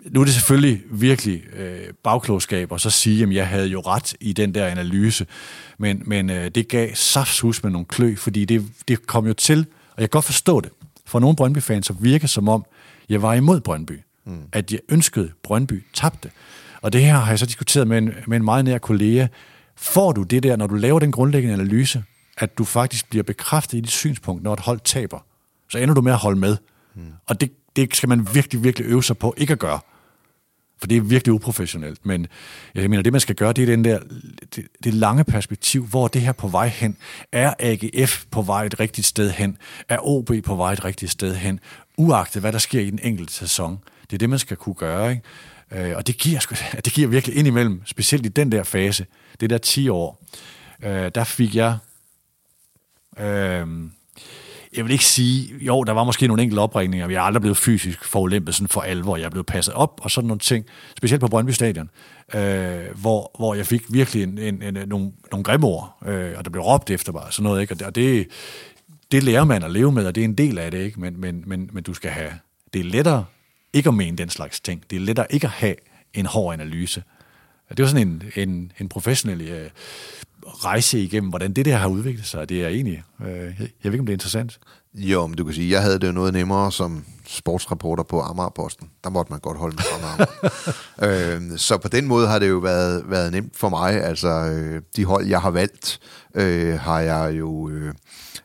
[0.04, 4.14] nu er det selvfølgelig virkelig øh, bagklogskab at så sige, at jeg havde jo ret
[4.20, 5.26] i den der analyse,
[5.78, 9.58] men, men øh, det gav saftshus med nogle klø, fordi det, det kom jo til,
[9.90, 10.70] og jeg kan godt forstå det,
[11.06, 12.64] for nogle Brøndby-fans så virker som om,
[13.08, 14.42] jeg var imod Brøndby, mm.
[14.52, 16.30] at jeg ønskede Brøndby tabte.
[16.82, 19.26] Og det her har jeg så diskuteret med en, med en meget nær kollega.
[19.76, 22.04] Får du det der, når du laver den grundlæggende analyse,
[22.38, 25.18] at du faktisk bliver bekræftet i dit synspunkt, når et hold taber,
[25.68, 26.56] så ender du med at holde med.
[26.94, 27.02] Mm.
[27.26, 29.80] Og det, det skal man virkelig, virkelig øve sig på ikke at gøre.
[30.78, 32.06] For det er virkelig uprofessionelt.
[32.06, 32.26] Men
[32.74, 33.98] jeg mener, det man skal gøre, det er den der,
[34.56, 36.96] det, det lange perspektiv, hvor det her på vej hen.
[37.32, 39.58] Er AGF på vej et rigtigt sted hen?
[39.88, 41.60] Er OB på vej et rigtigt sted hen?
[41.96, 43.78] Uagtet hvad der sker i den enkelte sæson.
[44.02, 45.10] Det er det, man skal kunne gøre.
[45.10, 45.90] Ikke?
[45.90, 49.06] Øh, og det giver, det giver virkelig indimellem, specielt i den der fase,
[49.40, 50.24] det der 10 år,
[50.82, 51.78] øh, der fik jeg...
[53.18, 53.66] Øh,
[54.76, 57.56] jeg vil ikke sige, jo, der var måske nogle enkelte opringninger, vi er aldrig blevet
[57.56, 60.64] fysisk forulæmpet sådan for alvor, jeg er blevet passet op, og sådan nogle ting,
[60.96, 61.90] specielt på Brøndby Stadion,
[62.34, 66.44] øh, hvor, hvor jeg fik virkelig en, en, en, nogle, nogle grimme ord, øh, og
[66.44, 67.86] der blev råbt efter mig, sådan noget, ikke?
[67.86, 68.26] og det,
[69.12, 71.00] det lærer man at leve med, og det er en del af det, ikke?
[71.00, 72.32] Men, men, men, men du skal have,
[72.74, 73.24] det er lettere
[73.72, 75.74] ikke at mene den slags ting, det er lettere ikke at have
[76.14, 77.02] en hård analyse.
[77.68, 79.70] Det var sådan en, en, en professionel øh,
[80.48, 82.48] rejse igennem, hvordan det der har udviklet sig.
[82.48, 84.58] Det er egentlig, øh, jeg ved ikke, om det er interessant.
[84.94, 88.90] Jo, men du kan sige, jeg havde det jo noget nemmere som sportsreporter på Amagerposten.
[89.04, 90.26] Der måtte man godt holde med fra
[91.06, 94.04] øh, Så på den måde har det jo været, været nemt for mig.
[94.04, 96.00] Altså, øh, de hold, jeg har valgt,
[96.34, 97.68] øh, har jeg jo...
[97.68, 97.94] Øh,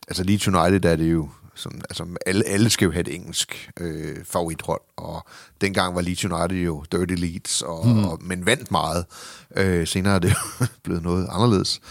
[0.08, 3.70] altså, Leeds United er det jo sådan, altså alle, alle skal jo have et engelsk
[3.80, 5.28] øh, favorithold, og
[5.62, 8.06] dengang var Leeds United jo Dirty Leeds, og, mm.
[8.06, 9.06] og, men vandt meget.
[9.56, 10.34] Øh, senere er det
[10.84, 11.82] blevet noget anderledes.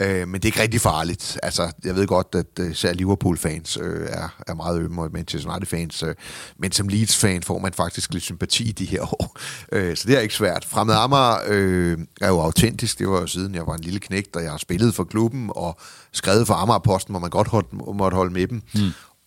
[0.00, 1.38] Øh, men det er ikke rigtig farligt.
[1.42, 5.50] Altså, jeg ved godt, at øh, især Liverpool-fans øh, er, er meget ømme, og Manchester
[5.50, 6.02] United-fans.
[6.02, 6.14] Øh,
[6.58, 9.36] men som Leeds-fan får man faktisk lidt sympati i de her år.
[9.72, 10.64] Øh, så det er ikke svært.
[10.64, 12.98] Fremad Amager øh, er jo autentisk.
[12.98, 15.50] Det var jo siden, jeg var en lille knægt, og jeg har spillet for klubben,
[15.54, 15.78] og
[16.12, 18.62] skrevet for Amager-posten, hvor man godt holdt, måtte holde med dem.
[18.74, 18.80] Mm.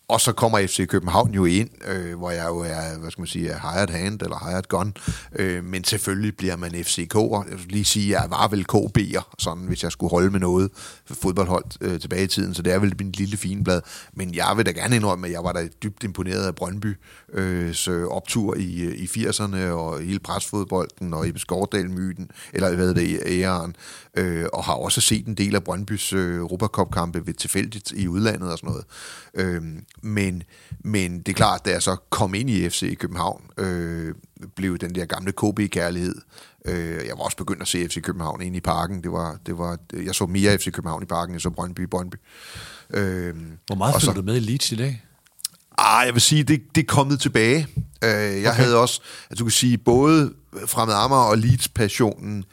[0.08, 3.26] Og så kommer FC København jo ind, øh, hvor jeg jo er, hvad skal man
[3.26, 4.94] sige, hired hand eller hired gun.
[5.36, 7.50] Øh, men selvfølgelig bliver man FCK'er.
[7.50, 10.40] Jeg vil lige sige, at jeg var vel KB'er, sådan, hvis jeg skulle holde med
[10.40, 10.70] noget
[11.06, 12.54] fodboldhold øh, tilbage i tiden.
[12.54, 13.80] Så det er vel min lille fine blad.
[14.12, 16.96] Men jeg vil da gerne indrømme, at jeg var da dybt imponeret af Brøndby
[17.32, 17.74] øh,
[18.10, 23.76] optur i, øh, i 80'erne og hele presfodbolden og i Skordal-myten, eller hvad det, æren.
[24.16, 28.52] Øh, og har også set en del af Brøndbys øh, Europacup-kampe ved tilfældigt i udlandet
[28.52, 28.84] og sådan noget.
[29.34, 29.62] Øh,
[30.04, 30.42] men,
[30.84, 34.14] men det er klart, da jeg så kom ind i FC i København, øh,
[34.56, 36.14] blev den der gamle KB-kærlighed.
[36.64, 39.02] Øh, jeg var også begyndt at se FC København ind i parken.
[39.02, 42.16] Det var, det var, jeg så mere FC København i parken, end så Brøndby Brøndby.
[42.90, 43.34] Øh,
[43.66, 45.04] Hvor meget følger du med i Leeds i dag?
[45.78, 47.66] Ah, jeg vil sige, det, det er kommet tilbage.
[48.04, 48.62] Øh, jeg okay.
[48.62, 49.00] havde også,
[49.30, 50.32] at du kan sige, både
[50.66, 52.44] Fremad Amager og Leeds-passionen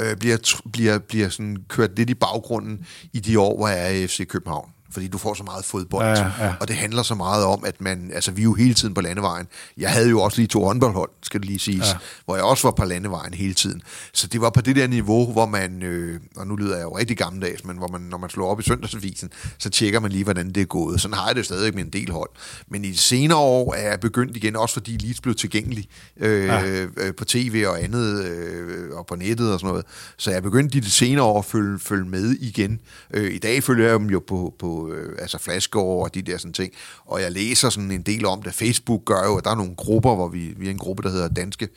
[0.00, 3.90] øh, bliver, bliver, bliver sådan kørt lidt i baggrunden i de år, hvor jeg er
[3.90, 4.70] i FC København.
[4.90, 6.06] Fordi du får så meget fodbold.
[6.06, 6.54] Ja, ja.
[6.60, 9.00] Og det handler så meget om, at man, altså vi er jo hele tiden på
[9.00, 9.46] landevejen.
[9.76, 11.94] Jeg havde jo også lige to håndboldhold, skal det lige siges, ja.
[12.24, 13.82] hvor jeg også var på landevejen hele tiden.
[14.12, 16.98] Så det var på det der niveau, hvor man, øh, og nu lyder jeg jo
[16.98, 20.24] rigtig gammeldags, men hvor man, når man slår op i søndagsavisen, så tjekker man lige,
[20.24, 21.00] hvordan det er gået.
[21.00, 22.30] Sådan har jeg det stadig med en del hold.
[22.68, 26.44] Men i de senere år er jeg begyndt igen, også fordi Leeds blev tilgængelig øh,
[26.44, 26.62] ja.
[26.64, 29.86] øh, på tv og andet, øh, og på nettet og sådan noget.
[30.16, 32.80] Så jeg er begyndt i de senere år at følge, følge med igen.
[33.14, 36.38] Øh, I dag følger jeg dem jo på, på øh, altså Flashgård og de der
[36.38, 36.72] sådan ting,
[37.04, 38.54] og jeg læser sådan en del om det.
[38.54, 41.10] Facebook gør jo, at der er nogle grupper, hvor vi, vi er en gruppe, der
[41.10, 41.68] hedder Danske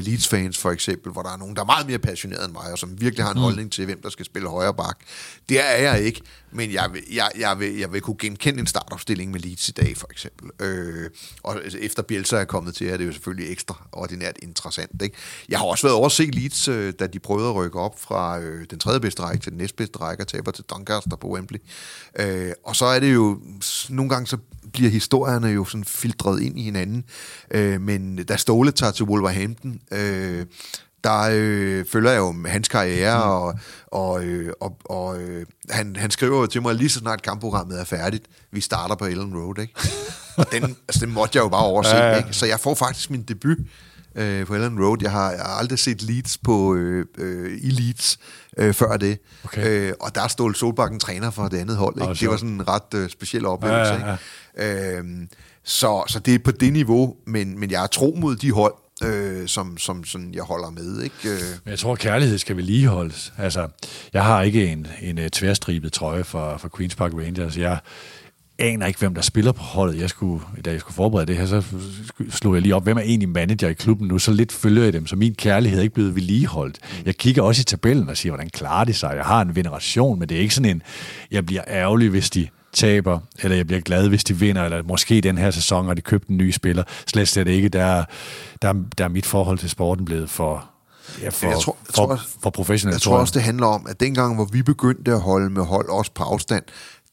[0.00, 2.78] Leeds-fans for eksempel, hvor der er nogen, der er meget mere passionerede end mig, og
[2.78, 3.42] som virkelig har en mm.
[3.42, 4.98] holdning til, hvem der skal spille højre bak.
[5.48, 6.20] Det er jeg ikke,
[6.52, 9.72] men jeg vil, jeg, jeg, vil, jeg vil kunne genkende en startopstilling med Leeds i
[9.72, 10.50] dag, for eksempel.
[10.60, 11.10] Øh,
[11.42, 15.02] og efter Bielsa er kommet til, er det jo selvfølgelig ekstra ordinært interessant.
[15.02, 15.16] Ikke?
[15.48, 18.00] Jeg har også været over at se Leeds, øh, da de prøvede at rykke op
[18.00, 21.28] fra øh, den tredje bedste række til den næstbedste række, og taber til Doncaster på
[21.28, 21.58] Wembley.
[22.18, 23.40] Øh, og så er det jo,
[23.88, 24.36] nogle gange så
[24.72, 27.04] bliver historierne jo sådan filtreret ind i hinanden.
[27.50, 30.46] Øh, men da Ståle tager til Wolverhampton, øh,
[31.04, 33.30] der øh, følger jeg jo hans karriere, mm.
[33.30, 33.54] og,
[33.86, 37.80] og, øh, og, og øh, han, han skriver jo til mig, lige så snart kampprogrammet
[37.80, 39.74] er færdigt, vi starter på Ellen Road, ikke?
[40.38, 42.16] og den, altså, den måtte jeg jo bare overse, ja, ja.
[42.16, 42.32] ikke?
[42.32, 43.58] Så jeg får faktisk min debut
[44.14, 44.98] øh, på Ellen Road.
[45.02, 48.18] Jeg har, jeg har aldrig set Leeds på, øh, øh, i Leeds
[48.58, 49.18] øh, før det.
[49.44, 49.88] Okay.
[49.88, 51.96] Øh, og der stod Solbakken træner for det andet hold.
[51.96, 52.08] Ikke?
[52.08, 53.92] Oh, det var sådan en ret øh, speciel oplevelse.
[53.92, 54.16] Ja, ja,
[54.58, 54.82] ja.
[54.82, 54.98] Ikke?
[54.98, 55.04] Øh,
[55.64, 58.74] så, så det er på det niveau, men, men jeg er tro mod de hold,
[59.04, 61.02] øh, som, som sådan, jeg holder med.
[61.02, 61.28] Ikke?
[61.28, 61.40] Øh.
[61.64, 63.32] Men jeg tror, kærlighed skal vedligeholdes.
[63.38, 63.68] Altså,
[64.12, 67.58] jeg har ikke en, en, en tværstribet trøje for, for Queen's Park Rangers.
[67.58, 67.78] Jeg,
[68.62, 70.00] aner ikke, hvem der spiller på holdet.
[70.00, 71.62] Jeg skulle, da jeg skulle forberede det her, så
[72.30, 74.18] slog jeg lige op, hvem er egentlig manager i klubben nu?
[74.18, 76.78] Så lidt følger jeg dem, så min kærlighed er ikke blevet vedligeholdt.
[76.82, 77.06] Mm.
[77.06, 79.12] Jeg kigger også i tabellen og siger, hvordan klarer de sig?
[79.16, 80.82] Jeg har en veneration, men det er ikke sådan en,
[81.30, 85.20] jeg bliver ærgerlig, hvis de taber, eller jeg bliver glad, hvis de vinder, eller måske
[85.20, 86.84] den her sæson har de købt en ny spiller.
[87.06, 87.68] Slet slet ikke.
[87.68, 88.04] Der,
[88.62, 90.68] der, der er mit forhold til sporten blevet for,
[91.22, 92.94] Ja, for, jeg tror, jeg for, tror, for professionelt.
[92.94, 95.88] Jeg tror også, det handler om, at dengang, hvor vi begyndte at holde med hold
[95.88, 96.64] også på afstand,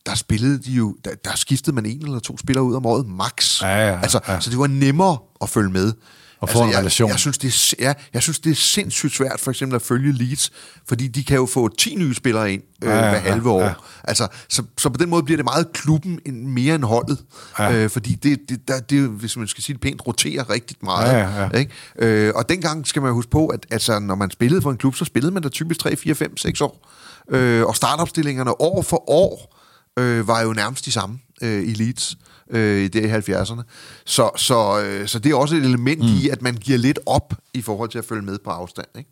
[0.06, 3.08] der spillede de jo, der, der skiftede man en eller to spillere ud om året,
[3.08, 3.62] max.
[3.62, 4.40] Ja, ja, altså, ja.
[4.40, 5.94] Så det var nemmere at følge med.
[6.42, 7.10] Og få altså, en jeg, relation.
[7.10, 10.12] Jeg synes, det er, ja, jeg synes, det er sindssygt svært for eksempel at følge
[10.12, 10.52] Leeds,
[10.88, 13.62] fordi de kan jo få 10 nye spillere ind øh, ja, ja, hver halve år.
[13.64, 13.74] Ja.
[14.04, 17.18] Altså, så, så på den måde bliver det meget klubben mere end holdet,
[17.60, 17.74] ja.
[17.74, 21.12] øh, fordi det, det, der, det, hvis man skal sige det pænt, roterer rigtig meget.
[21.12, 21.58] Ja, ja, ja.
[21.58, 21.72] Ikke?
[22.00, 24.96] Øh, og dengang skal man huske på, at altså, når man spillede for en klub,
[24.96, 26.90] så spillede man der typisk 3, 4, 5, 6 år.
[27.30, 29.56] Øh, og startopstillingerne år for år
[30.00, 32.18] øh, var jo nærmest de samme øh, i Leeds
[32.50, 33.62] øh, i det i 70'erne.
[34.06, 36.08] Så, så, øh, så det er også et element mm.
[36.08, 38.88] i, at man giver lidt op i forhold til at følge med på afstand.
[38.98, 39.10] Ikke?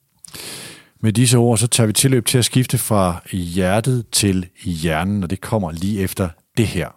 [1.01, 5.29] Med disse ord, så tager vi tilløb til at skifte fra hjertet til hjernen, og
[5.29, 6.87] det kommer lige efter det her.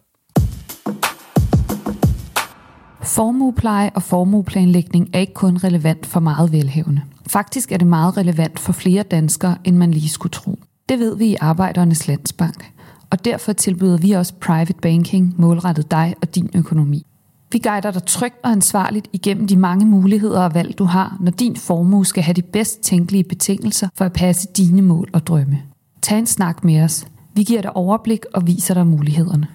[3.02, 7.02] Formuepleje og formueplanlægning er ikke kun relevant for meget velhævende.
[7.26, 10.58] Faktisk er det meget relevant for flere danskere, end man lige skulle tro.
[10.88, 12.70] Det ved vi i Arbejdernes Landsbank
[13.10, 17.06] og derfor tilbyder vi også private banking målrettet dig og din økonomi.
[17.52, 21.30] Vi guider dig trygt og ansvarligt igennem de mange muligheder og valg, du har, når
[21.30, 25.62] din formue skal have de bedst tænkelige betingelser for at passe dine mål og drømme.
[26.02, 27.06] Tag en snak med os.
[27.34, 29.46] Vi giver dig overblik og viser dig mulighederne.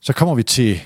[0.00, 0.80] Så kommer vi til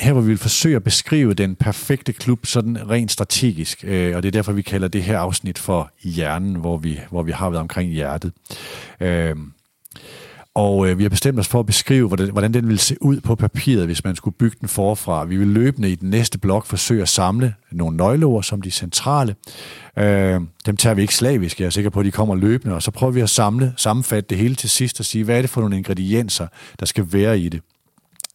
[0.00, 4.22] her, hvor vi vil forsøge at beskrive den perfekte klub sådan rent strategisk, øh, og
[4.22, 7.50] det er derfor, vi kalder det her afsnit for hjernen, hvor vi, hvor vi har
[7.50, 8.32] været omkring hjertet.
[9.00, 9.36] Øh,
[10.54, 13.20] og øh, vi har bestemt os for at beskrive, hvordan, hvordan den vil se ud
[13.20, 15.24] på papiret, hvis man skulle bygge den forfra.
[15.24, 19.34] Vi vil løbende i den næste blok forsøge at samle nogle nøgleord som de centrale.
[19.98, 22.82] Øh, dem tager vi ikke slavisk, jeg er sikker på, at de kommer løbende, og
[22.82, 25.50] så prøver vi at samle, sammenfatte det hele til sidst og sige, hvad er det
[25.50, 26.46] for nogle ingredienser,
[26.80, 27.62] der skal være i det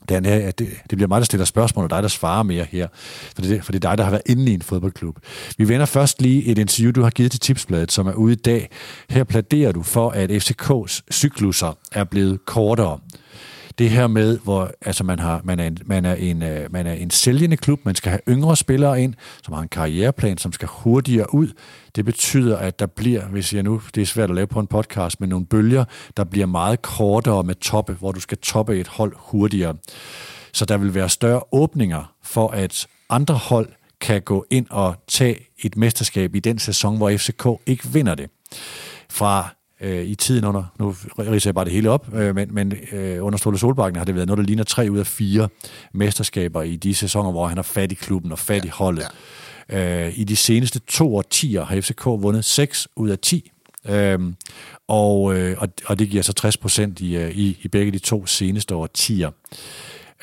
[0.10, 2.66] den er, at det, det bliver mig, der stiller spørgsmål, og dig, der svarer mere
[2.70, 2.88] her.
[3.36, 5.20] For det, for det er dig, der har været inde i en fodboldklub.
[5.58, 8.36] Vi vender først lige et interview, du har givet til Tipsbladet, som er ude i
[8.36, 8.70] dag.
[9.10, 13.00] Her pladerer du for, at FCK's cykluser er blevet kortere
[13.78, 16.88] det her med, hvor altså man, har, man, er en, man, er en, øh, man
[16.88, 19.14] er en sælgende klub, man skal have yngre spillere ind,
[19.44, 21.48] som har en karriereplan, som skal hurtigere ud.
[21.96, 24.68] Det betyder, at der bliver, hvis jeg nu, det er svært at lave på en
[24.68, 25.86] podcast, med nogle bølger,
[26.18, 29.76] der bliver meget kortere med toppe, hvor du skal toppe et hold hurtigere.
[30.54, 33.70] Så der vil være større åbninger for, at andre hold
[34.02, 38.30] kan gå ind og tage et mesterskab i den sæson, hvor FCK ikke vinder det.
[39.10, 42.74] Fra øh, i tiden under, nu riser jeg bare det hele op, øh, men, men
[42.92, 45.50] øh, under Ståle Solbakken har det været noget, der ligner tre ud af fire
[45.94, 49.06] mesterskaber i de sæsoner, hvor han har fat i klubben og fat i holdet.
[49.70, 50.06] Ja.
[50.08, 53.52] Øh, I de seneste to årtier har FCK vundet 6 ud af 10
[53.90, 54.36] Øhm,
[54.88, 58.00] og, øh, og, og det giver så 60 procent i, øh, i, i begge de
[58.00, 59.32] to seneste årtier.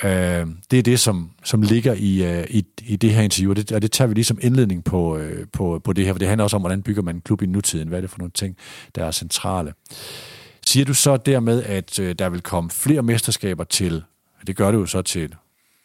[0.05, 3.57] Øh, det er det, som, som ligger i, øh, i, i det her interview, og
[3.57, 6.29] det, og det tager vi ligesom indledning på, øh, på, på det her, for det
[6.29, 8.33] handler også om, hvordan bygger man en klub i nutiden, hvad er det for nogle
[8.35, 8.57] ting,
[8.95, 9.73] der er centrale.
[10.67, 14.03] Siger du så dermed, at øh, der vil komme flere mesterskaber til,
[14.47, 15.35] det gør det jo så til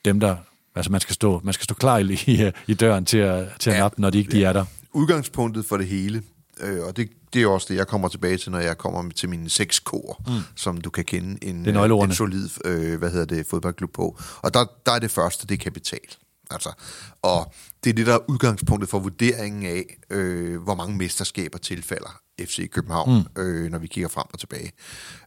[0.05, 0.35] dem, der,
[0.75, 3.69] altså man skal stå, man skal stå klar i, i, i døren til at, til
[3.69, 4.65] at ja, nappe, når de ikke de er der.
[4.93, 6.21] Udgangspunktet for det hele,
[6.59, 9.29] øh, og det, det er også det, jeg kommer tilbage til, når jeg kommer til
[9.29, 10.33] mine seks kår, mm.
[10.55, 14.19] som du kan kende en, en solid øh, hvad hedder det, fodboldklub på.
[14.41, 15.99] Og der, der er det første, det er kapital.
[16.51, 16.71] Altså,
[17.21, 17.53] og
[17.83, 22.69] det er det, der er udgangspunktet for vurderingen af, øh, hvor mange mesterskaber tilfalder FC
[22.69, 23.41] København, mm.
[23.41, 24.71] øh, når vi kigger frem og tilbage.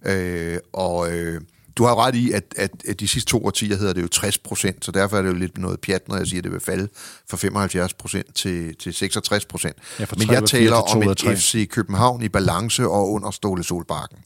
[0.07, 1.41] Øh, og øh,
[1.77, 4.39] du har ret i, at, at, at de sidste to årtier hedder det jo 60
[4.39, 6.61] procent, så derfor er det jo lidt noget pjat, når jeg siger, at det vil
[6.61, 6.89] falde
[7.31, 9.77] fra 75 procent til, til 66 procent.
[10.01, 14.19] Ja, Men jeg taler om et FC København i balance og under Ståle Solbakken.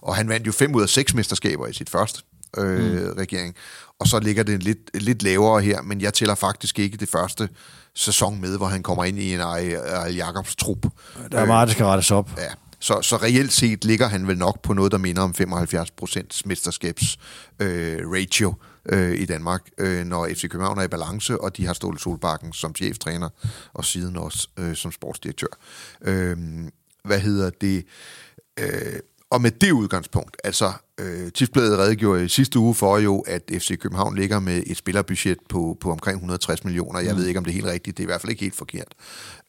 [0.00, 2.22] Og han vandt jo fem ud af seks mesterskaber i sit første
[2.58, 3.12] øh, mm.
[3.18, 3.54] regering,
[4.00, 7.48] og så ligger det lidt, lidt lavere her, men jeg tæller faktisk ikke det første
[7.94, 10.86] sæson med, hvor han kommer ind i en Ejl Jacobs trup.
[11.32, 12.30] Der er meget, der skal rettes op.
[12.38, 12.48] Ja.
[12.84, 17.18] Så, så reelt set ligger han vel nok på noget, der minder om 75% mesterskabs
[17.60, 18.54] øh, ratio
[18.88, 22.52] øh, i Danmark, øh, når FC København er i balance, og de har Ståle Solbakken
[22.52, 23.28] som cheftræner,
[23.72, 25.46] og siden også øh, som sportsdirektør.
[26.02, 26.36] Øh,
[27.04, 27.84] hvad hedder det?
[28.60, 29.00] Øh,
[29.30, 33.78] og med det udgangspunkt, altså øh, Tipsbladet redegjorde i sidste uge for jo, at FC
[33.78, 37.00] København ligger med et spillerbudget på, på omkring 160 millioner.
[37.00, 37.18] Jeg mm.
[37.18, 37.96] ved ikke, om det er helt rigtigt.
[37.96, 38.94] Det er i hvert fald ikke helt forkert.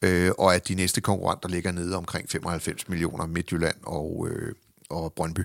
[0.02, 4.54] Øh, og at de næste konkurrenter ligger nede omkring 95 millioner Midtjylland og, øh,
[4.90, 5.40] og Brøndby.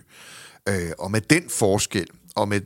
[0.70, 2.62] Øh, og med den forskel, og med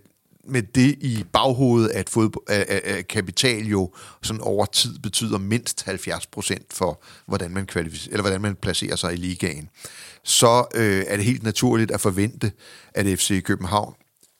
[0.47, 3.91] med det i baghovedet, at, fodbold, at, at kapital jo
[4.23, 8.95] sådan over tid betyder mindst 70 procent for, hvordan man, kvalificerer, eller hvordan man placerer
[8.95, 9.69] sig i ligaen,
[10.23, 12.51] så øh, er det helt naturligt at forvente,
[12.93, 13.93] at FC København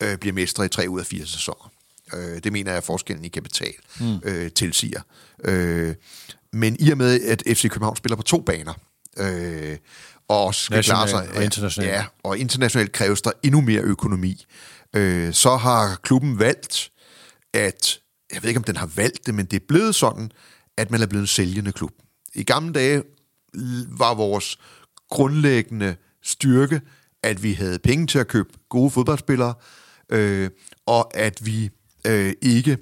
[0.04, 1.72] øh, bliver mestre i tre ud af fire sæsoner.
[2.14, 4.20] Øh, det mener jeg, at forskellen i kapital mm.
[4.24, 5.02] øh, tilsiger.
[5.44, 5.96] Øh,
[6.54, 8.74] men i og med, at FC København spiller på to baner,
[9.18, 9.78] øh,
[10.28, 11.30] og også skal klare sig...
[11.36, 11.94] Og internationalt.
[11.94, 14.46] Ja, og internationalt kræves der endnu mere økonomi
[14.96, 16.92] øh, så har klubben valgt,
[17.54, 18.00] at,
[18.34, 20.32] jeg ved ikke om den har valgt det, men det er blevet sådan,
[20.78, 21.92] at man er blevet en sælgende klub.
[22.36, 23.04] I gamle dage
[23.88, 24.60] var vores
[25.10, 26.82] grundlæggende styrke,
[27.24, 29.54] at vi havde penge til at købe gode fodboldspillere,
[30.10, 30.50] øh,
[30.86, 31.70] og at vi
[32.08, 32.78] øh, ikke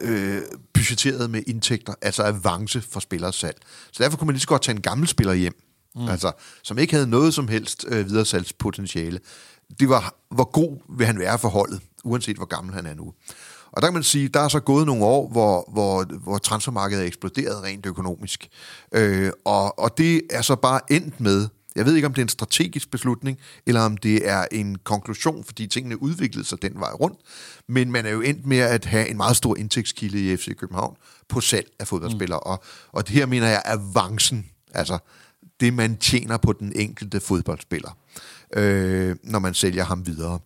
[0.00, 0.42] øh,
[0.74, 3.56] budgetterede med indtægter, altså avance for spillersalg.
[3.92, 5.54] Så derfor kunne man lige så godt tage en gammel spiller hjem,
[5.94, 6.08] mm.
[6.08, 6.32] altså,
[6.62, 9.20] som ikke havde noget som helst øh, videresalgspotentiale
[9.80, 13.12] det var, hvor god vil han være for holdet, uanset hvor gammel han er nu.
[13.72, 17.02] Og der kan man sige, der er så gået nogle år, hvor, hvor, hvor transfermarkedet
[17.02, 18.48] er eksploderet rent økonomisk.
[18.92, 22.24] Øh, og, og det er så bare endt med, jeg ved ikke, om det er
[22.24, 26.92] en strategisk beslutning, eller om det er en konklusion, fordi tingene udviklede sig den vej
[26.92, 27.18] rundt,
[27.68, 30.96] men man er jo endt med at have en meget stor indtægtskilde i FC København
[31.28, 32.40] på salg af fodboldspillere.
[32.44, 32.50] Mm.
[32.50, 32.62] Og,
[32.92, 34.98] og det her mener jeg er avancen, altså
[35.60, 37.96] det man tjener på den enkelte fodboldspiller
[38.56, 40.38] øh, når man sælger ham videre.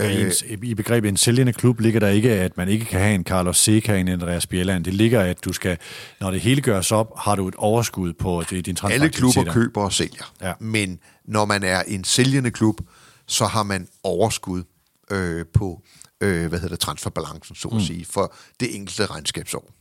[0.00, 0.30] Ja,
[0.62, 3.58] I begrebet en sælgende klub ligger der ikke, at man ikke kan have en Carlos
[3.58, 4.84] Seca, en Andreas Bjelland.
[4.84, 5.78] Det ligger, at du skal,
[6.20, 8.94] når det hele gøres op, har du et overskud på din transfer.
[8.94, 10.34] Alle klubber køber og sælger.
[10.42, 10.52] Ja.
[10.60, 12.80] Men når man er en sælgende klub,
[13.26, 14.62] så har man overskud
[15.10, 15.82] øh, på
[16.20, 17.80] øh, hvad hedder det, transferbalancen, så at mm.
[17.80, 19.72] sige, for det enkelte regnskabsår.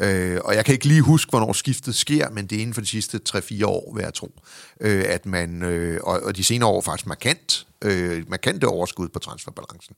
[0.00, 2.80] Øh, og jeg kan ikke lige huske, hvornår skiftet sker, men det er inden for
[2.80, 4.40] de sidste 3-4 år, vil jeg tro,
[4.80, 9.18] øh, at man, øh, og, og de senere år faktisk markant, øh, markante overskud på
[9.18, 9.96] transferbalancen.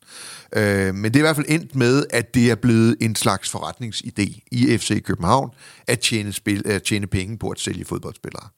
[0.52, 3.54] Øh, men det er i hvert fald endt med, at det er blevet en slags
[3.54, 5.50] forretningsidé i FC København,
[5.86, 8.48] at tjene, spil, at tjene penge på at sælge fodboldspillere.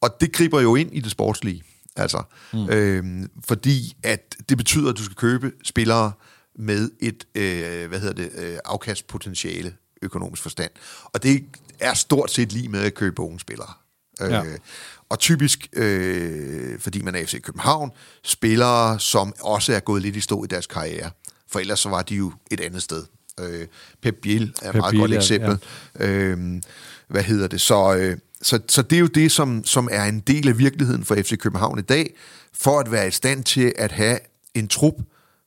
[0.00, 1.62] Og det griber jo ind i det sportslige.
[1.96, 2.22] Altså,
[2.52, 2.68] mm.
[2.68, 6.12] øh, fordi at det betyder, at du skal købe spillere
[6.58, 10.70] med et øh, hvad hedder det, øh, afkastpotentiale økonomisk forstand.
[11.04, 11.44] Og det
[11.80, 13.72] er stort set lige med at købe unge spillere.
[14.20, 14.44] Ja.
[14.44, 14.58] Øh,
[15.08, 17.90] og typisk, øh, fordi man er FC København,
[18.22, 21.10] spillere, som også er gået lidt i stå i deres karriere.
[21.48, 23.04] For ellers så var de jo et andet sted.
[23.40, 23.66] Øh,
[24.02, 25.58] Pep Biel er et meget Biel, godt eksempel.
[26.00, 26.06] Ja.
[26.08, 26.38] Øh,
[27.08, 27.60] hvad hedder det?
[27.60, 31.04] Så, øh, så, så det er jo det, som, som er en del af virkeligheden
[31.04, 32.14] for FC København i dag,
[32.52, 34.18] for at være i stand til at have
[34.54, 34.94] en trup,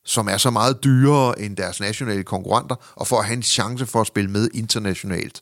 [0.06, 3.86] som er så meget dyrere end deres nationale konkurrenter, og for at have en chance
[3.86, 5.42] for at spille med internationalt,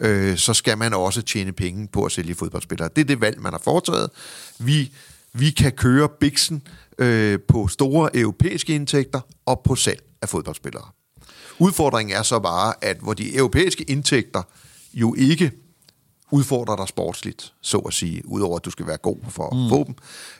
[0.00, 2.88] øh, så skal man også tjene penge på at sælge fodboldspillere.
[2.96, 4.10] Det er det valg, man har foretaget.
[4.58, 4.92] Vi,
[5.32, 6.62] vi kan køre biksen
[6.98, 10.84] øh, på store europæiske indtægter og på salg af fodboldspillere.
[11.58, 14.42] Udfordringen er så bare, at hvor de europæiske indtægter
[14.94, 15.52] jo ikke
[16.30, 19.68] udfordrer dig sportsligt, så at sige, udover at du skal være god for at mm.
[19.68, 19.94] få dem,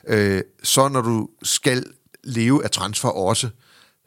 [0.07, 1.85] øh, så når du skal
[2.23, 3.49] leve af transfer også,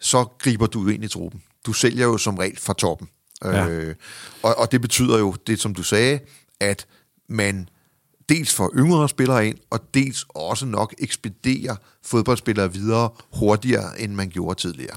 [0.00, 1.42] så griber du ind i truppen.
[1.66, 3.08] Du sælger jo som regel fra toppen.
[3.44, 3.68] Ja.
[3.68, 3.94] Øh,
[4.42, 6.20] og, og det betyder jo, det som du sagde,
[6.60, 6.86] at
[7.28, 7.68] man
[8.32, 14.28] dels får yngre spillere ind, og dels også nok ekspedere fodboldspillere videre hurtigere, end man
[14.28, 14.96] gjorde tidligere.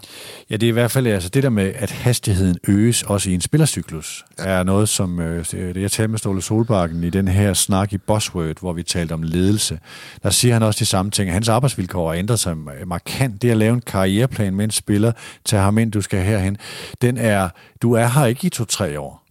[0.49, 3.33] Ja, det er i hvert fald altså det der med, at hastigheden øges også i
[3.33, 4.43] en spillercyklus, ja.
[4.43, 7.97] er noget, som øh, det jeg talte med Ståle Solbakken i den her snak i
[7.97, 9.79] Bosworth, hvor vi talte om ledelse.
[10.23, 11.31] Der siger han også de samme ting.
[11.31, 12.57] Hans arbejdsvilkår har ændret sig
[12.87, 13.41] markant.
[13.41, 15.11] Det at lave en karriereplan med en spiller,
[15.45, 16.57] tage ham ind, du skal herhen,
[17.01, 17.49] den er,
[17.81, 19.23] du er her ikke i to-tre år.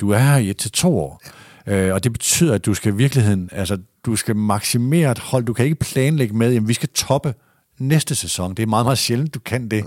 [0.00, 1.22] Du er her i et til to år.
[1.26, 1.30] Ja.
[1.68, 5.44] Øh, og det betyder, at du skal i virkeligheden, altså du skal maksimere et hold.
[5.44, 7.34] Du kan ikke planlægge med, at vi skal toppe
[7.78, 8.54] næste sæson.
[8.54, 9.84] Det er meget, meget sjældent, du kan det.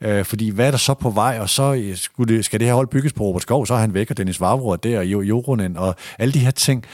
[0.00, 2.66] Øh, fordi hvad er der så på vej, og så øh, skulle det, skal det
[2.66, 4.98] her hold bygges på Robert Skov, så er han væk, og Dennis Vavro er der,
[4.98, 6.84] og Joronen, og alle de her ting.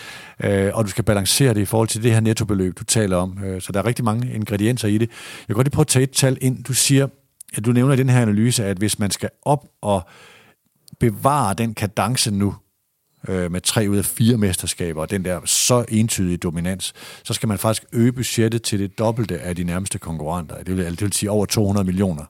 [0.44, 3.38] Øh, og du skal balancere det i forhold til det her nettobeløb, du taler om.
[3.44, 5.08] Øh, så der er rigtig mange ingredienser i det.
[5.08, 6.64] Jeg kan godt lige prøve at tage et tal ind.
[6.64, 7.08] Du siger,
[7.56, 10.08] at du nævner i den her analyse, at hvis man skal op og
[11.00, 12.54] bevare den kadence nu,
[13.28, 16.94] øh, med tre ud af fire mesterskaber, og den der så entydige dominans,
[17.24, 20.62] så skal man faktisk øge budgettet til det dobbelte af de nærmeste konkurrenter.
[20.62, 22.24] Det vil, det vil sige over 200 millioner.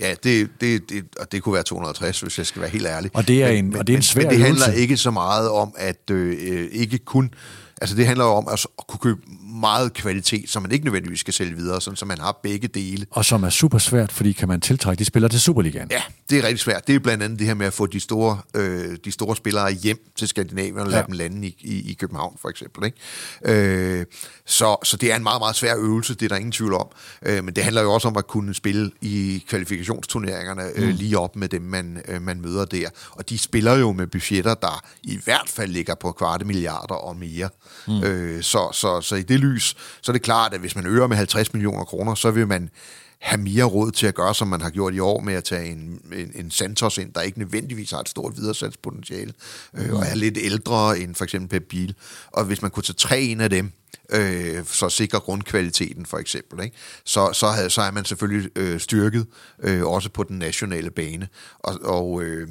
[0.00, 3.10] Ja, det, det, det, og det kunne være 260, hvis jeg skal være helt ærlig.
[3.14, 5.10] Og det er en, men, og det er en svær Men det handler ikke så
[5.10, 7.30] meget om, at øh, ikke kun...
[7.80, 9.20] Altså det handler jo om at, at kunne købe
[9.60, 13.06] meget kvalitet, som man ikke nødvendigvis skal sælge videre, sådan, så man har begge dele.
[13.10, 15.88] Og som er super svært, fordi kan man tiltrække de spillere til Superligaen?
[15.90, 16.86] Ja, det er rigtig svært.
[16.86, 19.72] Det er blandt andet det her med at få de store, øh, de store spillere
[19.72, 21.06] hjem til Skandinavien og lade ja.
[21.06, 22.84] dem lande i, i, i København, for eksempel.
[22.84, 22.98] Ikke?
[23.44, 24.06] Øh,
[24.46, 26.88] så, så det er en meget, meget svær øvelse, det er der ingen tvivl om.
[27.22, 30.94] Øh, men det handler jo også om at kunne spille i kvalifikationsturneringerne øh, mm.
[30.94, 32.88] lige op med dem, man, øh, man møder der.
[33.10, 37.16] Og de spiller jo med budgetter, der i hvert fald ligger på kvarte milliarder og
[37.16, 37.48] mere.
[37.88, 38.02] Mm.
[38.04, 41.06] Øh, så, så, så i det lys, så er det klart, at hvis man øger
[41.06, 42.70] med 50 millioner kroner, så vil man
[43.18, 45.70] have mere råd til at gøre, som man har gjort i år, med at tage
[45.70, 49.32] en, en, en Santos ind, der ikke nødvendigvis har et stort videresalgspotentiale,
[49.74, 51.94] øh, og er lidt ældre end for eksempel Pep Biel.
[52.26, 53.72] Og hvis man kunne tage tre en af dem,
[54.10, 56.76] øh, så sikre grundkvaliteten for eksempel, ikke?
[57.04, 59.26] Så, så, havde, så er man selvfølgelig øh, styrket,
[59.62, 61.28] øh, også på den nationale bane.
[61.58, 62.48] Og, og øh,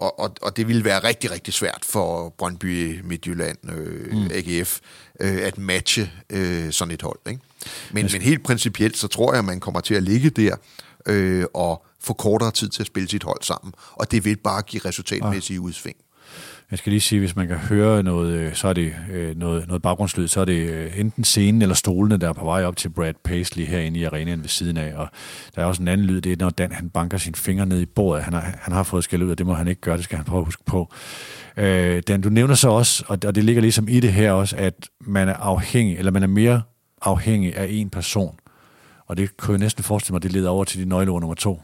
[0.00, 4.30] og, og, og det ville være rigtig, rigtig svært for Brøndby Midtjylland, øh, mm.
[4.34, 4.78] AGF,
[5.20, 7.18] øh, at matche øh, sådan et hold.
[7.28, 7.40] Ikke?
[7.92, 10.56] Men, men helt principielt, så tror jeg, at man kommer til at ligge der
[11.06, 13.74] øh, og få kortere tid til at spille sit hold sammen.
[13.92, 15.60] Og det vil bare give resultatmæssige ja.
[15.60, 15.96] udsving.
[16.70, 19.66] Jeg skal lige sige, hvis man kan høre noget, øh, så er det øh, noget,
[19.66, 22.76] noget baggrundslyd, så er det øh, enten scenen eller stolene, der er på vej op
[22.76, 24.94] til Brad Paisley herinde i arenaen ved siden af.
[24.96, 25.08] Og
[25.54, 27.80] der er også en anden lyd, det er, når Dan han banker sine fingre ned
[27.80, 28.24] i bordet.
[28.24, 30.16] Han har, han har fået skæld ud, og det må han ikke gøre, det skal
[30.16, 30.92] han prøve at huske på.
[31.56, 34.88] Øh, Dan, du nævner så også, og det ligger ligesom i det her også, at
[35.00, 36.62] man er afhængig, eller man er mere
[37.02, 38.38] afhængig af en person.
[39.06, 41.62] Og det kunne jeg næsten forestille mig, det leder over til de nøgleord nummer to.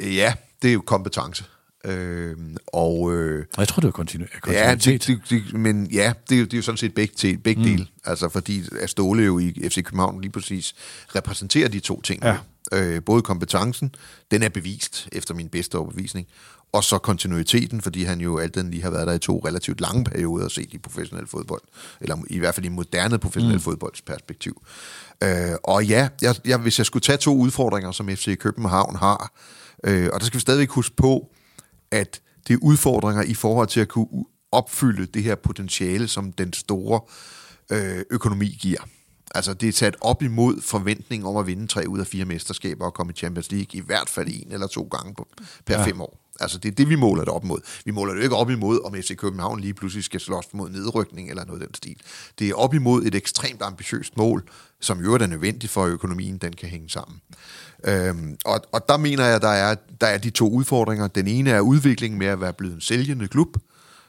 [0.00, 1.44] Ja, det er jo kompetence.
[1.84, 2.36] Øh,
[2.66, 4.40] og, øh, jeg tror, det var kontinuitet.
[4.46, 7.62] Ja, det, det, det, men ja, det, det er jo sådan set begge, til, begge
[7.62, 7.68] mm.
[7.68, 7.86] dele.
[8.04, 10.74] Altså fordi at Ståle jo i FC København lige præcis
[11.14, 12.22] repræsenterer de to ting.
[12.24, 12.36] Ja.
[12.72, 13.94] Øh, både kompetencen,
[14.30, 16.26] den er bevist efter min bedste overbevisning,
[16.72, 19.80] og så kontinuiteten, fordi han jo alt den lige har været der i to relativt
[19.80, 21.62] lange perioder og set i professionel fodbold,
[22.00, 23.62] eller i hvert fald i moderne professionel mm.
[23.62, 24.62] fodbolds perspektiv.
[25.22, 29.32] Øh, og ja, jeg, jeg, hvis jeg skulle tage to udfordringer, som FC København har,
[29.84, 31.30] øh, og der skal vi stadigvæk huske på,
[31.90, 36.52] at det er udfordringer i forhold til at kunne opfylde det her potentiale, som den
[36.52, 37.00] store
[37.72, 38.80] øh, økonomi giver.
[39.34, 42.84] Altså det er sat op imod forventning om at vinde tre ud af fire mesterskaber
[42.84, 45.28] og komme i Champions League i hvert fald en eller to gange på,
[45.66, 45.86] per ja.
[45.86, 46.19] fem år.
[46.40, 47.60] Altså det er det, vi måler det op imod.
[47.84, 51.30] Vi måler det ikke op imod, om FC København lige pludselig skal slås mod nedrykning
[51.30, 51.96] eller noget af den stil.
[52.38, 54.44] Det er op imod et ekstremt ambitiøst mål,
[54.80, 57.20] som jo er nødvendigt for, at økonomien den kan hænge sammen.
[57.84, 61.06] Øhm, og, og der mener jeg, der er, der er de to udfordringer.
[61.06, 63.56] Den ene er udviklingen med at være blevet en sælgende klub,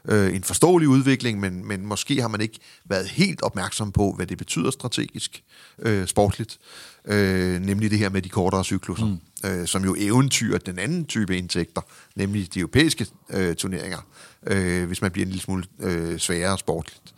[0.05, 4.27] øh, en forståelig udvikling, men, men måske har man ikke været helt opmærksom på, hvad
[4.27, 5.43] det betyder strategisk,
[5.79, 6.59] øh, sportligt,
[7.05, 9.49] øh, nemlig det her med de kortere cykluser, mm.
[9.49, 11.81] øh, som jo eventyrer den anden type indtægter,
[12.15, 13.99] nemlig de europæiske øh, turneringer,
[14.47, 17.13] øh, hvis man bliver en lille smule øh, sværere sportligt.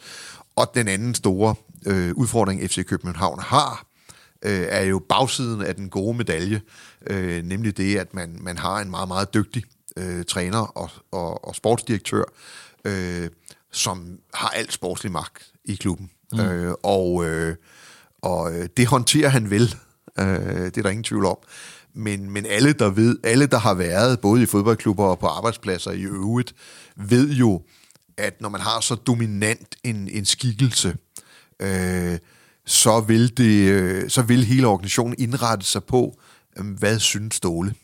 [0.55, 1.55] Og den anden store
[1.85, 3.85] øh, udfordring, FC København har,
[4.45, 6.61] øh, er jo bagsiden af den gode medalje,
[7.07, 9.63] øh, nemlig det, at man, man har en meget, meget dygtig
[9.97, 12.23] øh, træner og, og, og sportsdirektør,
[12.85, 13.29] øh,
[13.71, 16.09] som har alt sportslig magt i klubben.
[16.31, 16.39] Mm.
[16.39, 17.55] Øh, og øh,
[18.23, 19.75] og øh, det håndterer han vel,
[20.19, 20.25] øh,
[20.65, 21.37] det er der ingen tvivl om.
[21.93, 25.91] Men, men alle, der ved, alle, der har været både i fodboldklubber og på arbejdspladser
[25.91, 26.53] i øvrigt,
[26.95, 27.61] ved jo,
[28.17, 30.95] at når man har så dominant en, en skikkelse,
[31.59, 32.17] øh,
[32.65, 36.19] så, vil det, øh, så vil hele organisationen indrette sig på,
[36.57, 37.75] øh, hvad synes Ståle?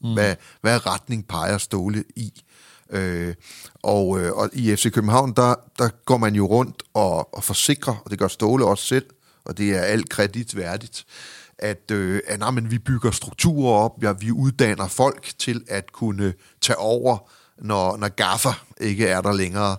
[0.00, 0.12] Mm.
[0.12, 2.42] Hvad, hvad retning peger Ståle i?
[2.90, 3.34] Øh,
[3.82, 7.94] og, øh, og i FC København, der, der går man jo rundt og, og forsikrer,
[8.04, 9.06] og det gør Ståle også selv,
[9.44, 11.04] og det er alt kreditværdigt,
[11.58, 15.92] at, øh, at nej, men vi bygger strukturer op, ja, vi uddanner folk til at
[15.92, 19.76] kunne tage over, når, når gaffer ikke er der længere.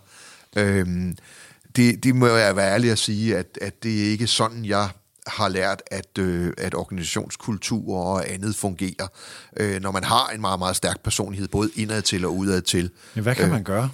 [0.55, 1.17] Øhm,
[1.75, 4.89] det, det må jeg være ærlig at sige, at, at det er ikke sådan, jeg
[5.27, 9.07] har lært, at, øh, at organisationskultur og andet fungerer,
[9.57, 12.89] øh, når man har en meget, meget stærk personlighed, både indad til og udad til.
[13.15, 13.89] Men hvad kan øh, man gøre?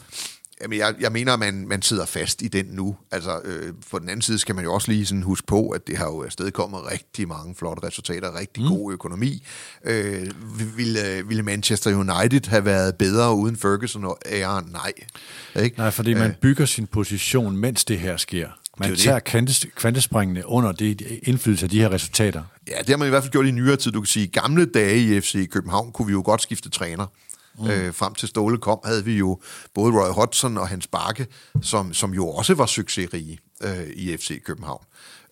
[0.61, 2.95] Jamen, jeg, jeg mener, at man, man sidder fast i den nu.
[3.11, 5.87] Altså, øh, på den anden side skal man jo også lige sådan huske på, at
[5.87, 8.69] det har jo afstedkommet rigtig mange flotte resultater, rigtig mm.
[8.69, 9.43] god økonomi.
[9.83, 10.31] Øh,
[10.77, 14.65] ville, ville Manchester United have været bedre uden Ferguson og æren?
[14.71, 14.93] Nej.
[15.63, 15.77] Ikke?
[15.77, 16.35] Nej, fordi man øh.
[16.41, 18.49] bygger sin position, mens det her sker.
[18.79, 19.75] Man det tager det.
[19.75, 22.43] kvantespringene under det indflydelse af de her resultater.
[22.67, 23.91] Ja, det har man i hvert fald gjort i nyere tid.
[23.91, 27.05] Du kan sige, i gamle dage i FC København kunne vi jo godt skifte træner.
[27.59, 27.69] Mm.
[27.69, 29.39] Øh, frem til Ståle kom, havde vi jo
[29.73, 31.27] både Roy Hodgson og Hans Bakke,
[31.61, 34.83] som, som jo også var succesrige øh, i FC København.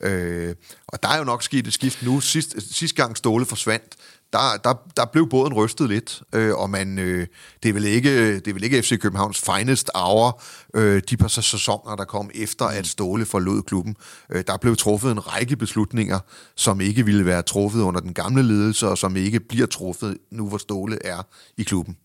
[0.01, 0.55] Øh,
[0.87, 2.19] og der er jo nok sket et skift nu.
[2.19, 3.95] Sidst, sidste gang Ståle forsvandt,
[4.35, 7.27] der, der, der blev båden rystet lidt, øh, og man, øh,
[7.63, 10.41] det, er vel ikke, det er vel ikke FC Københavns finest hour,
[10.73, 13.95] øh, de par sæsoner, der kom efter, at Ståle forlod klubben.
[14.31, 16.19] Øh, der blev truffet en række beslutninger,
[16.55, 20.47] som ikke ville være truffet under den gamle ledelse, og som ikke bliver truffet nu,
[20.47, 21.97] hvor Ståle er i klubben.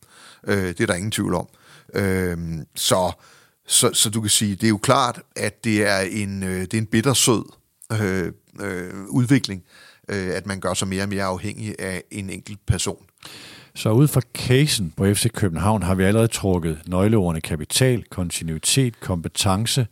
[0.47, 1.49] Øh, det er der ingen tvivl om.
[1.95, 2.39] Øh,
[2.75, 3.13] så,
[3.67, 6.75] så, så du kan sige, det er jo klart, at det er en, øh, det
[6.75, 7.45] er en bittersød
[8.01, 12.59] øh, øh, udvikling, øh, at man gør sig mere og mere afhængig af en enkelt
[12.67, 13.05] person.
[13.75, 19.87] Så ud fra casen på FC København har vi allerede trukket nøgleordene kapital, kontinuitet, kompetence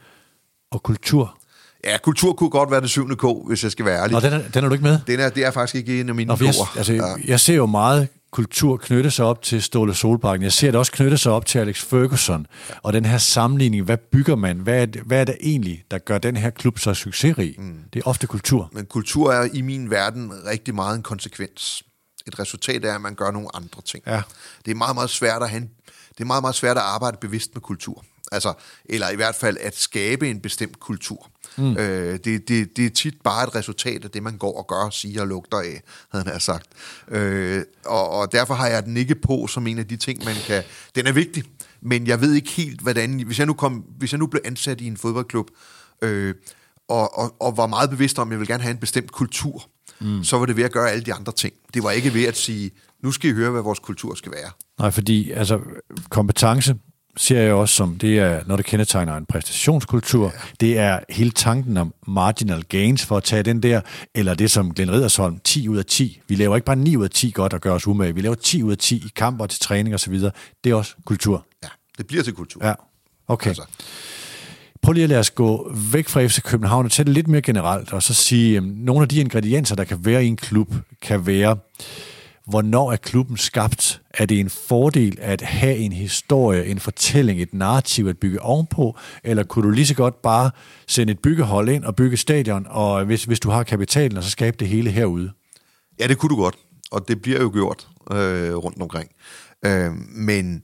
[0.70, 1.38] og kultur.
[1.84, 4.12] Ja, kultur kunne godt være det syvende K, hvis jeg skal være ærlig.
[4.12, 4.98] Nå, den er, den er du ikke med?
[5.06, 7.02] Den er, det er faktisk ikke en af mine Nå, jeg, altså, ja.
[7.26, 8.08] jeg ser jo meget
[8.38, 10.42] kultur knytte sig op til Ståle Solbakken.
[10.42, 12.46] Jeg ser det også knytte sig op til Alex Ferguson.
[12.82, 14.58] Og den her sammenligning, hvad bygger man?
[14.58, 17.54] Hvad er, det, hvad er det egentlig, der gør den her klub så succesrig?
[17.58, 17.78] Mm.
[17.92, 18.70] Det er ofte kultur.
[18.72, 21.82] Men kultur er i min verden rigtig meget en konsekvens.
[22.26, 24.02] Et resultat er, at man gør nogle andre ting.
[24.06, 24.22] Ja.
[24.64, 25.70] Det er meget, meget svært at have en,
[26.08, 28.04] det er meget, meget svært at arbejde bevidst med kultur.
[28.32, 28.52] Altså,
[28.84, 31.30] eller i hvert fald at skabe en bestemt kultur.
[31.56, 31.76] Mm.
[31.76, 34.90] Øh, det, det, det er tit bare et resultat af det, man går og gør,
[34.90, 36.66] siger og lugter af, havde han sagt.
[37.08, 40.34] Øh, og, og derfor har jeg den ikke på som en af de ting, man
[40.46, 40.62] kan...
[40.94, 41.44] Den er vigtig,
[41.80, 43.20] men jeg ved ikke helt, hvordan...
[43.20, 45.50] Hvis jeg nu, kom, hvis jeg nu blev ansat i en fodboldklub,
[46.02, 46.34] øh,
[46.88, 49.68] og, og, og var meget bevidst om, at jeg vil gerne have en bestemt kultur,
[50.00, 50.24] mm.
[50.24, 51.54] så var det ved at gøre alle de andre ting.
[51.74, 52.70] Det var ikke ved at sige,
[53.02, 54.50] nu skal I høre, hvad vores kultur skal være.
[54.78, 55.60] Nej, fordi altså,
[56.10, 56.74] kompetence,
[57.18, 60.40] ser jeg også som, det er, når det kendetegner en præstationskultur, ja.
[60.60, 63.80] det er hele tanken om marginal gains, for at tage den der,
[64.14, 66.20] eller det som Glenn Riddersholm, 10 ud af 10.
[66.28, 68.34] Vi laver ikke bare 9 ud af 10 godt at gøre os umage, vi laver
[68.34, 70.30] 10 ud af 10 i kamper til træning og så videre.
[70.64, 71.46] Det er også kultur.
[71.62, 71.68] Ja,
[71.98, 72.66] det bliver til kultur.
[72.66, 72.74] Ja,
[73.28, 73.48] okay.
[73.48, 73.62] Altså.
[74.82, 77.42] Prøv lige at lade os gå væk fra FC København og tage det lidt mere
[77.42, 80.74] generelt, og så sige, at nogle af de ingredienser, der kan være i en klub,
[81.02, 81.56] kan være
[82.48, 84.02] Hvornår er klubben skabt?
[84.10, 88.96] Er det en fordel at have en historie, en fortælling, et narrativ at bygge ovenpå?
[89.24, 90.50] Eller kunne du lige så godt bare
[90.86, 94.30] sende et byggehold ind og bygge stadion, og hvis, hvis du har kapitalen, og så
[94.30, 95.32] skabe det hele herude?
[96.00, 96.56] Ja, det kunne du godt,
[96.90, 99.10] og det bliver jo gjort øh, rundt omkring.
[99.64, 100.62] Øh, men,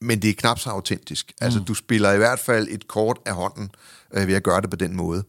[0.00, 1.32] men det er knap så autentisk.
[1.40, 1.64] Altså, mm.
[1.64, 3.70] Du spiller i hvert fald et kort af hånden
[4.14, 5.24] øh, ved at gøre det på den måde.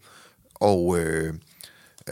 [0.56, 1.00] Og...
[1.00, 1.34] Øh,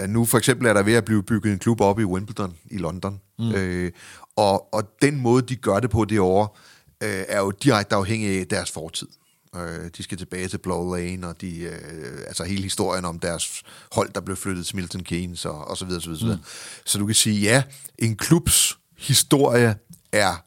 [0.07, 2.77] nu for eksempel er der ved at blive bygget en klub op i Wimbledon i
[2.77, 3.19] London.
[3.39, 3.51] Mm.
[3.51, 3.91] Øh,
[4.35, 6.59] og, og den måde, de gør det på det år,
[7.03, 9.07] øh, er jo direkte afhængig af deres fortid.
[9.55, 13.63] Øh, de skal tilbage til Blow Lane, og de, øh, altså hele historien om deres
[13.91, 16.35] hold, der blev flyttet til Milton Keynes, og, og så videre, så videre.
[16.35, 16.43] Mm.
[16.85, 17.63] Så du kan sige, ja,
[17.97, 19.75] en klubs historie
[20.11, 20.43] er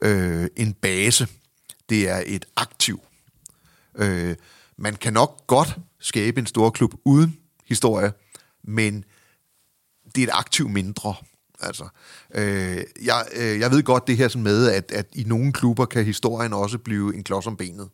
[0.00, 1.28] øh, en base.
[1.88, 3.00] Det er et aktiv.
[3.94, 4.36] Øh,
[4.76, 8.12] man kan nok godt skabe en stor klub uden historie,
[8.64, 9.04] men
[10.14, 11.14] det er et aktiv mindre.
[11.60, 11.88] Altså,
[12.34, 15.84] øh, jeg, øh, jeg ved godt det her sådan med, at, at i nogle klubber
[15.86, 17.88] kan historien også blive en klods om benet.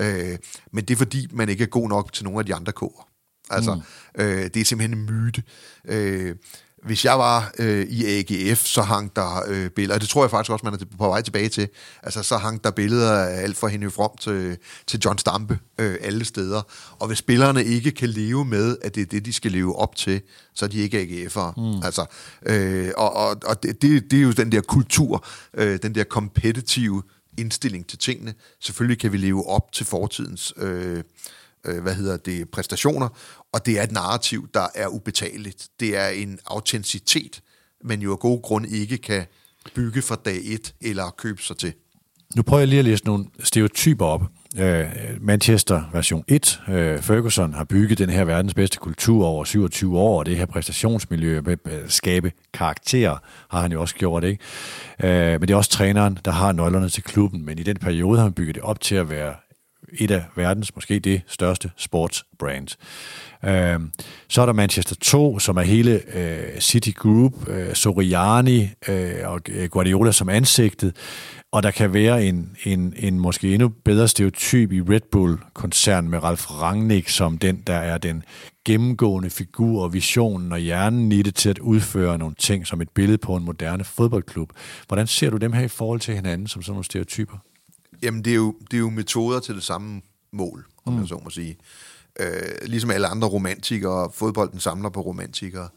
[0.00, 0.38] Øh,
[0.72, 3.10] men det er fordi, man ikke er god nok til nogle af de andre kår.
[3.50, 3.80] Altså, mm.
[4.22, 5.42] øh, det er simpelthen en myte.
[5.84, 6.36] Øh,
[6.84, 10.30] hvis jeg var øh, i AGF, så hang der øh, billeder, og det tror jeg
[10.30, 11.68] faktisk også, man er på vej tilbage til,
[12.02, 15.96] altså så hang der billeder af alt fra Henry From til, til John Stampe øh,
[16.00, 16.62] alle steder.
[16.98, 19.96] Og hvis spillerne ikke kan leve med, at det er det, de skal leve op
[19.96, 20.20] til,
[20.54, 21.52] så er de ikke AGF'ere.
[21.56, 21.82] Mm.
[21.84, 22.06] Altså,
[22.46, 26.04] øh, og og, og det, det, det er jo den der kultur, øh, den der
[26.04, 27.02] kompetitive
[27.38, 28.34] indstilling til tingene.
[28.60, 31.02] Selvfølgelig kan vi leve op til fortidens øh,
[31.64, 33.08] øh, hvad hedder det, præstationer,
[33.52, 35.68] og det er et narrativ, der er ubetaleligt.
[35.80, 37.42] Det er en autenticitet,
[37.84, 39.26] man jo af gode grunde ikke kan
[39.74, 41.72] bygge fra dag et eller købe sig til.
[42.36, 44.22] Nu prøver jeg lige at læse nogle stereotyper op.
[44.54, 44.62] Uh,
[45.20, 46.60] Manchester version 1.
[46.68, 50.46] Øh, Ferguson har bygget den her verdens bedste kultur over 27 år, og det her
[50.46, 53.16] præstationsmiljø med at skabe karakterer
[53.50, 54.44] har han jo også gjort, ikke?
[55.04, 58.18] Uh, men det er også træneren, der har nøglerne til klubben, men i den periode
[58.18, 59.34] har han bygget det op til at være
[59.98, 62.68] et af verdens, måske det største sportsbrand.
[63.44, 63.80] Øh,
[64.28, 69.40] så er der Manchester 2, som er hele øh, City Group, øh, Soriani øh, og
[69.48, 70.96] øh, Guardiola som ansigtet,
[71.52, 76.22] og der kan være en, en, en måske endnu bedre stereotyp i Red Bull-koncern med
[76.22, 78.22] Ralf Rangnick som den, der er den
[78.64, 82.88] gennemgående figur og visionen og hjernen i det til at udføre nogle ting som et
[82.88, 84.50] billede på en moderne fodboldklub.
[84.88, 87.36] Hvordan ser du dem her i forhold til hinanden som sådan nogle stereotyper?
[88.02, 90.02] Jamen, det er jo, det er jo metoder til det samme
[90.32, 91.00] mål, om mm.
[91.00, 91.56] jeg så må sige.
[92.20, 92.26] Øh,
[92.62, 95.68] ligesom alle andre romantikere, fodbolden samler på romantikere,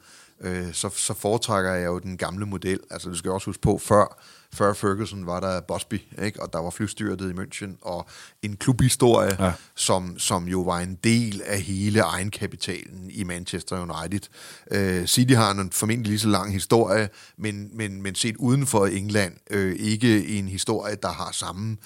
[0.41, 2.79] øh, så, så foretrækker jeg jo den gamle model.
[2.91, 4.19] Altså, du skal også huske på, før
[4.53, 6.41] før Ferguson var der Bosby, ikke?
[6.41, 8.07] og der var flystyrtet i München, og
[8.41, 9.51] en klubhistorie, ja.
[9.75, 14.29] som, som jo var en del af hele egenkapitalen i Manchester United.
[14.71, 18.85] Uh, City har en formentlig lige så lang historie, men, men, men set uden for
[18.85, 21.77] England, uh, ikke en historie, der har samme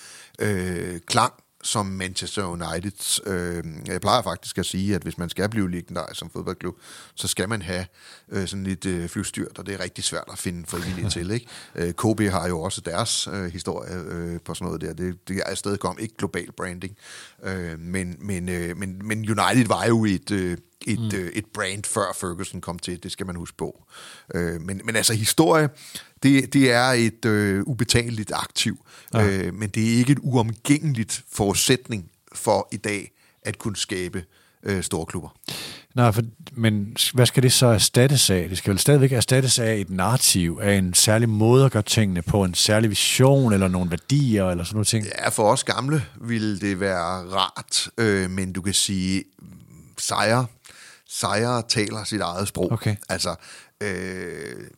[0.44, 1.34] uh, klang
[1.64, 3.28] som Manchester United.
[3.28, 6.76] Øh, jeg plejer faktisk at sige, at hvis man skal blive legendarisk som fodboldklub,
[7.16, 7.86] så skal man have
[8.30, 11.32] øh, sådan lidt øh, flystyrt, og det er rigtig svært at finde frivillige til.
[11.32, 11.48] Ikke?
[11.76, 14.94] Øh, KB har jo også deres øh, historie øh, på sådan noget der.
[14.94, 16.98] Det, det er stadig kom ikke global branding.
[17.44, 20.32] Øh, men, men, øh, men, men United var jo et...
[20.32, 20.58] Øh,
[20.88, 21.20] et, mm.
[21.20, 23.84] øh, et brand før Ferguson kom til, det skal man huske på.
[24.36, 25.70] Øh, men, men altså historie,
[26.24, 29.28] det, det er et øh, ubetaleligt aktiv, ja.
[29.28, 34.24] øh, men det er ikke et uomgængeligt forudsætning for i dag at kunne skabe
[34.64, 35.30] øh, store klubber.
[35.96, 36.22] Nej, for,
[36.52, 38.50] men hvad skal det så erstattes af?
[38.50, 42.22] Det skal vel stadigvæk erstattes af et narrativ, af en særlig måde at gøre tingene
[42.22, 45.06] på, en særlig vision eller nogle værdier eller sådan noget ting?
[45.06, 49.24] Ja, for os gamle ville det være rart, øh, men du kan sige,
[49.98, 50.46] sejre,
[51.20, 52.72] sejre taler sit eget sprog.
[52.72, 52.96] Okay.
[53.10, 53.36] Altså,
[53.84, 54.70] øh,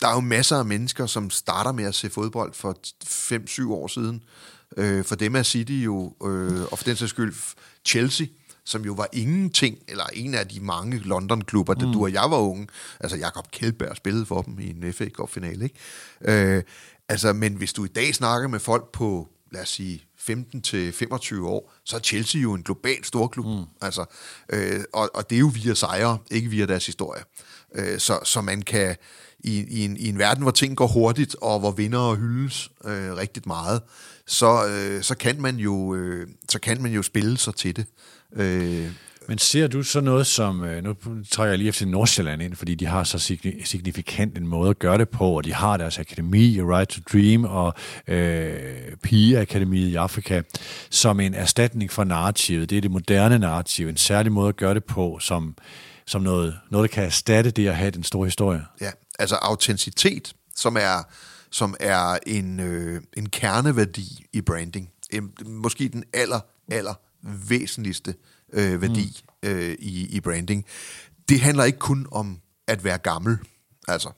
[0.00, 3.86] der er jo masser af mennesker, som starter med at se fodbold for 5-7 år
[3.86, 4.22] siden.
[4.76, 7.34] Øh, for dem er City jo, øh, og for den sags skyld
[7.84, 8.26] Chelsea,
[8.64, 11.92] som jo var ingenting, eller en af de mange London-klubber, da mm.
[11.92, 12.68] du og jeg var unge.
[13.00, 16.56] Altså, Jakob Kjeldberg spillede for dem i en FA Cup-finale, ikke?
[16.56, 16.62] Øh,
[17.08, 20.92] altså, men hvis du i dag snakker med folk på, lad os sige, 15 til
[20.92, 23.46] 25 år, så er Chelsea jo en global storklub.
[23.46, 23.64] Mm.
[23.82, 24.04] Altså,
[24.52, 27.22] øh, og, og det er jo via sejre, ikke via deres historie.
[27.74, 28.96] Øh, så, så man kan
[29.40, 33.16] i, i, en, i en verden, hvor ting går hurtigt, og hvor vinder hyldes øh,
[33.16, 33.82] rigtig meget,
[34.26, 37.86] så, øh, så, kan man jo, øh, så kan man jo spille sig til det.
[38.36, 38.92] Øh,
[39.30, 40.96] men ser du så noget som, øh, nu
[41.30, 43.18] trækker jeg lige efter Nordsjælland ind, fordi de har så
[43.64, 47.44] signifikant en måde at gøre det på, og de har deres akademi, Right to Dream,
[47.44, 47.74] og
[48.06, 50.42] øh, Pigeakademiet i Afrika,
[50.90, 52.70] som en erstatning for narrativet.
[52.70, 55.56] Det er det moderne narrativ, en særlig måde at gøre det på, som,
[56.06, 58.64] som noget, noget, der kan erstatte det at have den store historie.
[58.80, 61.08] Ja, altså autenticitet, som er,
[61.50, 64.90] som er en, øh, en kerneværdi i branding.
[65.46, 68.14] Måske den aller, aller væsentligste
[68.52, 69.48] øh, værdi mm.
[69.48, 70.64] øh, i, i branding.
[71.28, 73.38] Det handler ikke kun om at være gammel.
[73.88, 74.10] Altså,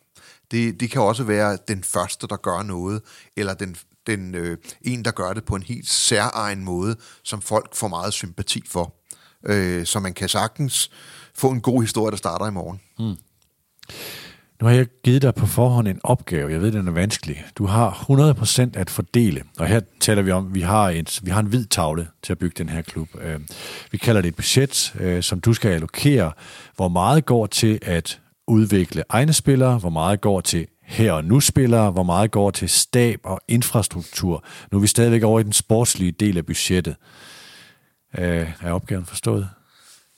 [0.51, 3.03] det, det kan også være den første, der gør noget,
[3.37, 3.77] eller den,
[4.07, 8.13] den øh, en, der gør det på en helt særegen måde, som folk får meget
[8.13, 8.95] sympati for.
[9.45, 10.91] Øh, så man kan sagtens
[11.35, 12.81] få en god historie, der starter i morgen.
[12.99, 13.17] Mm.
[14.63, 16.53] Nu har jeg givet dig på forhånd en opgave.
[16.53, 17.45] Jeg ved, den er vanskelig.
[17.59, 18.07] Du har
[18.75, 19.43] 100% at fordele.
[19.59, 22.33] Og her taler vi om, at vi har, et, vi har en hvid tavle til
[22.33, 23.09] at bygge den her klub.
[23.23, 23.41] Øh,
[23.91, 26.33] vi kalder det et budget, øh, som du skal allokere.
[26.77, 29.79] Hvor meget går til at udvikle egne spillere?
[29.79, 31.91] Hvor meget går til her og nu spillere?
[31.91, 34.45] Hvor meget går til stab og infrastruktur?
[34.73, 36.97] Nu er vi stadigvæk over i den sportslige del af budgettet.
[38.19, 39.49] Øh, er opgaven forstået?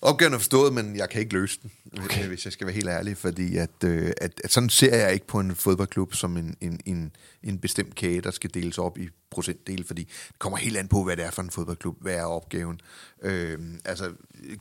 [0.04, 1.70] Opgaven er forstået, men jeg kan ikke løse den,
[2.04, 2.26] okay.
[2.26, 5.26] hvis jeg skal være helt ærlig, fordi at, øh, at, at sådan ser jeg ikke
[5.26, 7.12] på en fodboldklub som en, en, en,
[7.42, 11.04] en bestemt kage, der skal deles op i procentdel, fordi det kommer helt an på,
[11.04, 12.80] hvad det er for en fodboldklub, hvad er opgaven.
[13.22, 14.12] Øh, altså,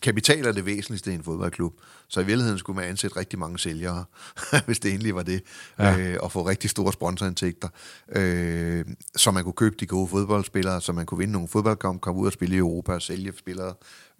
[0.01, 1.73] kapital er det væsentligste i en fodboldklub,
[2.07, 4.05] så i virkeligheden skulle man ansætte rigtig mange sælgere,
[4.65, 5.43] hvis det egentlig var det,
[5.79, 5.99] ja.
[5.99, 7.67] øh, og få rigtig store sponsorindtægter,
[8.09, 12.21] øh, så man kunne købe de gode fodboldspillere, så man kunne vinde nogle fodboldkampe, komme
[12.21, 13.73] ud og spille i Europa og sælge spillere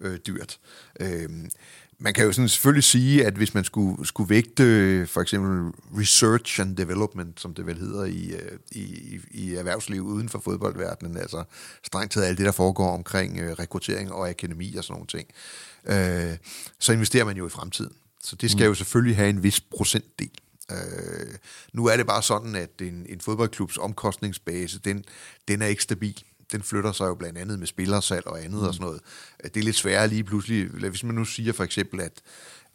[0.04, 0.58] øh, dyrt.
[1.00, 1.28] Øh,
[1.98, 6.60] man kan jo sådan selvfølgelig sige, at hvis man skulle, skulle vægte for eksempel research
[6.60, 11.44] and development, som det vel hedder i, øh, i, i erhvervslivet uden for fodboldverdenen, altså
[11.84, 15.28] strengt taget alt det, der foregår omkring øh, rekruttering og akademi og sådan nogle ting,
[15.86, 16.36] øh,
[16.78, 17.92] så investerer man jo i fremtiden.
[18.22, 18.68] Så det skal mm.
[18.68, 20.30] jo selvfølgelig have en vis procentdel.
[20.70, 21.34] Øh,
[21.72, 25.04] nu er det bare sådan, at en, en fodboldklubs omkostningsbase, den,
[25.48, 26.22] den er ikke stabil
[26.52, 28.66] den flytter sig jo blandt andet med spillersalg og andet mm.
[28.66, 29.00] og sådan noget.
[29.44, 32.22] Det er lidt sværere lige pludselig, hvis man nu siger for eksempel, at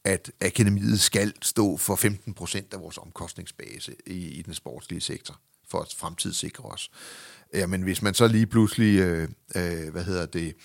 [0.04, 5.40] at akademiet skal stå for 15 procent af vores omkostningsbase i, i den sportslige sektor,
[5.72, 6.92] for at fremtidssikre os.
[7.54, 10.56] Jamen, hvis man så lige pludselig, øh, øh, hvad hedder det,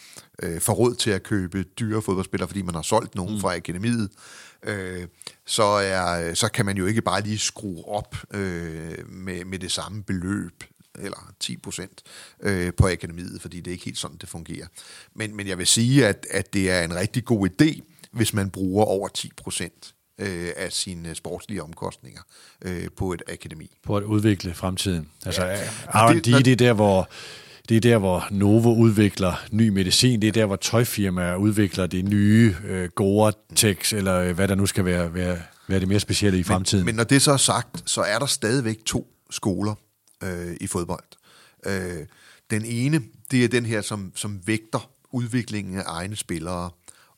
[0.43, 3.40] øh, får råd til at købe dyre fodboldspillere, fordi man har solgt nogen mm.
[3.40, 4.10] fra akademiet,
[4.62, 5.06] øh,
[5.47, 9.72] så, er, så kan man jo ikke bare lige skrue op øh, med, med det
[9.72, 10.64] samme beløb
[10.99, 12.03] eller 10 procent
[12.43, 14.66] øh, på akademiet, fordi det er ikke helt sådan, det fungerer.
[15.15, 17.81] Men, men jeg vil sige, at, at det er en rigtig god idé,
[18.12, 22.21] hvis man bruger over 10 procent øh, af sine sportslige omkostninger
[22.65, 23.71] øh, på et akademi.
[23.83, 25.09] På at udvikle fremtiden.
[25.27, 25.57] Altså ja.
[25.89, 27.09] R&D, det, det er der, hvor
[27.69, 30.23] det er der, hvor Novo udvikler ny medicin.
[30.23, 34.66] Det er der, hvor tøjfirmaer udvikler det nye øh, Gore-Tex, eller øh, hvad der nu
[34.66, 35.39] skal være, være,
[35.69, 36.85] være det mere specielle i fremtiden.
[36.85, 39.75] Men, men når det så er sagt, så er der stadigvæk to skoler
[40.24, 41.05] øh, i fodbold.
[41.66, 42.06] Øh,
[42.51, 46.70] den ene, det er den her, som, som vægter udviklingen af egne spillere,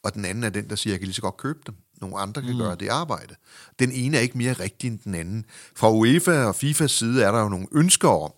[0.02, 1.74] og den anden er den, der siger, jeg kan lige så godt købe dem.
[2.00, 2.58] Nogle andre kan mm.
[2.58, 3.34] gøre det arbejde.
[3.78, 5.44] Den ene er ikke mere rigtig end den anden.
[5.76, 8.32] Fra UEFA og FIFAs side er der jo nogle ønsker om,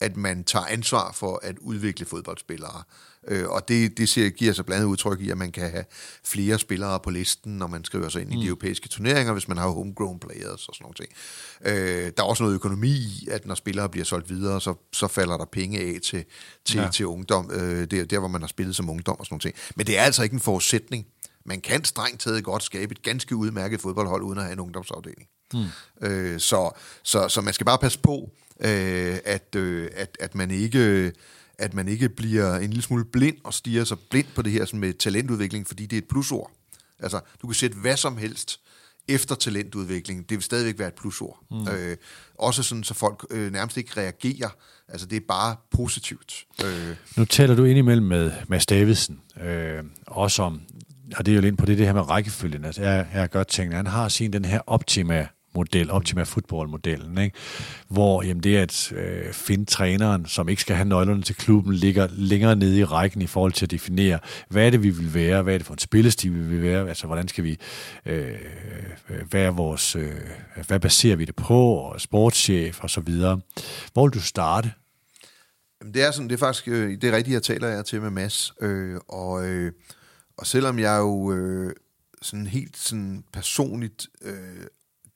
[0.00, 2.82] at man tager ansvar for at udvikle fodboldspillere.
[3.28, 5.84] Øh, og det, det siger, giver sig blandet udtryk i, at man kan have
[6.24, 8.36] flere spillere på listen, når man skriver sig ind mm.
[8.36, 12.04] i de europæiske turneringer, hvis man har homegrown players og sådan noget.
[12.04, 15.08] Øh, der er også noget økonomi i, at når spillere bliver solgt videre, så, så
[15.08, 16.24] falder der penge af til,
[16.64, 16.88] til, ja.
[16.92, 17.50] til ungdom.
[17.52, 19.56] Øh, det er der, hvor man har spillet som ungdom og sådan noget.
[19.76, 21.06] Men det er altså ikke en forudsætning.
[21.44, 25.28] Man kan strengt taget godt skabe et ganske udmærket fodboldhold, uden at have en ungdomsafdeling.
[25.54, 26.06] Mm.
[26.06, 26.70] Øh, så,
[27.02, 28.30] så, så man skal bare passe på,
[28.60, 31.12] øh, at, øh, at, at man ikke
[31.62, 34.64] at man ikke bliver en lille smule blind og stiger sig blind på det her
[34.64, 36.50] sådan med talentudvikling, fordi det er et plusord.
[36.98, 38.60] Altså, du kan sætte hvad som helst
[39.08, 40.28] efter talentudvikling.
[40.28, 41.38] Det vil stadigvæk være et plusord.
[41.50, 41.68] Mm.
[41.68, 41.96] Øh,
[42.38, 44.48] også sådan, så folk øh, nærmest ikke reagerer.
[44.88, 46.44] Altså, det er bare positivt.
[46.64, 46.96] Øh.
[47.16, 50.60] Nu taler du indimellem med Mads Davidsen, øh, også om,
[51.16, 52.64] og det er jo lidt på det, det her med rækkefølgen.
[52.64, 57.36] Altså, jeg, jeg tænkt, at han har sin den her optima model, Optima Football-modellen, ikke?
[57.88, 61.74] hvor jamen, det er at øh, finde træneren, som ikke skal have nøglerne til klubben,
[61.74, 64.18] ligger længere nede i rækken i forhold til at definere,
[64.48, 66.88] hvad er det, vi vil være, hvad er det for en spillestil, vi vil være,
[66.88, 67.58] altså hvordan skal vi,
[68.06, 68.34] øh,
[69.10, 70.10] øh hvad er vores, øh,
[70.66, 73.40] hvad baserer vi det på, og sportschef og så videre.
[73.92, 74.72] Hvor vil du starte?
[75.80, 78.00] Jamen, det er sådan, det er faktisk, øh, det er rigtigt, jeg taler jeg til
[78.00, 79.72] med Mads, øh, og, øh,
[80.36, 81.72] og selvom jeg jo øh,
[82.22, 84.66] sådan helt sådan personligt øh,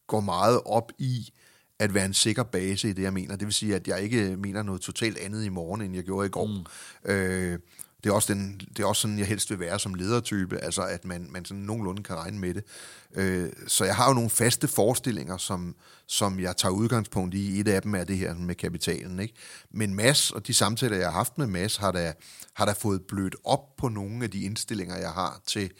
[0.06, 1.32] går meget op i
[1.78, 3.36] at være en sikker base i det, jeg mener.
[3.36, 6.26] Det vil sige, at jeg ikke mener noget totalt andet i morgen, end jeg gjorde
[6.26, 6.46] i går.
[6.46, 7.10] Mm.
[7.10, 7.58] Øh,
[8.04, 10.82] det er, også den, det er også sådan, jeg helst vil være som ledertype, altså
[10.82, 12.64] at man, man sådan nogenlunde kan regne med det.
[13.14, 15.76] Øh, så jeg har jo nogle faste forestillinger, som,
[16.06, 17.60] som jeg tager udgangspunkt i.
[17.60, 19.20] Et af dem er det her med kapitalen.
[19.20, 19.34] Ikke?
[19.70, 22.12] Men Mads og de samtaler, jeg har haft med Mads, har da,
[22.54, 25.70] har da fået blødt op på nogle af de indstillinger, jeg har til, øh,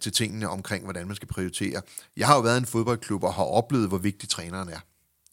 [0.00, 1.82] til tingene omkring, hvordan man skal prioritere.
[2.16, 4.80] Jeg har jo været i en fodboldklub og har oplevet, hvor vigtig træneren er.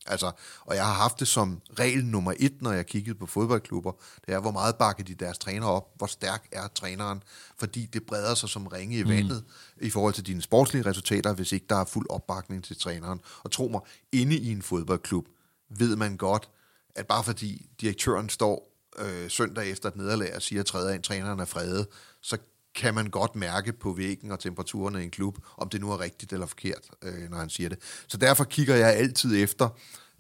[0.06, 0.32] Altså,
[0.62, 3.92] og jeg har haft det som regel nummer et, når jeg kiggede på fodboldklubber.
[4.26, 5.98] Det er, hvor meget bakker de deres træner op?
[5.98, 7.24] Hvor stærk er træneren?
[7.58, 9.10] Fordi det breder sig som ringe i mm.
[9.10, 9.86] vandet mm.
[9.86, 13.20] i forhold til dine sportslige resultater, hvis ikke der er fuld opbakning til træneren.
[13.44, 13.82] Og tro mig,
[14.12, 15.28] inde i en fodboldklub
[15.70, 16.50] ved man godt,
[16.96, 21.46] at bare fordi direktøren står øh, søndag efter et nederlag og siger, at træneren er
[21.46, 21.88] fredet,
[22.22, 22.38] så
[22.76, 26.00] kan man godt mærke på væggen og temperaturerne i en klub, om det nu er
[26.00, 27.78] rigtigt eller forkert, øh, når han siger det.
[28.08, 29.70] Så derfor kigger jeg altid efter,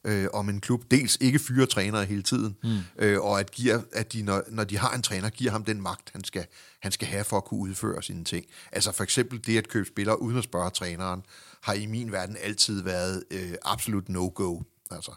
[0.04, 2.78] øh, om en klub dels ikke fyrer trænere hele tiden, mm.
[2.98, 5.82] øh, og at, giver, at de, når, når de har en træner, giver ham den
[5.82, 6.46] magt, han skal,
[6.80, 8.46] han skal have for at kunne udføre sine ting.
[8.72, 11.24] Altså for eksempel det at købe spillere uden at spørge træneren,
[11.62, 14.62] har i min verden altid været øh, absolut no-go.
[14.92, 15.12] Altså,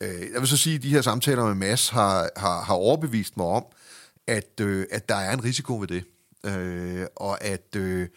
[0.00, 3.36] øh, jeg vil så sige, at de her samtaler med Mads har, har, har overbevist
[3.36, 3.64] mig om,
[4.26, 6.04] at, øh, at der er en risiko ved det
[6.44, 8.08] øh, og at øh,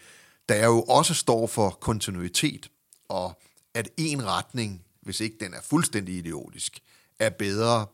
[0.48, 2.70] der jo også står for kontinuitet,
[3.08, 3.40] og
[3.74, 6.82] at en retning, hvis ikke den er fuldstændig idiotisk,
[7.18, 7.86] er bedre,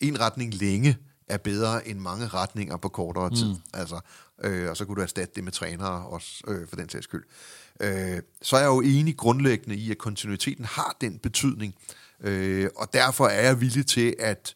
[0.00, 0.96] en retning længe
[1.28, 3.48] er bedre end mange retninger på kortere tid.
[3.48, 3.56] Mm.
[3.74, 4.00] Altså,
[4.42, 7.24] øh, og så kunne du erstatte det med trænere også, øh, for den sags skyld.
[7.80, 11.74] Øh, så er jeg jo enig grundlæggende i, at kontinuiteten har den betydning,
[12.20, 14.55] øh, og derfor er jeg villig til at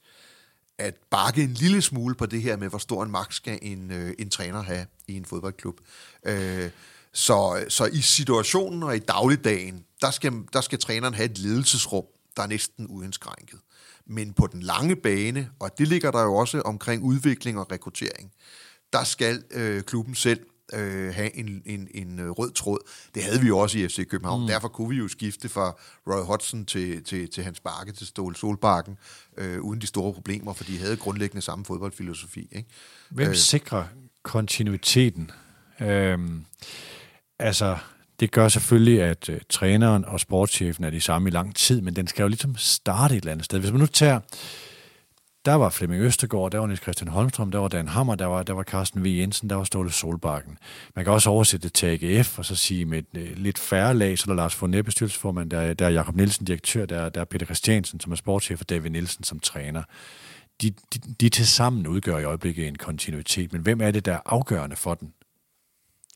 [0.80, 3.90] at bakke en lille smule på det her med, hvor stor en magt skal en,
[3.90, 5.80] øh, en træner have i en fodboldklub.
[6.24, 6.70] Øh,
[7.12, 12.04] Så, så i situationen og i dagligdagen, der skal, der skal træneren have et ledelsesrum,
[12.36, 13.58] der er næsten uindskrænket.
[14.06, 18.32] Men på den lange bane, og det ligger der jo også omkring udvikling og rekruttering,
[18.92, 20.40] der skal øh, klubben selv
[20.72, 22.78] øh, have en, en, en øh, rød tråd.
[23.14, 24.40] Det havde vi jo også i FC København.
[24.40, 24.46] Mm.
[24.46, 25.76] Derfor kunne vi jo skifte fra
[26.06, 28.98] Roy Hodgson til, til, til Hans Bakke til Ståle Solbakken,
[29.36, 32.48] øh, uden de store problemer, for de havde grundlæggende samme fodboldfilosofi.
[32.52, 32.68] Ikke?
[33.10, 33.84] Hvem øh, sikrer
[34.22, 35.30] kontinuiteten?
[35.80, 36.44] Øhm,
[37.38, 37.78] altså,
[38.20, 41.96] det gør selvfølgelig, at øh, træneren og sportschefen er de samme i lang tid, men
[41.96, 43.58] den skal jo ligesom starte et eller andet sted.
[43.58, 44.20] Hvis man nu tager
[45.44, 48.42] der var Flemming Østergaard, der var Niels Christian Holmstrøm, der var Dan Hammer, der var,
[48.42, 49.06] der var Carsten V.
[49.06, 50.58] Jensen, der var Ståle Solbakken.
[50.96, 53.94] Man kan også oversætte det til AGF, og så sige med et øh, lidt færre
[53.94, 57.20] lag, så der er Lars Forne, bestyrelsesformand, der, der er Jakob Nielsen, direktør, der, der
[57.20, 59.82] er Peter Christiansen, som er sportschef, og David Nielsen som træner.
[60.62, 64.12] De, de, de til sammen udgør i øjeblikket en kontinuitet, men hvem er det, der
[64.12, 65.14] er afgørende for den?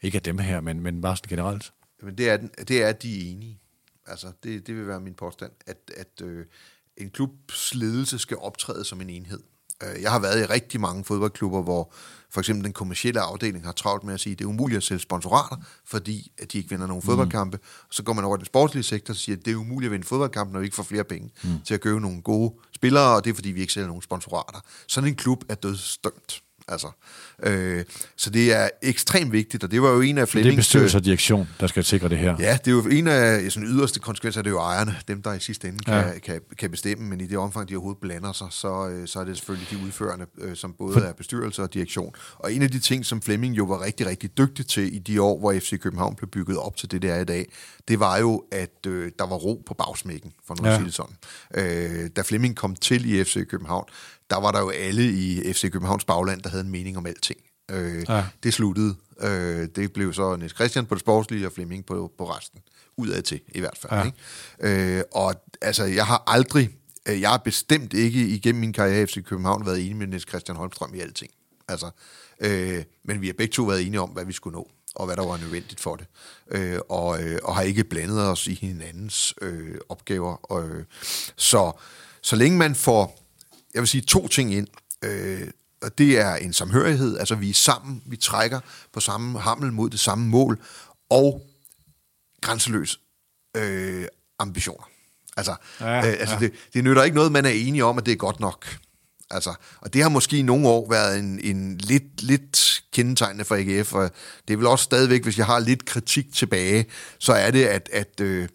[0.03, 1.73] Ikke af dem her, men, men bare sådan generelt.
[2.03, 2.37] Men det er,
[2.69, 3.61] det er, de enige.
[4.07, 6.47] Altså, det, det vil være min påstand, at, at øh,
[6.97, 9.41] en klubs ledelse skal optræde som en enhed.
[9.83, 11.93] Øh, jeg har været i rigtig mange fodboldklubber, hvor
[12.31, 14.83] for eksempel den kommercielle afdeling har travlt med at sige, at det er umuligt at
[14.83, 15.57] sælge sponsorater,
[15.87, 17.07] fordi at de ikke vinder nogen mm.
[17.07, 17.59] fodboldkampe.
[17.91, 19.93] Så går man over i den sportslige sektor og siger, at det er umuligt at
[19.93, 21.51] vinde fodboldkampe, når vi ikke får flere penge mm.
[21.65, 24.61] til at købe nogle gode spillere, og det er fordi, vi ikke sælger nogen sponsorater.
[24.89, 26.43] Sådan en klub er dødstømt.
[26.69, 26.91] Altså,
[27.43, 27.85] øh,
[28.17, 30.55] så det er ekstremt vigtigt, og det var jo en af Flemmings...
[30.55, 32.37] Det er bestyrelse og direktion, der skal sikre det her.
[32.39, 35.33] Ja, det er jo en af sådan yderste konsekvenser, det er jo ejerne, dem der
[35.33, 36.19] i sidste ende kan, ja.
[36.19, 39.25] kan, kan bestemme, men i det omfang, de overhovedet blander sig, så, øh, så er
[39.25, 42.15] det selvfølgelig de udførende, øh, som både er bestyrelse og direktion.
[42.39, 45.23] Og en af de ting, som Flemming jo var rigtig, rigtig dygtig til i de
[45.23, 47.47] år, hvor FC København blev bygget op til det, der er i dag,
[47.89, 50.77] det var jo, at øh, der var ro på bagsmækken, for nu at ja.
[50.77, 51.17] sige det sådan.
[51.55, 53.85] Øh, da Flemming kom til i FC København,
[54.31, 57.41] der var der jo alle i FC Københavns bagland, der havde en mening om alting.
[57.71, 58.25] Øh, ja.
[58.43, 58.95] Det sluttede.
[59.21, 62.61] Øh, det blev så Niels Christian på det sportslige, og Flemming på, på resten.
[62.97, 63.93] Udad til, i hvert fald.
[63.93, 64.05] Ja.
[64.05, 64.97] Ikke?
[64.99, 66.71] Øh, og altså, jeg har aldrig,
[67.09, 70.29] øh, jeg har bestemt ikke igennem min karriere i FC København været enig med Niels
[70.29, 71.31] Christian Holmstrøm i alting.
[71.69, 71.91] Altså,
[72.41, 75.17] øh, men vi har begge to været enige om, hvad vi skulle nå og hvad
[75.17, 76.07] der var nødvendigt for det.
[76.49, 80.53] Øh, og, øh, og har ikke blandet os i hinandens øh, opgaver.
[80.53, 80.85] Og, øh,
[81.37, 81.73] så,
[82.23, 83.24] så længe man får
[83.75, 84.69] jeg vil sige to ting ind.
[85.05, 85.49] Øh,
[85.83, 88.61] og det er en samhørighed, altså vi er sammen, vi trækker
[88.93, 90.63] på samme hammel mod det samme mål,
[91.11, 91.47] og
[92.41, 93.01] grænseløs
[93.57, 94.07] øh,
[94.39, 94.89] ambitioner.
[95.37, 96.41] Altså, ja, øh, altså ja.
[96.41, 98.77] det, det nytter ikke noget, man er enige om, at det er godt nok.
[99.31, 103.55] Altså, og det har måske i nogle år været en, en lidt, lidt kendetegnende for
[103.55, 104.11] AGF, og
[104.49, 106.87] det er vel også stadigvæk, hvis jeg har lidt kritik tilbage,
[107.19, 108.49] så er det, at, at øh,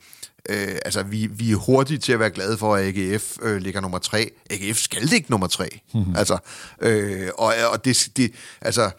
[0.50, 3.82] Øh, altså, vi, vi er hurtige til at være glade for, at AGF øh, ligger
[3.82, 4.32] nummer tre.
[4.50, 5.70] AGF skal ligge nummer tre.
[5.94, 6.16] Mm-hmm.
[6.16, 6.38] Altså,
[6.82, 8.32] øh, og, og det, det,
[8.62, 8.92] altså,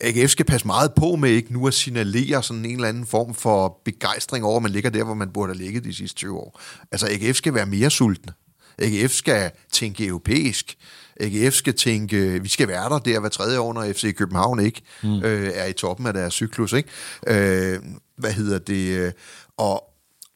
[0.00, 3.34] AGF skal passe meget på med ikke nu at signalere sådan en eller anden form
[3.34, 6.38] for begejstring over, at man ligger der, hvor man burde have ligget de sidste 20
[6.38, 6.60] år.
[6.92, 8.32] Altså, AGF skal være mere sultne.
[8.78, 10.76] AGF skal tænke europæisk.
[11.20, 14.82] AGF skal tænke, vi skal være der der hver tredje år, når FC København ikke
[15.02, 15.22] mm.
[15.22, 16.72] øh, er i toppen af deres cyklus.
[16.72, 16.88] Ikke?
[17.26, 17.78] Øh,
[18.16, 19.12] hvad hedder det?
[19.56, 19.87] Og,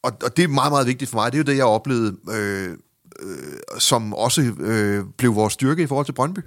[0.03, 1.31] og, og det er meget, meget vigtigt for mig.
[1.31, 2.77] Det er jo det, jeg oplevede, øh,
[3.19, 6.39] øh, som også øh, blev vores styrke i forhold til Brøndby.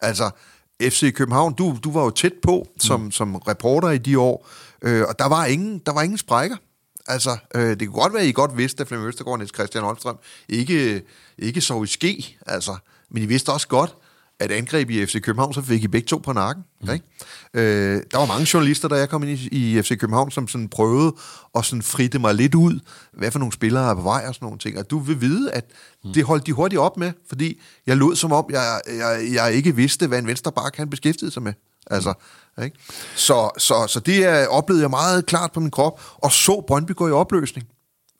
[0.00, 0.30] Altså,
[0.82, 3.10] FC København, du, du var jo tæt på som, mm.
[3.10, 4.48] som reporter i de år,
[4.82, 6.56] øh, og der var ingen, der var ingen sprækker.
[7.06, 9.84] Altså, øh, det kunne godt være, at I godt vidste, at Flemming Østergaard og Christian
[9.84, 10.18] Holmstrøm
[10.48, 11.02] ikke,
[11.38, 12.76] ikke så i ske, altså.
[13.10, 13.96] Men I vidste også godt,
[14.40, 16.64] at angreb i FC København, så fik I begge to på nakken.
[16.80, 16.90] Mm.
[16.90, 17.04] Ikke?
[17.54, 19.48] Øh, der var mange journalister, da jeg kom ind i,
[19.78, 21.14] i FC København, som sådan prøvede
[21.54, 22.80] at sådan fritte mig lidt ud,
[23.12, 24.78] hvad for nogle spillere er på vej og sådan nogle ting.
[24.78, 25.64] Og du vil vide, at
[26.04, 26.12] mm.
[26.12, 29.76] det holdt de hurtigt op med, fordi jeg lod som om, jeg, jeg, jeg ikke
[29.76, 31.52] vidste, hvad en venstreback han beskæftigede sig med.
[31.90, 32.14] Altså,
[32.62, 32.76] ikke?
[33.14, 36.92] Så, så, så det er, oplevede jeg meget klart på min krop, og så Brøndby
[36.94, 37.66] gå i opløsning.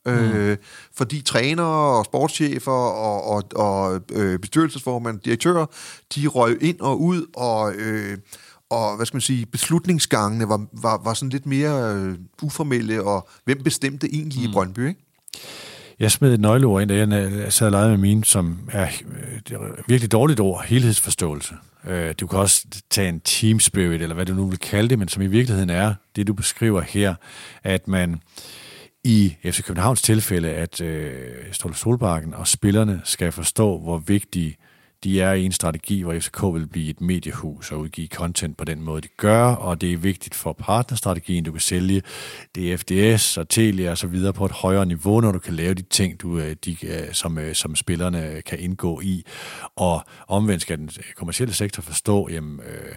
[0.06, 0.12] Mm.
[0.12, 0.56] Øh,
[0.94, 5.66] fordi trænere og sportschefer og, og, og øh, bestyrelsesformand, direktører,
[6.14, 8.18] de røg ind og ud, og, øh,
[8.70, 13.28] og hvad skal man sige, beslutningsgangene var, var, var sådan lidt mere øh, uformelle, og
[13.44, 14.50] hvem bestemte egentlig mm.
[14.50, 15.04] i Brøndby, ikke?
[15.98, 18.88] Jeg smed et nøgleord ind, da jeg sad og legede med mine, som er
[19.48, 19.58] det er
[19.88, 21.54] virkelig dårligt ord, helhedsforståelse.
[21.88, 24.98] Øh, du kan også tage en team spirit, eller hvad du nu vil kalde det,
[24.98, 27.14] men som i virkeligheden er det, du beskriver her,
[27.62, 28.20] at man
[29.04, 34.56] i FC Københavns tilfælde, at øh, Ståle Solbakken og spillerne skal forstå, hvor vigtige
[35.04, 38.64] de er i en strategi, hvor FCK vil blive et mediehus og udgive content på
[38.64, 42.02] den måde, de gør, og det er vigtigt for partnerstrategien, du kan sælge
[42.56, 45.82] DFDS og Telia og så videre på et højere niveau, når du kan lave de
[45.82, 49.24] ting, du, øh, de, øh, som, øh, som spillerne kan indgå i.
[49.76, 52.94] Og omvendt skal den kommercielle sektor forstå, jamen, øh,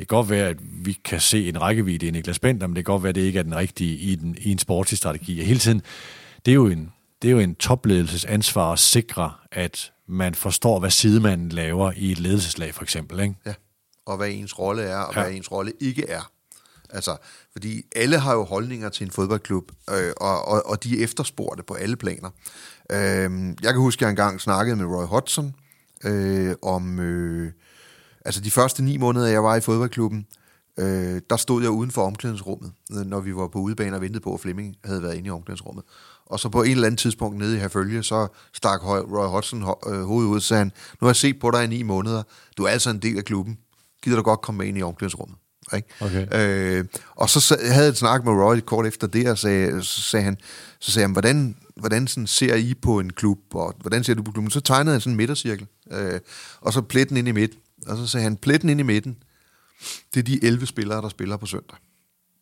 [0.00, 2.84] det kan godt være, at vi kan se en rækkevidde i Niklas Bender, men det
[2.84, 5.40] kan godt være, at det ikke er den rigtige i, den, i en sportslig strategi.
[5.40, 5.82] Og hele tiden,
[6.46, 10.78] det er jo en, det er jo en topledelses ansvar at sikre, at man forstår,
[10.78, 13.20] hvad sidemanden laver i et ledelseslag, for eksempel.
[13.20, 13.34] Ikke?
[13.46, 13.54] Ja,
[14.06, 15.22] og hvad ens rolle er, og ja.
[15.22, 16.30] hvad ens rolle ikke er.
[16.90, 17.16] Altså,
[17.52, 21.62] fordi alle har jo holdninger til en fodboldklub, øh, og, og, og de er efterspurgte
[21.62, 22.30] på alle planer.
[22.90, 25.54] Øh, jeg kan huske, at jeg engang snakkede med Roy Hodgson
[26.04, 27.00] øh, om...
[27.00, 27.52] Øh,
[28.24, 30.26] altså, de første ni måneder, jeg var i fodboldklubben,
[30.78, 34.34] øh, der stod jeg uden for omklædningsrummet, når vi var på udebane og ventede på,
[34.34, 35.84] at Flemming havde været inde i omklædningsrummet.
[36.26, 40.02] Og så på en eller anden tidspunkt nede i Herfølge, så stak Roy Hodgson øh,
[40.02, 42.22] hovedet ud og sagde, han, nu har jeg set på dig i ni måneder,
[42.56, 43.58] du er altså en del af klubben,
[44.02, 45.36] gider du godt komme med ind i omklædningsrummet.
[45.76, 45.88] Ikke?
[46.00, 46.26] Okay.
[46.32, 46.84] Øh,
[47.16, 50.24] og så havde jeg et snak med Roy kort efter det, og sagde, så sagde
[50.24, 50.38] han,
[50.80, 54.22] så sagde han hvordan, hvordan sådan ser I på en klub, og hvordan ser du
[54.22, 54.50] på klubben?
[54.50, 56.20] Så tegnede han sådan en midtercirkel, øh,
[56.60, 57.58] og så pletten ind i midten.
[57.86, 59.22] Og så sagde han, pletten ind i midten,
[60.14, 61.76] det er de 11 spillere, der spiller på søndag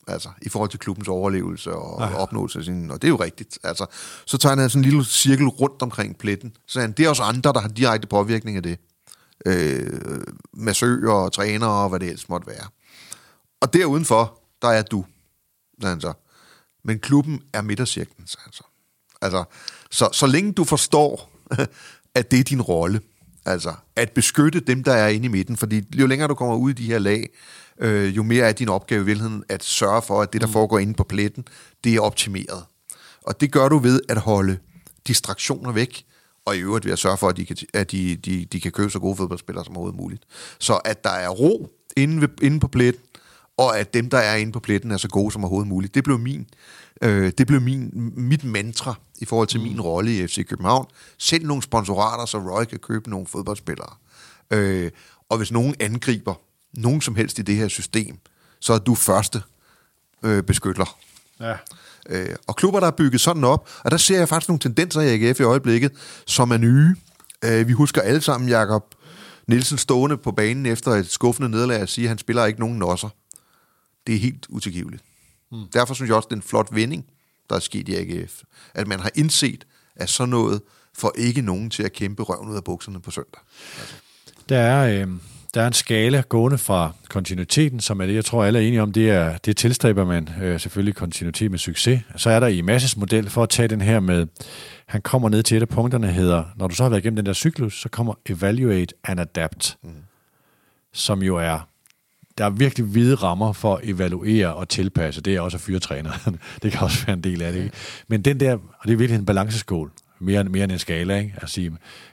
[0.09, 2.17] altså i forhold til klubbens overlevelse og Aha.
[2.17, 3.59] opnåelse af sin, og det er jo rigtigt.
[3.63, 3.87] Altså,
[4.27, 7.23] så tager han sådan en lille cirkel rundt omkring pletten, så han, det er også
[7.23, 8.79] andre, der har direkte påvirkning af det.
[9.47, 10.21] Øh,
[10.53, 12.67] massører og trænere og hvad det ellers måtte være.
[13.61, 15.05] Og derudenfor, der er du,
[15.83, 16.13] han så.
[16.85, 18.65] Men klubben er midtercirklen, så han så.
[19.23, 19.45] Altså,
[19.91, 21.31] så, så længe du forstår,
[22.15, 23.01] at det er din rolle,
[23.49, 26.71] altså at beskytte dem, der er inde i midten, fordi jo længere du kommer ud
[26.71, 27.29] i de her lag,
[27.81, 30.53] øh, jo mere er din opgave i virkeligheden at sørge for, at det, der mm.
[30.53, 31.45] foregår inde på pletten,
[31.85, 32.65] det er optimeret.
[33.23, 34.59] Og det gør du ved at holde
[35.07, 36.05] distraktioner væk,
[36.45, 38.73] og i øvrigt ved at sørge for, at de kan, at de, de, de kan
[38.73, 40.23] købe så gode fodboldspillere som overhovedet muligt.
[40.59, 43.03] Så at der er ro inde, ved, inde på pletten,
[43.57, 45.95] og at dem, der er inde på pletten, er så gode som overhovedet muligt.
[45.95, 46.47] Det blev min,
[47.03, 49.67] øh, det blev min, mit mantra i forhold til mm.
[49.67, 50.87] min rolle i FC København.
[51.19, 53.95] Send nogle sponsorater, så Roy kan købe nogle fodboldspillere.
[54.51, 54.91] Øh,
[55.29, 56.35] og hvis nogen angriber
[56.73, 58.19] nogen som helst i det her system,
[58.61, 59.43] så er du første
[60.23, 60.99] øh, beskytter.
[61.41, 61.55] Ja.
[62.09, 65.01] Øh, og klubber, der er bygget sådan op, og der ser jeg faktisk nogle tendenser
[65.01, 65.93] i AGF i øjeblikket,
[66.27, 66.97] som er nye.
[67.45, 68.95] Øh, vi husker alle sammen Jakob
[69.47, 72.79] Nielsen stående på banen efter et skuffende nederlag at sige, at han spiller ikke nogen
[72.79, 73.09] nosser.
[74.07, 75.05] Det er helt utilgiveligt.
[75.53, 75.69] Mm.
[75.73, 77.05] Derfor synes jeg også, det er en flot vending,
[77.51, 78.43] der er sket i AGF.
[78.75, 79.67] At man har indset,
[79.97, 80.63] at sådan noget
[80.95, 83.41] får ikke nogen til at kæmpe røven ud af bukserne på søndag.
[83.81, 83.95] Altså.
[84.49, 85.09] Der er, øh,
[85.55, 88.83] der er en skala gående fra kontinuiteten, som er det, jeg tror alle er enige
[88.83, 92.01] om, det er, det tilstræber man øh, selvfølgelig kontinuitet med succes.
[92.17, 94.27] Så er der i Masses model for at tage den her med,
[94.87, 97.27] han kommer ned til et af punkterne, hedder, når du så har været igennem den
[97.27, 99.91] der cyklus, så kommer evaluate and adapt, mm.
[100.93, 101.69] som jo er,
[102.39, 105.21] der er virkelig hvide rammer for at evaluere og tilpasse.
[105.21, 106.31] Det er også at fyre træner.
[106.63, 107.65] det kan også være en del af det.
[107.65, 107.77] Ikke?
[108.09, 111.35] Men den der, og det er virkelig en balanceskål, mere, mere end en skala, ikke?
[111.37, 111.73] at sige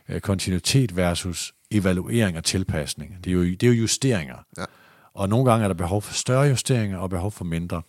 [0.10, 3.18] øh, kontinuitet versus evaluering og tilpasning.
[3.24, 4.36] Det er jo, det er jo justeringer.
[4.58, 4.66] Ja.
[5.14, 7.82] Og nogle gange er der behov for større justeringer og behov for mindre.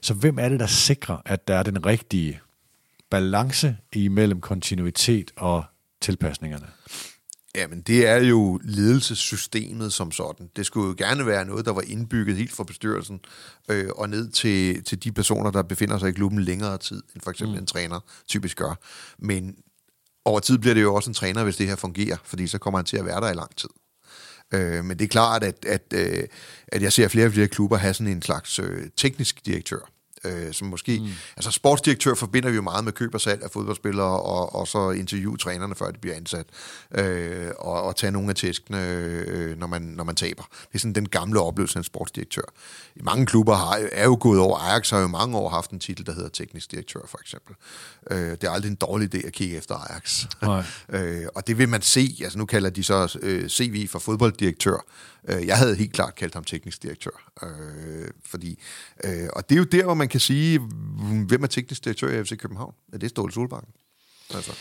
[0.00, 2.40] Så hvem er det, der sikrer, at der er den rigtige
[3.10, 5.64] balance imellem kontinuitet og
[6.00, 6.66] tilpasningerne?
[7.54, 10.50] Jamen, det er jo ledelsessystemet som sådan.
[10.56, 13.20] Det skulle jo gerne være noget, der var indbygget helt fra bestyrelsen
[13.68, 17.22] øh, og ned til, til de personer, der befinder sig i klubben længere tid, end
[17.22, 17.62] for eksempel mm.
[17.62, 18.74] en træner typisk gør.
[19.18, 19.56] Men
[20.24, 22.78] over tid bliver det jo også en træner, hvis det her fungerer, fordi så kommer
[22.78, 23.68] han til at være der i lang tid.
[24.52, 26.24] Øh, men det er klart, at, at, øh,
[26.68, 29.91] at jeg ser flere og flere klubber have sådan en slags øh, teknisk direktør,
[30.24, 30.98] øh, som måske...
[30.98, 31.08] Mm.
[31.36, 34.90] Altså sportsdirektør forbinder vi jo meget med køb og salg af fodboldspillere, og, og så
[34.90, 36.46] interview trænerne, før de bliver ansat,
[36.94, 40.42] øh, og, og tage nogle af tæskene, øh, når, man, når man taber.
[40.42, 42.42] Det er sådan den gamle oplevelse af en sportsdirektør.
[42.96, 44.58] I mange klubber har, er jo gået over.
[44.58, 47.54] Ajax har jo mange år haft en titel, der hedder teknisk direktør, for eksempel.
[48.10, 50.24] Øh, det er aldrig en dårlig idé at kigge efter Ajax.
[50.88, 52.16] øh, og det vil man se.
[52.22, 54.84] Altså nu kalder de så øh, CV for fodbolddirektør.
[55.28, 57.30] Øh, jeg havde helt klart kaldt ham teknisk direktør.
[57.42, 58.58] Øh, fordi,
[59.04, 60.58] øh, og det er jo der, hvor man kan sige,
[61.28, 62.74] hvem er teknisk direktør i FC København?
[62.92, 63.68] Er det Ståle Solbakken?
[64.34, 64.52] Altså.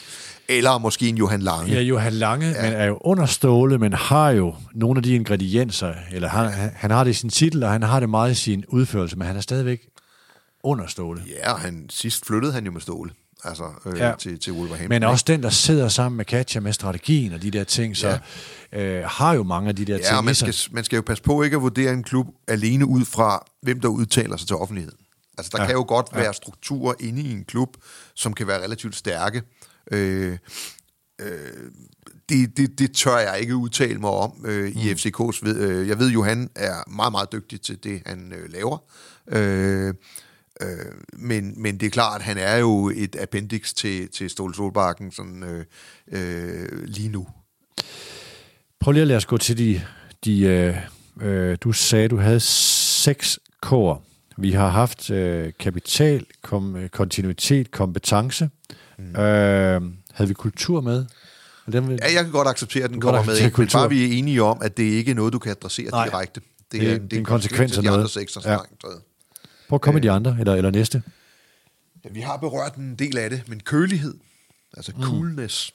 [0.47, 1.73] Eller måske en Johan Lange.
[1.73, 2.61] Ja, Johan Lange, ja.
[2.61, 6.91] men er jo under Ståle, men har jo nogle af de ingredienser, eller han, han
[6.91, 9.37] har det i sin titel, og han har det meget i sin udførelse, men han
[9.37, 9.87] er stadigvæk
[10.63, 11.23] under Ståle.
[11.27, 13.11] Ja, og han, sidst flyttede han jo med Ståle
[13.43, 14.13] altså øh, ja.
[14.19, 14.89] til, til Wolverhampton.
[14.89, 18.19] Men også den, der sidder sammen med Katja med strategien og de der ting, så
[18.73, 18.81] ja.
[18.81, 20.15] øh, har jo mange af de der ja, ting.
[20.15, 23.05] Ja, man skal, man skal jo passe på ikke at vurdere en klub alene ud
[23.05, 24.97] fra, hvem der udtaler sig til offentligheden.
[25.37, 25.67] Altså, der ja.
[25.67, 26.19] kan jo godt ja.
[26.19, 27.69] være strukturer inde i en klub,
[28.15, 29.41] som kan være relativt stærke.
[29.91, 30.37] Øh,
[31.21, 31.27] øh,
[32.29, 34.79] det, det, det tør jeg ikke udtale mig om øh, i mm.
[34.79, 35.39] FCK's.
[35.41, 38.77] Ved, øh, jeg ved jo, han er meget, meget dygtig til det, han øh, laver.
[39.27, 39.93] Øh,
[40.61, 44.55] øh, men, men det er klart, at han er jo et appendix til, til Ståle
[44.55, 45.65] Solbakken sådan, øh,
[46.11, 47.27] øh, lige nu.
[48.79, 49.81] Prøv lige at lade os gå til de...
[50.25, 50.77] de øh,
[51.21, 54.03] øh, du sagde, du havde seks kår.
[54.37, 58.49] Vi har haft øh, kapital, kom, kontinuitet, kompetence.
[58.97, 59.15] Mm.
[59.15, 59.81] Øh,
[60.13, 61.05] havde vi kultur med?
[61.71, 61.99] Den vil...
[62.01, 63.51] Ja, jeg kan godt acceptere, at den kommer med.
[63.57, 66.05] Men bare vi er enige om, at det ikke er noget, du kan adressere Nej.
[66.05, 66.41] direkte.
[66.71, 68.09] Det, det, er, det er en konsekvens af noget.
[68.09, 68.57] Seks, ja.
[69.71, 71.03] Prøv at komme med de andre, eller, eller næste.
[72.05, 74.13] Ja, vi har berørt en del af det, men kølighed,
[74.77, 75.03] altså mm.
[75.03, 75.73] coolness,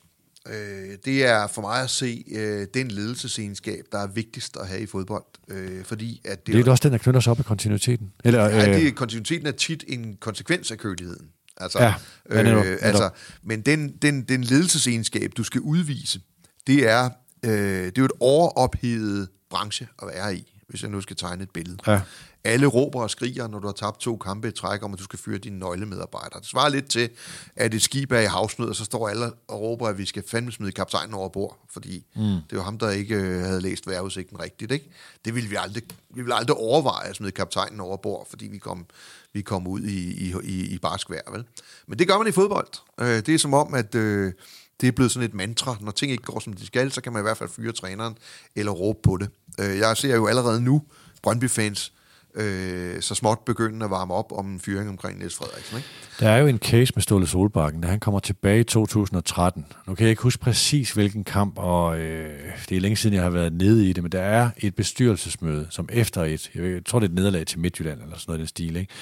[0.49, 4.81] øh, det er for mig at se øh, den ledelsesegenskab, der er vigtigst at have
[4.81, 5.25] i fodbold.
[5.49, 8.13] Øh, fordi at det, det er også den, der knytter sig op af kontinuiteten.
[8.25, 11.29] Eller, ja, øh, det, kontinuiteten er tit en konsekvens af køligheden.
[11.57, 11.95] Altså, ja,
[12.31, 13.11] ja netop, øh, altså,
[13.43, 16.21] men den, den, den ledelsesegenskab, du skal udvise,
[16.67, 17.11] det er,
[17.43, 21.43] øh, det er jo et overophedet branche at være i, hvis jeg nu skal tegne
[21.43, 21.77] et billede.
[21.87, 22.01] Ja.
[22.47, 25.05] Alle råber og skriger, når du har tabt to kampe i træk, om at du
[25.05, 26.41] skal fyre dine nøglemedarbejdere.
[26.41, 27.11] Det svarer lidt til,
[27.57, 30.23] at et skib er i havsnød, og så står alle og råber, at vi skal
[30.29, 32.23] fandme smide kaptajnen over bord, fordi mm.
[32.51, 34.73] det var ham, der ikke øh, havde læst vejrudsigten rigtigt.
[34.73, 34.91] Ikke?
[35.25, 35.83] Det ville vi aldrig,
[36.15, 38.87] vi ville aldrig overveje at smide kaptajnen over bord, fordi vi kom,
[39.33, 41.31] vi kom ud i, i, i, i barsk vejr.
[41.31, 41.45] Vel?
[41.87, 42.69] Men det gør man i fodbold.
[43.01, 44.33] Øh, det er som om, at øh,
[44.81, 45.77] det er blevet sådan et mantra.
[45.81, 48.19] Når ting ikke går, som de skal, så kan man i hvert fald fyre træneren
[48.57, 49.29] eller råbe på det.
[49.59, 50.83] Jeg ser jo allerede nu
[51.23, 51.93] Brøndby-fans
[52.37, 55.77] øh, så småt begynde at varme op om en fyring omkring Niels Frederiksen.
[55.77, 55.89] Ikke?
[56.21, 59.67] Der er jo en case med Ståle Solbakken, da han kommer tilbage i 2013.
[59.87, 63.23] Nu kan jeg ikke huske præcis, hvilken kamp, og øh, det er længe siden, jeg
[63.23, 66.99] har været nede i det, men der er et bestyrelsesmøde, som efter et, jeg tror,
[66.99, 68.93] det er et nederlag til Midtjylland, eller sådan noget i den stil, ikke?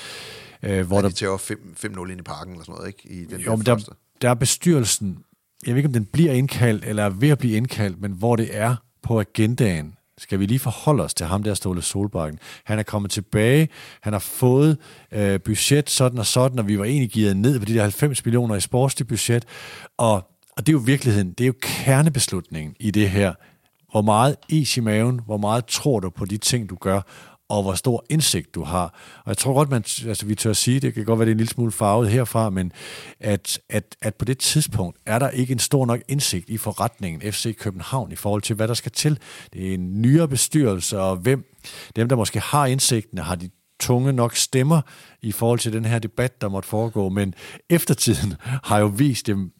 [0.62, 3.20] Øh, hvor ja, de der, tager 5-0 ind i parken, eller sådan noget, ikke?
[3.20, 5.18] I den jo, men der, der er bestyrelsen,
[5.66, 8.36] jeg ved ikke, om den bliver indkaldt, eller er ved at blive indkaldt, men hvor
[8.36, 12.38] det er på agendaen, skal vi lige forholde os til ham der, Ståle Solbakken.
[12.64, 13.68] Han er kommet tilbage,
[14.00, 14.78] han har fået
[15.12, 18.24] øh, budget sådan og sådan, og vi var egentlig givet ned på de der 90
[18.24, 19.44] millioner i sportslig budget,
[19.96, 20.14] og,
[20.56, 23.34] og det er jo virkeligheden, det er jo kernebeslutningen i det her.
[23.90, 27.00] Hvor meget is i maven, hvor meget tror du på de ting, du gør,
[27.48, 28.84] og hvor stor indsigt du har.
[29.16, 31.30] Og jeg tror godt, man, altså vi tør at sige, det kan godt være, det
[31.30, 32.72] er en lille smule farvet herfra, men
[33.20, 37.32] at, at, at på det tidspunkt er der ikke en stor nok indsigt i forretningen
[37.32, 39.18] FC København i forhold til, hvad der skal til.
[39.52, 41.44] Det er en nyere bestyrelse, og hvem,
[41.96, 43.50] dem der måske har indsigten, har de
[43.80, 44.80] tunge nok stemmer
[45.22, 47.34] i forhold til den her debat, der måtte foregå, men
[47.70, 48.34] eftertiden
[48.68, 49.52] har jo vist dem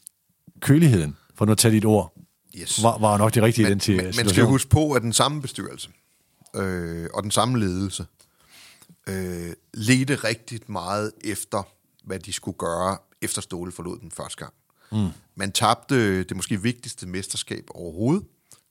[0.61, 2.12] køligheden, for nu at tage dit ord,
[2.59, 2.82] yes.
[2.82, 3.97] var, var nok det rigtige men, i den.
[3.97, 5.90] Men man skal huske på, at den samme bestyrelse,
[6.55, 8.06] øh, og den samme ledelse
[9.09, 11.62] øh, ledte rigtig meget efter,
[12.05, 14.52] hvad de skulle gøre, efter Ståle forlod den første gang.
[14.93, 15.09] Mm.
[15.35, 18.24] Man tabte det måske vigtigste mesterskab overhovedet,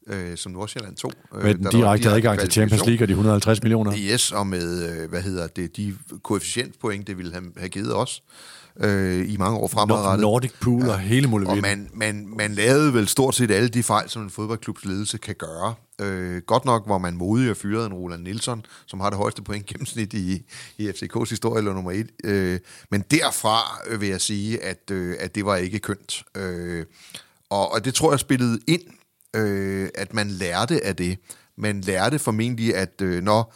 [0.07, 1.13] øh, som Nordsjælland tog.
[1.35, 3.93] Øh, med den direkte adgang til Champions League og de 150 millioner.
[3.97, 8.23] Yes, og med, øh, hvad hedder det, de koefficientpoint, det ville have, have givet os
[8.79, 10.21] øh, i mange år fremadrettet.
[10.21, 10.91] Nordic Pool ja.
[10.91, 11.65] og hele muligheden.
[11.65, 15.17] Og man, man, man lavede vel stort set alle de fejl, som en fodboldklubs ledelse
[15.17, 15.73] kan gøre.
[16.01, 19.41] Øh, godt nok var man modig og fyrede en Roland Nielsen, som har det højeste
[19.41, 20.45] point gennemsnit i,
[20.77, 22.09] i FCK's historie, eller nummer et.
[22.23, 22.59] Øh,
[22.89, 26.23] men derfra øh, vil jeg sige, at, øh, at det var ikke kønt.
[26.35, 26.85] Øh,
[27.49, 28.81] og, og det tror jeg spillede ind,
[29.35, 31.17] øh, at man lærte af det.
[31.55, 33.53] Man lærte formentlig, at øh, når,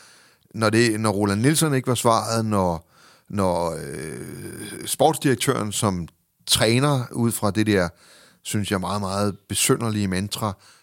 [0.53, 2.89] når, det, når Roland Nielsen ikke var svaret, når,
[3.29, 6.07] når øh, sportsdirektøren som
[6.45, 7.89] træner ud fra det der,
[8.41, 10.76] synes jeg, meget, meget besynderlige mantra, øh,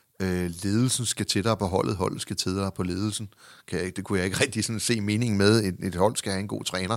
[0.63, 3.29] ledelsen skal tættere på holdet, holdet skal tættere på ledelsen.
[3.69, 5.65] Kan jeg, det kunne jeg ikke rigtig sådan se mening med.
[5.65, 6.97] Et, et hold skal have en god træner.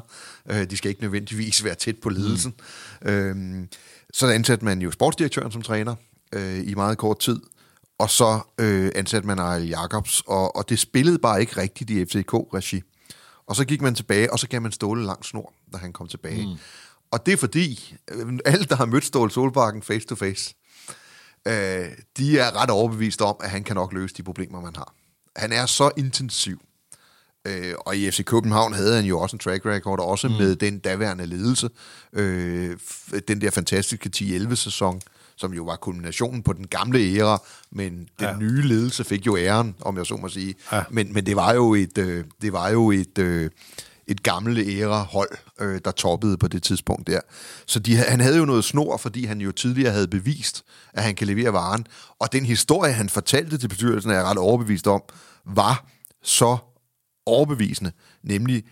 [0.51, 2.53] Øh, de skal ikke nødvendigvis være tæt på ledelsen.
[3.01, 3.09] Mm.
[3.09, 3.67] Øh,
[4.13, 5.95] så ansatte man jo sportsdirektøren som træner
[6.33, 7.39] øh, i meget kort tid,
[7.97, 12.05] og så øh, ansatte man Ariel Jacobs, og, og det spillede bare ikke rigtigt i
[12.05, 12.81] FCK-regi.
[13.47, 16.07] Og så gik man tilbage, og så gav man Ståle lang snor, da han kom
[16.07, 16.47] tilbage.
[16.47, 16.57] Mm.
[17.11, 20.55] Og det er fordi, øh, alle, der har mødt Ståle Solbakken face to face,
[21.45, 21.85] øh,
[22.17, 24.93] de er ret overbevist om, at han kan nok løse de problemer, man har.
[25.35, 26.61] Han er så intensiv.
[27.47, 30.33] Øh, og i FC København havde han jo også en track record, også mm.
[30.33, 31.69] med den daværende ledelse.
[32.13, 32.77] Øh,
[33.27, 35.01] den der fantastiske 10-11 sæson,
[35.35, 37.41] som jo var kulminationen på den gamle æra,
[37.71, 38.37] men den ja.
[38.37, 40.55] nye ledelse fik jo æren, om jeg så må sige.
[40.71, 40.83] Ja.
[40.89, 43.49] Men, men det var jo et, øh, det var jo et, øh,
[44.07, 47.19] et gamle æra hold, øh, der toppede på det tidspunkt der.
[47.65, 50.63] Så de, han havde jo noget snor, fordi han jo tidligere havde bevist,
[50.93, 51.87] at han kan levere varen.
[52.19, 55.01] Og den historie, han fortalte til bestyrelsen, er jeg ret overbevist om,
[55.45, 55.87] var
[56.23, 56.57] så
[57.25, 57.91] overbevisende.
[58.23, 58.63] Nemlig,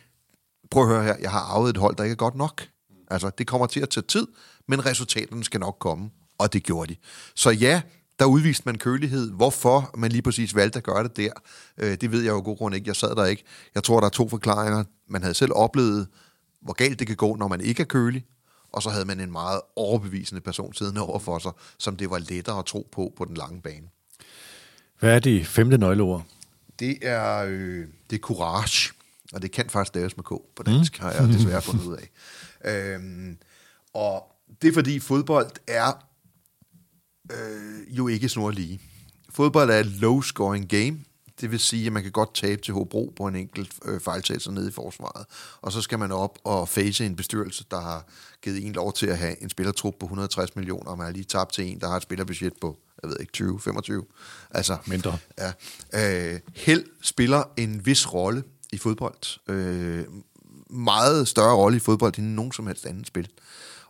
[0.72, 2.68] prøv at høre her, jeg har arvet et hold, der ikke er godt nok.
[3.12, 4.28] Altså, det kommer til at tage tid,
[4.68, 6.10] men resultaterne skal nok komme.
[6.38, 7.00] Og det gjorde de.
[7.36, 7.82] Så ja,
[8.20, 9.32] der udviste man kølighed.
[9.32, 11.32] Hvorfor man lige præcis valgte at gøre det der,
[11.78, 12.88] øh, det ved jeg jo god grund ikke.
[12.88, 13.44] Jeg sad der ikke.
[13.76, 14.84] Jeg tror, der er to forklaringer.
[15.08, 16.08] Man havde selv oplevet,
[16.62, 18.26] hvor galt det kan gå, når man ikke er kølig.
[18.72, 22.20] Og så havde man en meget overbevisende person siddende over for sig, som det var
[22.20, 23.88] lettere at tro på på den lange bane.
[25.00, 26.26] Hvad er det femte nøgleord?
[26.80, 28.94] Det er, øh, det er courage,
[29.34, 31.06] og det kan faktisk staves med K på dansk, mm.
[31.06, 32.10] har jeg desværre fundet ud af.
[32.96, 33.38] Øhm,
[33.94, 34.24] og
[34.62, 36.08] det er fordi fodbold er
[37.32, 38.82] øh, jo ikke snor lige.
[39.30, 41.00] Fodbold er et low-scoring game,
[41.42, 44.52] det vil sige, at man kan godt tabe til Hobro på en enkelt øh, fejltagelse
[44.52, 45.26] nede i forsvaret.
[45.62, 48.08] Og så skal man op og face en bestyrelse, der har
[48.42, 51.24] givet en lov til at have en spillertrup på 160 millioner, og man har lige
[51.24, 54.06] tabt til en, der har et spillerbudget på, jeg ved ikke, 20, 25.
[54.52, 55.18] Altså, Mindre.
[55.94, 56.34] Ja.
[56.34, 59.50] Øh, held spiller en vis rolle i fodbold.
[59.50, 60.06] Øh,
[60.70, 63.30] meget større rolle i fodbold end nogen som helst anden spil.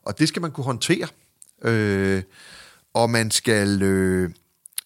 [0.03, 1.07] Og det skal man kunne håndtere.
[1.61, 2.23] Øh,
[2.93, 3.81] og man skal...
[3.81, 4.29] Øh,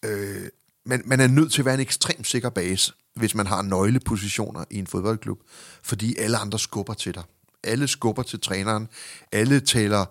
[0.04, 0.48] øh,
[0.90, 4.64] man, man er nødt til at være en ekstremt sikker base, hvis man har nøglepositioner
[4.70, 5.38] i en fodboldklub,
[5.82, 7.22] fordi alle andre skubber til dig.
[7.64, 8.88] Alle skubber til træneren.
[9.32, 10.04] Alle taler,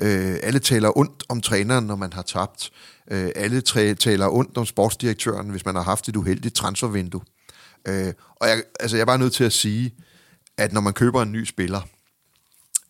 [0.00, 2.72] øh, alle taler ondt om træneren, når man har tabt.
[3.10, 7.20] Øh, alle træ, taler ondt om sportsdirektøren, hvis man har haft et uheldigt transfervindue.
[7.88, 9.94] Øh, og jeg, altså jeg er bare nødt til at sige,
[10.56, 11.80] at når man køber en ny spiller,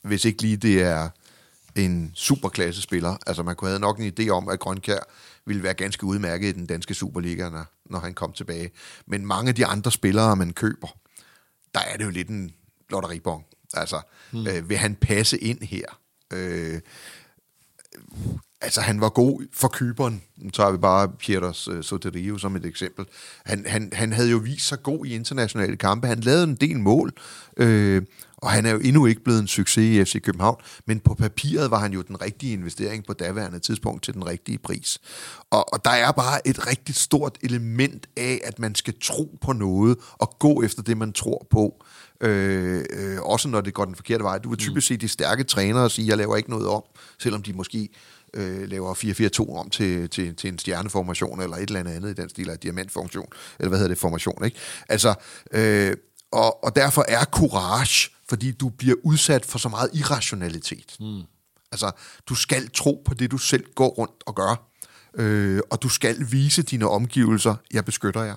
[0.03, 1.09] hvis ikke lige det er
[1.77, 4.99] en superklasse spiller, altså man kunne have nok en idé om, at Grønkær
[5.47, 8.71] ville være ganske udmærket i den danske Superliga, når, når han kom tilbage.
[9.07, 10.89] Men mange af de andre spillere, man køber,
[11.75, 12.51] der er det jo lidt en
[12.91, 13.45] lotteribong.
[13.75, 14.01] Altså,
[14.33, 14.47] mm.
[14.47, 15.87] øh, vil han passe ind her?
[16.33, 16.81] Øh,
[18.61, 20.23] altså, han var god for kyberen.
[20.37, 23.07] Nu tager vi bare Pieters uh, Soterio som et eksempel.
[23.45, 26.07] Han, han, han havde jo vist sig god i internationale kampe.
[26.07, 27.13] Han lavede en del mål.
[27.57, 28.03] Øh,
[28.45, 30.57] og han er jo endnu ikke blevet en succes i FC København,
[30.87, 34.59] men på papiret var han jo den rigtige investering på daværende tidspunkt til den rigtige
[34.59, 34.99] pris.
[35.51, 39.53] Og, og der er bare et rigtig stort element af, at man skal tro på
[39.53, 41.85] noget og gå efter det, man tror på.
[42.21, 44.39] Øh, øh, også når det går den forkerte vej.
[44.39, 46.83] Du vil typisk se de stærke trænere sige, jeg laver ikke noget om,
[47.19, 47.89] selvom de måske
[48.35, 48.95] øh, laver
[49.55, 52.59] 4-4-2 om til, til, til en stjerneformation, eller et eller andet i den stil af
[52.59, 54.59] diamantfunktion, eller hvad hedder det, formation, ikke?
[54.89, 55.15] Altså,
[55.53, 55.97] øh,
[56.33, 60.97] og, og derfor er courage fordi du bliver udsat for så meget irrationalitet.
[61.01, 61.23] Mm.
[61.73, 61.91] Altså,
[62.29, 64.71] du skal tro på det, du selv går rundt og gør,
[65.15, 68.35] øh, og du skal vise dine omgivelser, jeg beskytter jer.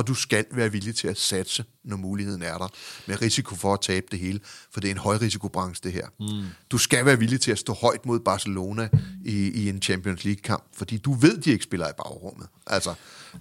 [0.00, 2.68] Og du skal være villig til at satse, når muligheden er der,
[3.06, 4.40] med risiko for at tabe det hele,
[4.72, 6.06] for det er en højrisikobranche, det her.
[6.20, 6.46] Mm.
[6.70, 8.88] Du skal være villig til at stå højt mod Barcelona
[9.24, 12.46] i, i en Champions League-kamp, fordi du ved, de ikke spiller i bagrummet.
[12.66, 12.94] Altså,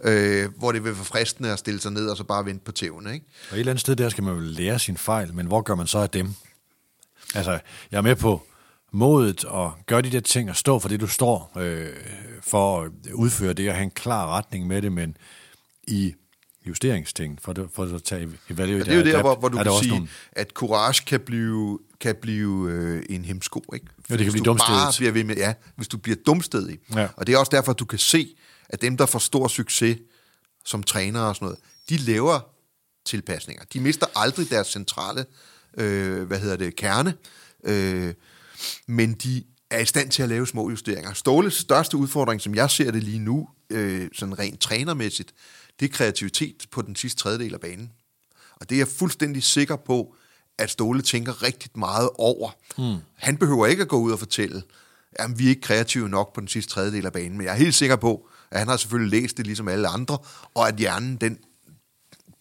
[0.03, 2.71] øh, hvor det vil være fristende at stille sig ned og så bare vente på
[2.71, 3.13] tævne.
[3.13, 3.25] Ikke?
[3.49, 5.75] Og et eller andet sted der skal man jo lære sin fejl, men hvor gør
[5.75, 6.33] man så af dem?
[7.35, 7.59] Altså,
[7.91, 8.43] jeg er med på
[8.91, 11.87] modet og gøre de der ting og stå for det, du står øh,
[12.41, 15.17] for at udføre det og have en klar retning med det, men
[15.87, 16.13] i
[16.67, 19.57] justeringsting, for, det, for at tage evaluere ja, det er jo der, hvor, hvor du
[19.57, 20.07] kan sige, nogle...
[20.31, 23.63] at courage kan blive, kan blive øh, en hemsko.
[23.73, 23.85] Ikke?
[24.09, 24.95] Ja, det kan blive dumstedet.
[24.97, 26.79] Bliver ved med, ja, hvis du bliver dumstedig.
[26.95, 27.07] Ja.
[27.15, 28.35] Og det er også derfor, at du kan se,
[28.69, 29.97] at dem, der får stor succes
[30.65, 31.59] som trænere og sådan noget,
[31.89, 32.39] de laver
[33.05, 33.63] tilpasninger.
[33.73, 35.25] De mister aldrig deres centrale,
[35.77, 37.13] øh, hvad hedder det, kerne,
[37.63, 38.13] øh,
[38.87, 41.13] men de er i stand til at lave små justeringer.
[41.13, 45.33] Ståles største udfordring, som jeg ser det lige nu, øh, sådan rent trænermæssigt,
[45.79, 47.91] det er kreativitet på den sidste tredjedel af banen.
[48.55, 50.15] Og det er jeg fuldstændig sikker på,
[50.57, 52.51] at Ståle tænker rigtig meget over.
[52.77, 52.97] Mm.
[53.15, 54.63] Han behøver ikke at gå ud og fortælle,
[55.11, 57.57] at vi er ikke kreative nok på den sidste tredjedel af banen, men jeg er
[57.57, 60.17] helt sikker på, at han har selvfølgelig læst det ligesom alle andre,
[60.53, 61.37] og at hjernen den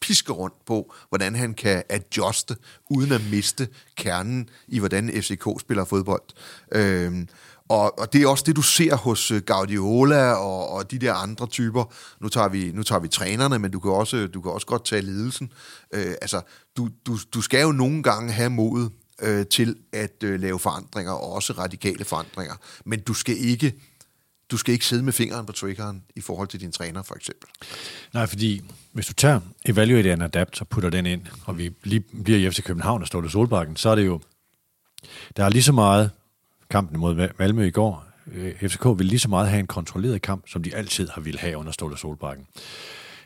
[0.00, 2.56] pisker rundt på, hvordan han kan adjuste,
[2.90, 6.22] uden at miste kernen i, hvordan FCK spiller fodbold.
[6.72, 7.28] Øhm,
[7.68, 11.14] og, og det er også det, du ser hos øh, Guardiola og, og de der
[11.14, 11.92] andre typer.
[12.20, 14.84] Nu tager vi, nu tager vi trænerne, men du kan også, du kan også godt
[14.84, 15.52] tage ledelsen.
[15.94, 16.40] Øh, altså,
[16.76, 18.90] du, du, du skal jo nogle gange have mod
[19.22, 22.54] øh, til at øh, lave forandringer, og også radikale forandringer.
[22.84, 23.74] Men du skal ikke
[24.50, 27.48] du skal ikke sidde med fingeren på triggeren i forhold til din træner, for eksempel.
[28.14, 28.62] Nej, fordi
[28.92, 32.50] hvis du tager Evaluate and Adapt og putter den ind, og vi lige bliver i
[32.50, 34.20] FC København og står der Solbakken, så er det jo,
[35.36, 36.10] der er lige så meget
[36.70, 38.04] kampen mod Malmø i går.
[38.34, 41.40] Øh, FCK vil lige så meget have en kontrolleret kamp, som de altid har ville
[41.40, 42.46] have under Ståle Solbakken.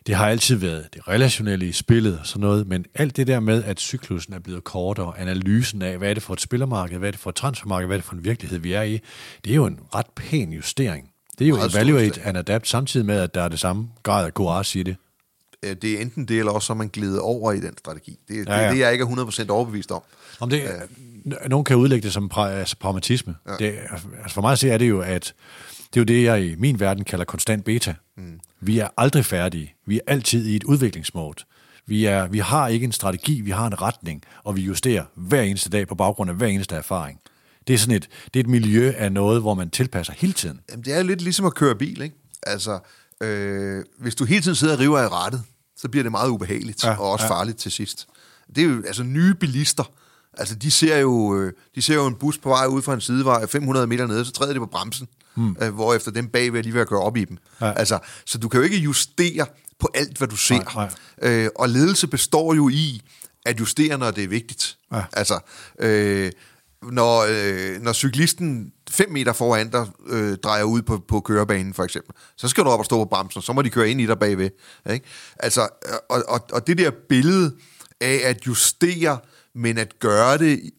[0.06, 3.40] Det har altid været det relationelle i spillet og sådan noget, men alt det der
[3.40, 7.09] med, at cyklusen er blevet kortere, analysen af, hvad er det for et spillermarked, hvad
[7.09, 9.01] er det for et transfermarked, hvad er det for en virkelighed, vi er i,
[9.44, 11.09] det er jo en ret pæn justering.
[11.39, 14.32] Det er jo evaluate and adapt, samtidig med, at der er det samme grad af
[14.32, 14.97] courage i det.
[15.62, 18.18] Øh, Det er enten det, eller også så er man glider over i den strategi.
[18.28, 18.60] Det, ja, Ja, ja.
[18.62, 18.66] ja.
[18.68, 20.02] det, det er jeg ikke 100% overbevist om.
[20.40, 23.34] Om det, øh, nogen kan udlægge det som pra, altså pragmatisme.
[23.48, 23.56] Ja.
[23.59, 23.78] Det,
[24.22, 25.34] altså for mig at se er det jo, at
[25.94, 27.94] det er jo det, jeg i min verden kalder konstant beta.
[28.16, 28.40] Mm.
[28.60, 29.74] Vi er aldrig færdige.
[29.86, 31.34] Vi er altid i et udviklingsmål.
[31.86, 35.43] Vi, er, vi har ikke en strategi, vi har en retning, og vi justerer hver
[35.43, 37.18] eneste dag på baggrund af hver eneste erfaring.
[37.66, 40.60] Det er sådan et, det er et miljø af noget, hvor man tilpasser hele tiden.
[40.70, 42.16] Jamen, det er lidt ligesom at køre bil, ikke?
[42.43, 42.78] Altså,
[43.20, 45.43] øh, hvis du hele tiden sidder og river i rettet,
[45.83, 47.31] så bliver det meget ubehageligt, ja, og også ja.
[47.31, 48.07] farligt til sidst.
[48.57, 49.85] Det er jo, altså nye bilister,
[50.39, 53.01] altså de ser jo, øh, de ser jo en bus på vej ud fra en
[53.01, 55.57] sidevej 500 meter nede, så træder de på bremsen, hmm.
[55.61, 57.39] øh, hvor efter dem bagved er lige ved at køre op i dem.
[57.61, 57.73] Ja.
[57.73, 59.47] Altså, så du kan jo ikke justere
[59.79, 60.75] på alt, hvad du ser.
[60.75, 60.91] Nej,
[61.23, 63.03] Øh, og ledelse består jo i
[63.47, 64.77] at justere, når det er vigtigt.
[64.93, 65.03] Ja.
[65.13, 65.39] Altså,
[65.79, 66.33] øh,
[66.83, 71.85] når, øh, når cyklisten 5 meter foran dig øh, drejer ud på, på kørebanen, for
[71.85, 74.07] eksempel, så skal du op og stå på bremsen, så må de køre ind i
[74.07, 74.51] dig bagved.
[74.93, 75.07] Ikke?
[75.39, 77.55] Altså, øh, og, og, og det der billede
[78.01, 79.19] af at justere,
[79.55, 80.71] men at gøre det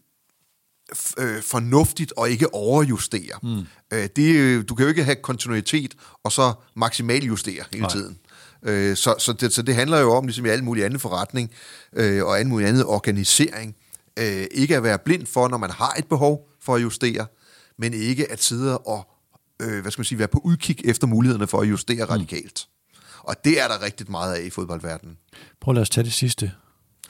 [1.18, 3.40] øh, fornuftigt og ikke overjustere.
[3.44, 3.60] Mm.
[3.94, 5.94] Øh, det, jo- du kan jo ikke have kontinuitet
[6.24, 7.92] og så maksimal justere hele Nej.
[7.92, 8.18] tiden.
[8.66, 11.52] Øh, så, så, det, så det handler jo om, ligesom i alle mulige anden forretning
[11.96, 13.76] øh, og alle mulige andet organisering,
[14.19, 17.26] øh, ikke at være blind for, når man har et behov for at justere,
[17.77, 19.07] men ikke at sidde og
[19.61, 22.68] øh, hvad skal man sige, være på udkig efter mulighederne for at justere radikalt.
[23.19, 25.18] Og det er der rigtig meget af i fodboldverdenen.
[25.61, 26.52] Prøv lad os tage det sidste.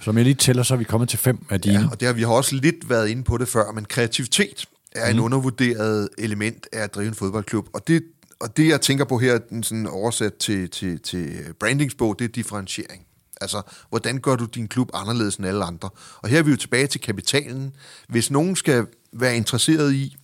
[0.01, 1.80] Som jeg lige tæller, så er vi kommet til fem af dine.
[1.80, 4.65] Ja, og det har vi har også lidt været inde på det før, men kreativitet
[4.91, 7.67] er en undervurderet element af at drive en fodboldklub.
[7.73, 8.03] Og det,
[8.39, 12.30] og det jeg tænker på her, den sådan oversat til, til, til brandingssprog, det er
[12.30, 13.05] differentiering.
[13.41, 15.89] Altså, hvordan gør du din klub anderledes end alle andre?
[16.22, 17.76] Og her er vi jo tilbage til kapitalen.
[18.10, 20.18] Hvis nogen skal være interesseret i,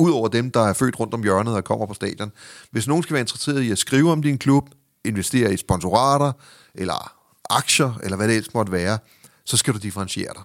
[0.00, 2.32] Udover dem, der er født rundt om hjørnet og kommer på stadion.
[2.70, 4.70] Hvis nogen skal være interesseret i at skrive om din klub,
[5.04, 6.32] investere i sponsorater,
[6.74, 7.12] eller
[7.50, 8.98] aktier, eller hvad det ellers måtte være,
[9.44, 10.42] så skal du differentiere dig.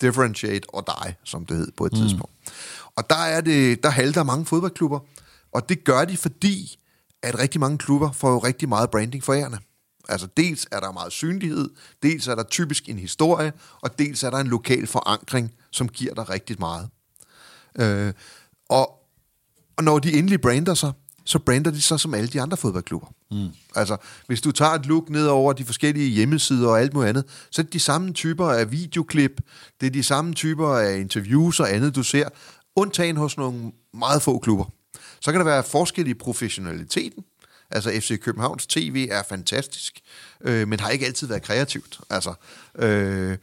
[0.00, 1.98] Differentiate or die, som det hed på et mm.
[1.98, 2.32] tidspunkt.
[2.96, 4.98] Og der, er det, der halter mange fodboldklubber,
[5.52, 6.78] og det gør de, fordi
[7.22, 9.58] at rigtig mange klubber får jo rigtig meget branding for ærende.
[10.08, 11.70] Altså dels er der meget synlighed,
[12.02, 16.14] dels er der typisk en historie, og dels er der en lokal forankring, som giver
[16.14, 16.88] dig rigtig meget.
[17.78, 18.12] Øh,
[18.68, 18.90] og,
[19.76, 20.92] og når de endelig brander sig,
[21.24, 23.08] så brander de sig som alle de andre fodboldklubber.
[23.30, 23.48] Mm.
[23.74, 23.96] Altså,
[24.26, 27.62] hvis du tager et look ned over de forskellige hjemmesider og alt muligt andet, så
[27.62, 29.40] er det de samme typer af videoklip,
[29.80, 32.28] det er de samme typer af interviews og andet, du ser,
[32.76, 34.64] undtagen hos nogle meget få klubber.
[35.20, 37.24] Så kan der være forskel i professionaliteten.
[37.70, 40.00] Altså FC Københavns TV er fantastisk,
[40.40, 42.00] øh, men har ikke altid været kreativt.
[42.10, 42.34] Altså,
[42.78, 43.38] øh,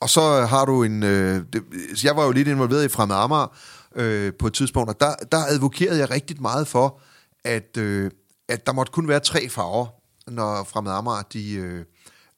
[0.00, 1.02] og så har du en...
[1.02, 1.62] Øh, det,
[2.04, 3.56] jeg var jo lidt involveret i Fremad Amager
[3.94, 7.00] øh, på et tidspunkt, og der, der advokerede jeg rigtig meget for,
[7.44, 8.10] at, øh,
[8.48, 9.86] at der måtte kun være tre farver,
[10.26, 11.54] når Fremad Amager, de...
[11.54, 11.84] Øh,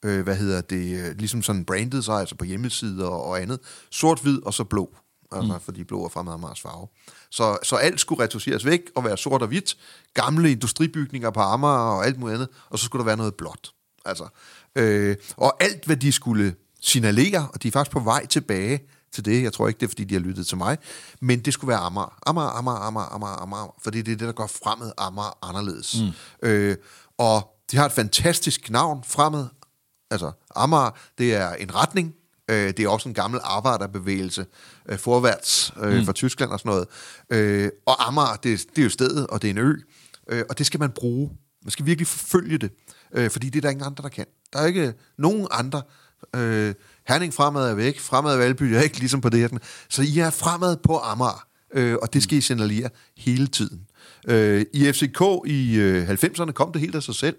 [0.05, 3.59] øh, hvad hedder det, øh, ligesom sådan branded sig, altså på hjemmesider og, og andet.
[3.91, 4.97] Sort-hvid og så blå,
[5.33, 5.61] altså mm.
[5.61, 6.87] fordi blå er Fremad Amagers farve.
[7.31, 9.77] Så, så alt skulle retusseres væk og være sort og hvidt.
[10.15, 13.73] Gamle industribygninger på Amager og alt muligt andet, og så skulle der være noget blåt.
[14.05, 14.29] Altså,
[14.77, 18.81] øh, og alt, hvad de skulle signalere, og de er faktisk på vej tilbage
[19.13, 19.43] til det.
[19.43, 20.79] Jeg tror ikke, det er, fordi de har lyttet til mig.
[21.21, 22.19] Men det skulle være Amager.
[22.27, 23.75] Amager, Amager, Amager, Amager, Amager.
[23.83, 25.97] Fordi det er det, der går fremad Amager anderledes.
[26.01, 26.49] Mm.
[26.49, 26.77] Øh,
[27.19, 29.47] og de har et fantastisk navn, fremad.
[30.11, 32.15] Altså, Amager, det er en retning.
[32.49, 34.47] Øh, det er også en gammel arbejderbevægelse
[34.89, 36.05] øh, forværts øh, mm.
[36.05, 36.87] fra Tyskland og sådan noget.
[37.31, 39.75] Øh, og Amager, det, det er jo stedet, og det er en ø.
[40.29, 41.31] Øh, og det skal man bruge.
[41.65, 42.70] Man skal virkelig forfølge det.
[43.15, 44.27] Øh, fordi det er der ingen andre, der kan.
[44.53, 45.83] Der er ikke nogen andre.
[46.37, 46.75] Øh,
[47.09, 48.01] Herning fremad er væk.
[48.01, 49.59] Fremad er Valby er ikke ligesom på det her.
[49.89, 51.47] Så I er fremad på Amager.
[51.75, 53.81] Øh, og det skal I signalere hele tiden.
[54.29, 57.37] Øh, I FCK i øh, 90'erne kom det helt af sig selv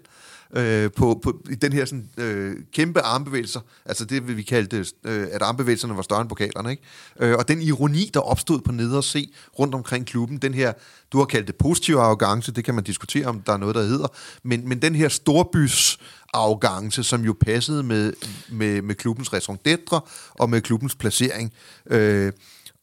[0.56, 4.76] øh, på, på i den her sådan, øh, kæmpe armbevægelser, altså det vil vi kalde
[4.76, 6.82] det, øh, at armbevægelserne var større end pokalerne, ikke?
[7.20, 10.72] Øh, og den ironi, der opstod på neder se rundt omkring klubben, den her,
[11.12, 13.82] du har kaldt det positiv arrogance, det kan man diskutere, om der er noget, der
[13.82, 14.08] hedder,
[14.42, 15.98] men, men den her storbys
[16.34, 18.12] arrogance, som jo passede med,
[18.48, 20.00] med, med klubbens raison d'etre
[20.30, 21.52] og med klubbens placering.
[21.86, 22.32] Øh,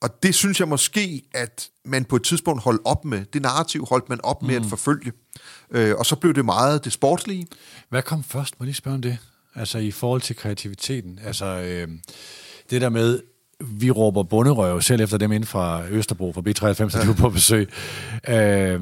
[0.02, 3.26] og det synes jeg måske, at man på et tidspunkt holdt op med.
[3.34, 4.66] Det narrativ holdt man op med mm.
[4.66, 5.12] at forfølge.
[5.72, 7.48] Øh, og så blev det meget det sportslige.
[7.90, 8.60] Hvad kom først?
[8.60, 9.18] Må jeg lige spørge om det?
[9.56, 11.20] Altså i forhold til kreativiteten.
[11.24, 11.88] Altså øh,
[12.70, 13.20] det der med,
[13.60, 17.14] vi råber bunderøv selv efter dem inden fra Østerbro, fra B93, der ja.
[17.14, 17.70] på besøg.
[18.28, 18.82] Øh,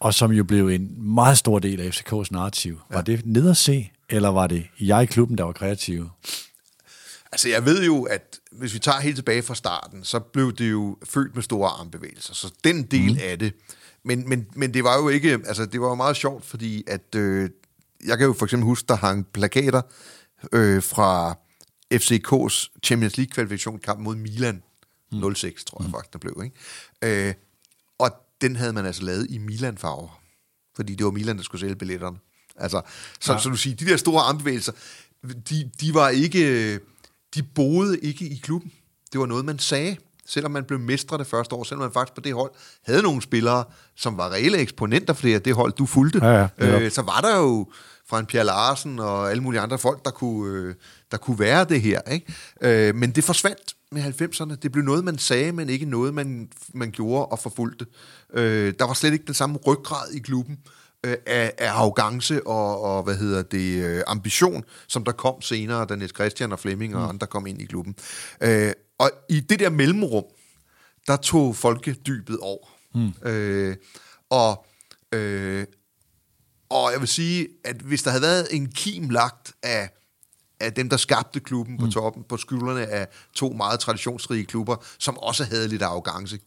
[0.00, 2.80] og som jo blev en meget stor del af FCK's narrativ.
[2.90, 6.08] Var det ned at se, eller var det jeg i klubben, der var kreativ?
[7.36, 10.70] Altså, jeg ved jo, at hvis vi tager helt tilbage fra starten, så blev det
[10.70, 12.34] jo født med store armbevægelser.
[12.34, 13.18] Så den del mm.
[13.22, 13.54] af det.
[14.04, 15.32] Men, men, men det var jo ikke...
[15.32, 17.14] Altså, det var jo meget sjovt, fordi at...
[17.14, 17.50] Øh,
[18.04, 19.82] jeg kan jo for eksempel huske, der hang plakater
[20.52, 21.38] øh, fra
[21.94, 24.62] FCK's Champions League-kvalifikationskamp mod Milan.
[25.34, 26.42] 06, tror jeg faktisk, der blev.
[26.44, 27.28] Ikke?
[27.28, 27.34] Øh,
[27.98, 28.10] og
[28.40, 30.20] den havde man altså lavet i Milan-farver.
[30.76, 32.16] Fordi det var Milan, der skulle sælge billetterne.
[32.56, 32.82] Altså,
[33.20, 33.38] så, ja.
[33.38, 34.72] så du siger, de der store armbevægelser,
[35.50, 36.80] de, de var ikke,
[37.36, 38.72] de boede ikke i klubben.
[39.12, 39.96] Det var noget, man sagde,
[40.26, 42.50] selvom man blev mestre det første år, selvom man faktisk på det hold
[42.86, 43.64] havde nogle spillere,
[43.96, 47.20] som var reelle eksponenter for det, det hold, du fulgte, Ja, ja, øh, så var
[47.20, 47.66] der jo
[48.08, 50.74] fra en Pierre Larsen og alle mulige andre folk, der kunne, øh,
[51.10, 52.00] der kunne være det her.
[52.00, 52.34] Ikke?
[52.60, 54.54] Øh, men det forsvandt med 90'erne.
[54.62, 57.86] Det blev noget, man sagde, men ikke noget, man, man gjorde og forfulgte.
[58.34, 62.80] Øh, der var slet ikke den samme ryggrad i klubben øh, af, af arrogance og,
[62.80, 66.96] og hvad hedder det, øh, ambition, som der kom senere, da Niels Christian og Flemming
[66.96, 67.94] og andre kom ind i klubben.
[68.40, 70.24] Øh, og i det der mellemrum,
[71.06, 72.66] der tog folkedybet over.
[72.94, 73.28] Mm.
[73.28, 73.76] Øh,
[74.30, 74.66] og,
[75.12, 75.66] øh,
[76.68, 79.90] og jeg vil sige, at hvis der havde været en kim lagt af,
[80.60, 85.18] af dem, der skabte klubben på toppen, på skuldrene af to meget traditionsrige klubber, som
[85.18, 86.38] også havde lidt arrogance.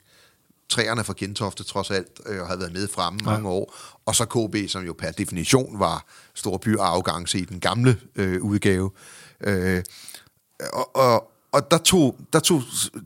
[0.70, 3.32] Træerne fra Gentofte trods alt, øh, og havde været med fremme ja.
[3.32, 3.76] mange år.
[4.06, 8.42] Og så KB, som jo per definition var storby og arrogance i den gamle øh,
[8.42, 8.92] udgave.
[9.44, 9.84] Øh,
[10.74, 12.62] og, og, og der tog, der tog,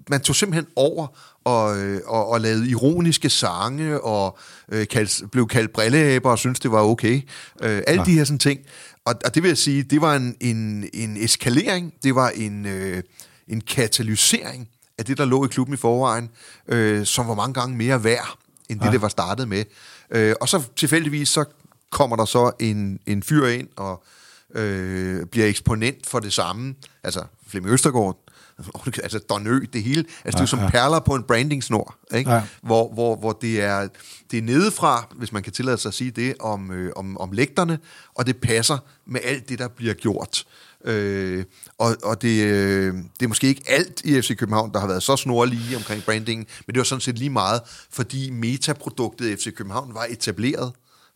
[0.10, 1.08] man tog simpelthen over
[1.44, 4.38] og, øh, og, og lavede ironiske sange, og
[4.70, 7.22] øh, kaldt, blev kaldt brilleæber og syntes, det var okay.
[7.62, 8.06] Øh, alle ja.
[8.06, 8.60] de her sådan ting.
[9.06, 12.66] Og, og det vil jeg sige, det var en, en, en eskalering, det var en,
[12.66, 13.04] øh,
[13.48, 14.70] en katalysering
[15.04, 16.30] af det, der lå i klubben i forvejen,
[16.68, 18.38] øh, som var mange gange mere værd,
[18.70, 18.92] end det, Ja.
[18.92, 19.64] det var startet med.
[20.12, 21.46] Øh, og så tilfældigvis, så
[21.92, 24.04] kommer der så en, en fyr ind, og
[24.56, 26.76] øh, bliver eksponent for det samme.
[27.04, 28.18] Altså Flemming Østergaard,
[29.04, 30.00] altså Don Ø, det hele.
[30.00, 30.70] Altså ja, det er jo som ja.
[30.70, 32.32] perler på en brandingsnor, ikke?
[32.32, 32.44] Ja.
[32.62, 33.88] Hvor, hvor, hvor det, er,
[34.32, 37.32] det er nedefra, hvis man kan tillade sig at sige det, om, øh, om, om
[37.32, 37.80] lægterne,
[38.14, 40.46] og det passer med alt det, der bliver gjort.
[40.86, 41.46] Øh,
[41.78, 45.04] og og det, øh, det er måske ikke alt i FC København, der har været
[45.04, 47.62] så snorlige omkring brandingen, men det var sådan set lige meget,
[47.92, 50.72] fordi metaproduktet FC København var etableret,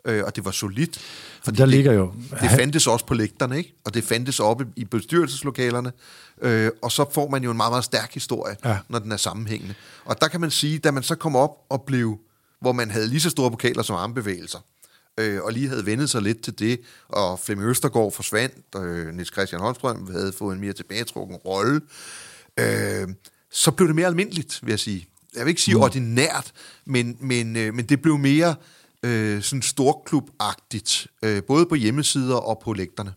[0.05, 0.99] øh, og det var solidt.
[1.43, 3.73] Fordi der det, ligger jo- Det fandtes også på lægterne, ikke?
[3.85, 5.91] Og det fandtes oppe i bestyrelseslokalerne.
[6.41, 8.77] Øh, og så får man jo en meget, meget stærk historie, ja.
[8.89, 9.73] når den er sammenhængende.
[10.05, 12.17] Og der kan man sige, da man så kom op og blev,
[12.61, 14.59] hvor man havde lige så store pokaler som armbevægelser,
[15.17, 19.31] øh, og lige havde vendet sig lidt til det, og Flemming Østergaard forsvandt, øh, Niels
[19.31, 21.81] Christian Holmstrøm havde fået en mere tilbagetrukken rolle,
[22.59, 23.07] øh,
[23.51, 25.07] så blev det mere almindeligt, vil jeg sige.
[25.35, 25.81] Jeg vil ikke sige mm.
[25.81, 26.51] ordinært,
[26.85, 28.55] men, men, øh, men det blev mere
[29.03, 33.13] øh, sådan storklubagtigt, øh, både på hjemmesider og på lægterne.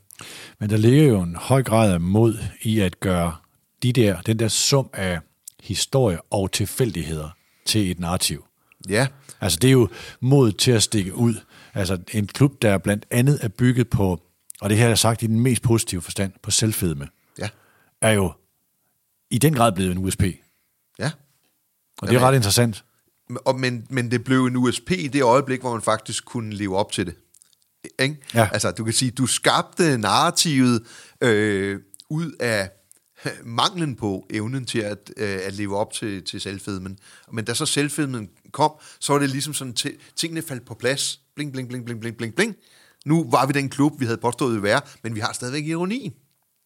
[0.60, 3.36] Men der ligger jo en høj grad af mod i at gøre
[3.82, 5.20] de der, den der sum af
[5.62, 7.28] historie og tilfældigheder
[7.66, 8.44] til et narrativ.
[8.88, 9.06] Ja,
[9.40, 9.88] Altså det er jo
[10.20, 11.34] mod til at stikke ud.
[11.74, 14.22] Altså en klub, der blandt andet er bygget på,
[14.60, 17.48] og det her er sagt i den mest positive forstand, på selvfedme, ja,
[18.00, 18.32] er jo
[19.30, 20.22] i den grad blevet en USP.
[20.98, 21.10] ja.
[21.98, 22.84] Og det er Jamen, ret interessant.
[23.44, 26.76] Og, men, men det blev en USP i det øjeblik, hvor man faktisk kunne leve
[26.76, 27.14] op til det.
[27.98, 28.16] Ikke?
[28.34, 28.48] Ja.
[28.52, 30.82] Altså, du kan sige, du skabte narrativet
[31.20, 31.80] øh,
[32.10, 32.70] ud af
[33.44, 36.98] manglen på evnen til at, øh, at leve op til, til selvfedmen.
[37.32, 38.70] Men da så selvfedmen kom,
[39.00, 39.74] så var det ligesom sådan,
[40.16, 41.20] tingene faldt på plads.
[41.36, 42.54] Bling, bling, bling, bling, bling, bling, bling.
[43.06, 46.12] Nu var vi den klub, vi havde påstået, at være, men vi har stadigvæk ironien.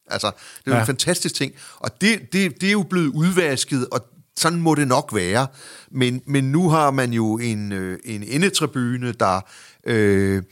[0.06, 0.30] Altså,
[0.64, 0.80] det er Ja.
[0.80, 1.52] en fantastisk ting.
[1.78, 4.06] Og det, det, det er jo blevet udvasket, og
[4.36, 5.46] sådan må det nok være.
[5.90, 9.40] Men, men nu har man jo en, øh, en endetribune, der,
[9.86, 10.42] øh,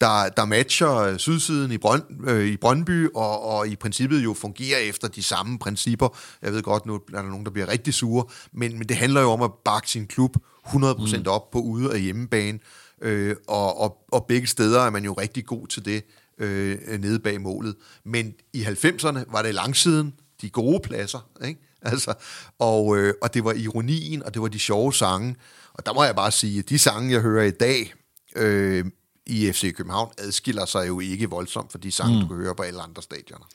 [0.00, 4.78] der, der matcher sydsiden i, Brøn, øh, i Brøndby, og, og i princippet jo fungerer
[4.78, 6.18] efter de samme principper.
[6.42, 9.20] Jeg ved godt, nu er der nogen, der bliver rigtig sure, men, men det handler
[9.20, 10.36] jo om at bakke sin klub
[10.68, 11.24] 100% mm.
[11.26, 12.58] op på ude- og hjemmebane.
[13.02, 16.04] Øh, og, og, og begge steder er man jo rigtig god til det
[16.38, 17.76] øh, nede bag målet.
[18.04, 21.60] Men i 90'erne var det langsiden, de gode pladser, ikke?
[21.82, 22.14] Altså,
[22.58, 25.36] og, øh, og det var ironien, og det var de sjove sange.
[25.74, 27.94] Og der må jeg bare sige, at de sange, jeg hører i dag
[28.36, 28.84] øh,
[29.26, 32.20] i FC København, adskiller sig jo ikke voldsomt fra de sange, mm.
[32.20, 33.46] du kan høre på alle andre stadioner.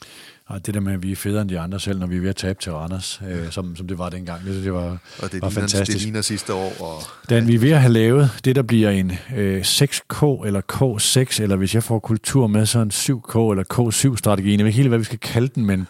[0.46, 2.22] Og det der med, at vi er federe end de andre selv, når vi er
[2.22, 4.98] ved at tabe til Randers, øh, som, som det var dengang, det, det var, Og
[5.20, 6.04] det var ligner, det fantastisk.
[6.04, 6.74] ligner sidste år.
[6.80, 10.62] Og, Dan, vi er ved at have lavet det, der bliver en øh, 6K eller
[10.74, 14.52] K6, eller hvis jeg får kultur med, så en 7K eller K7-strategi.
[14.52, 15.88] Jeg ved ikke helt, hvad vi skal kalde den, men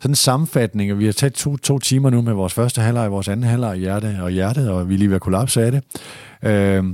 [0.00, 3.10] sådan en sammenfatning, og vi har taget to, to timer nu med vores første halvleg,
[3.10, 5.82] vores anden halvleg, hjerte og hjertet, og vi er lige ved at kollapse af det.
[6.42, 6.84] Øh,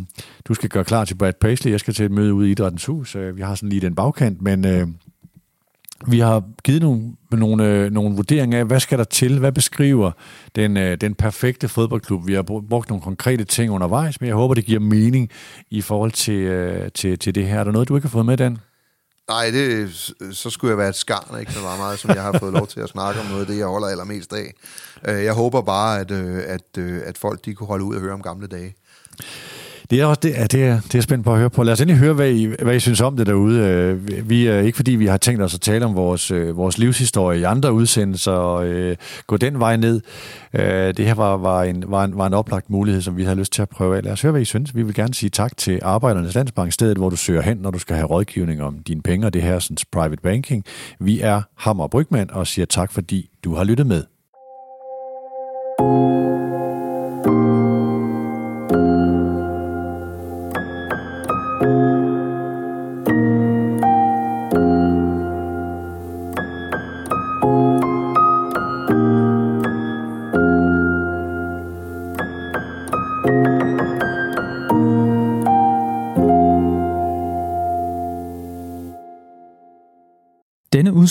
[0.48, 2.84] du skal gøre klar til Brad Paisley, jeg skal til et møde ude i Idrættens
[2.86, 4.66] Hus, øh, vi har sådan lige den bagkant, men...
[4.66, 4.86] Øh,
[6.06, 10.10] vi har givet nogle, nogle, øh, nogle vurderinger af, hvad skal der til, hvad beskriver
[10.56, 12.26] den, øh, den perfekte fodboldklub.
[12.26, 15.30] Vi har brugt nogle konkrete ting undervejs, men jeg håber, det giver mening
[15.70, 17.60] i forhold til, øh, til, til det her.
[17.60, 18.58] Er der noget, du ikke har fået med, Dan?
[19.28, 19.90] Nej, det,
[20.32, 22.66] så skulle jeg være et skarn, ikke så meget, meget, som jeg har fået lov
[22.66, 24.54] til at snakke om noget af det, jeg holder allermest af.
[25.08, 28.00] Øh, jeg håber bare, at, øh, at, øh, at folk de kunne holde ud og
[28.00, 28.74] høre om gamle dage.
[29.90, 31.62] Det er også det, ja, det, er, det er spændt på at høre på.
[31.62, 33.60] Lad os endelig høre, hvad I, hvad I synes om det derude.
[33.60, 36.78] Øh, vi er ikke fordi, vi har tænkt os at tale om vores, øh, vores
[36.78, 38.96] livshistorie i andre udsendelser og øh,
[39.26, 40.00] gå den vej ned.
[40.54, 43.36] Øh, det her var, var, en, var, en, var en oplagt mulighed, som vi havde
[43.36, 44.04] lyst til at prøve af.
[44.04, 44.76] Lad os høre, hvad I synes.
[44.76, 47.78] Vi vil gerne sige tak til Arbejdernes Landsbank, stedet hvor du søger hen, når du
[47.78, 50.64] skal have rådgivning om dine penge og det her sådan, private banking.
[51.00, 54.13] Vi er Hammer Brygman og siger tak, fordi du har lyttet med.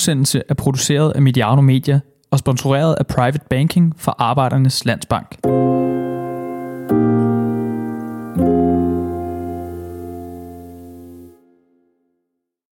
[0.04, 2.00] Udsendelse er produceret af Mediano Media
[2.32, 5.38] og sponsoreret af Private Banking for Arbejdernes Landsbank.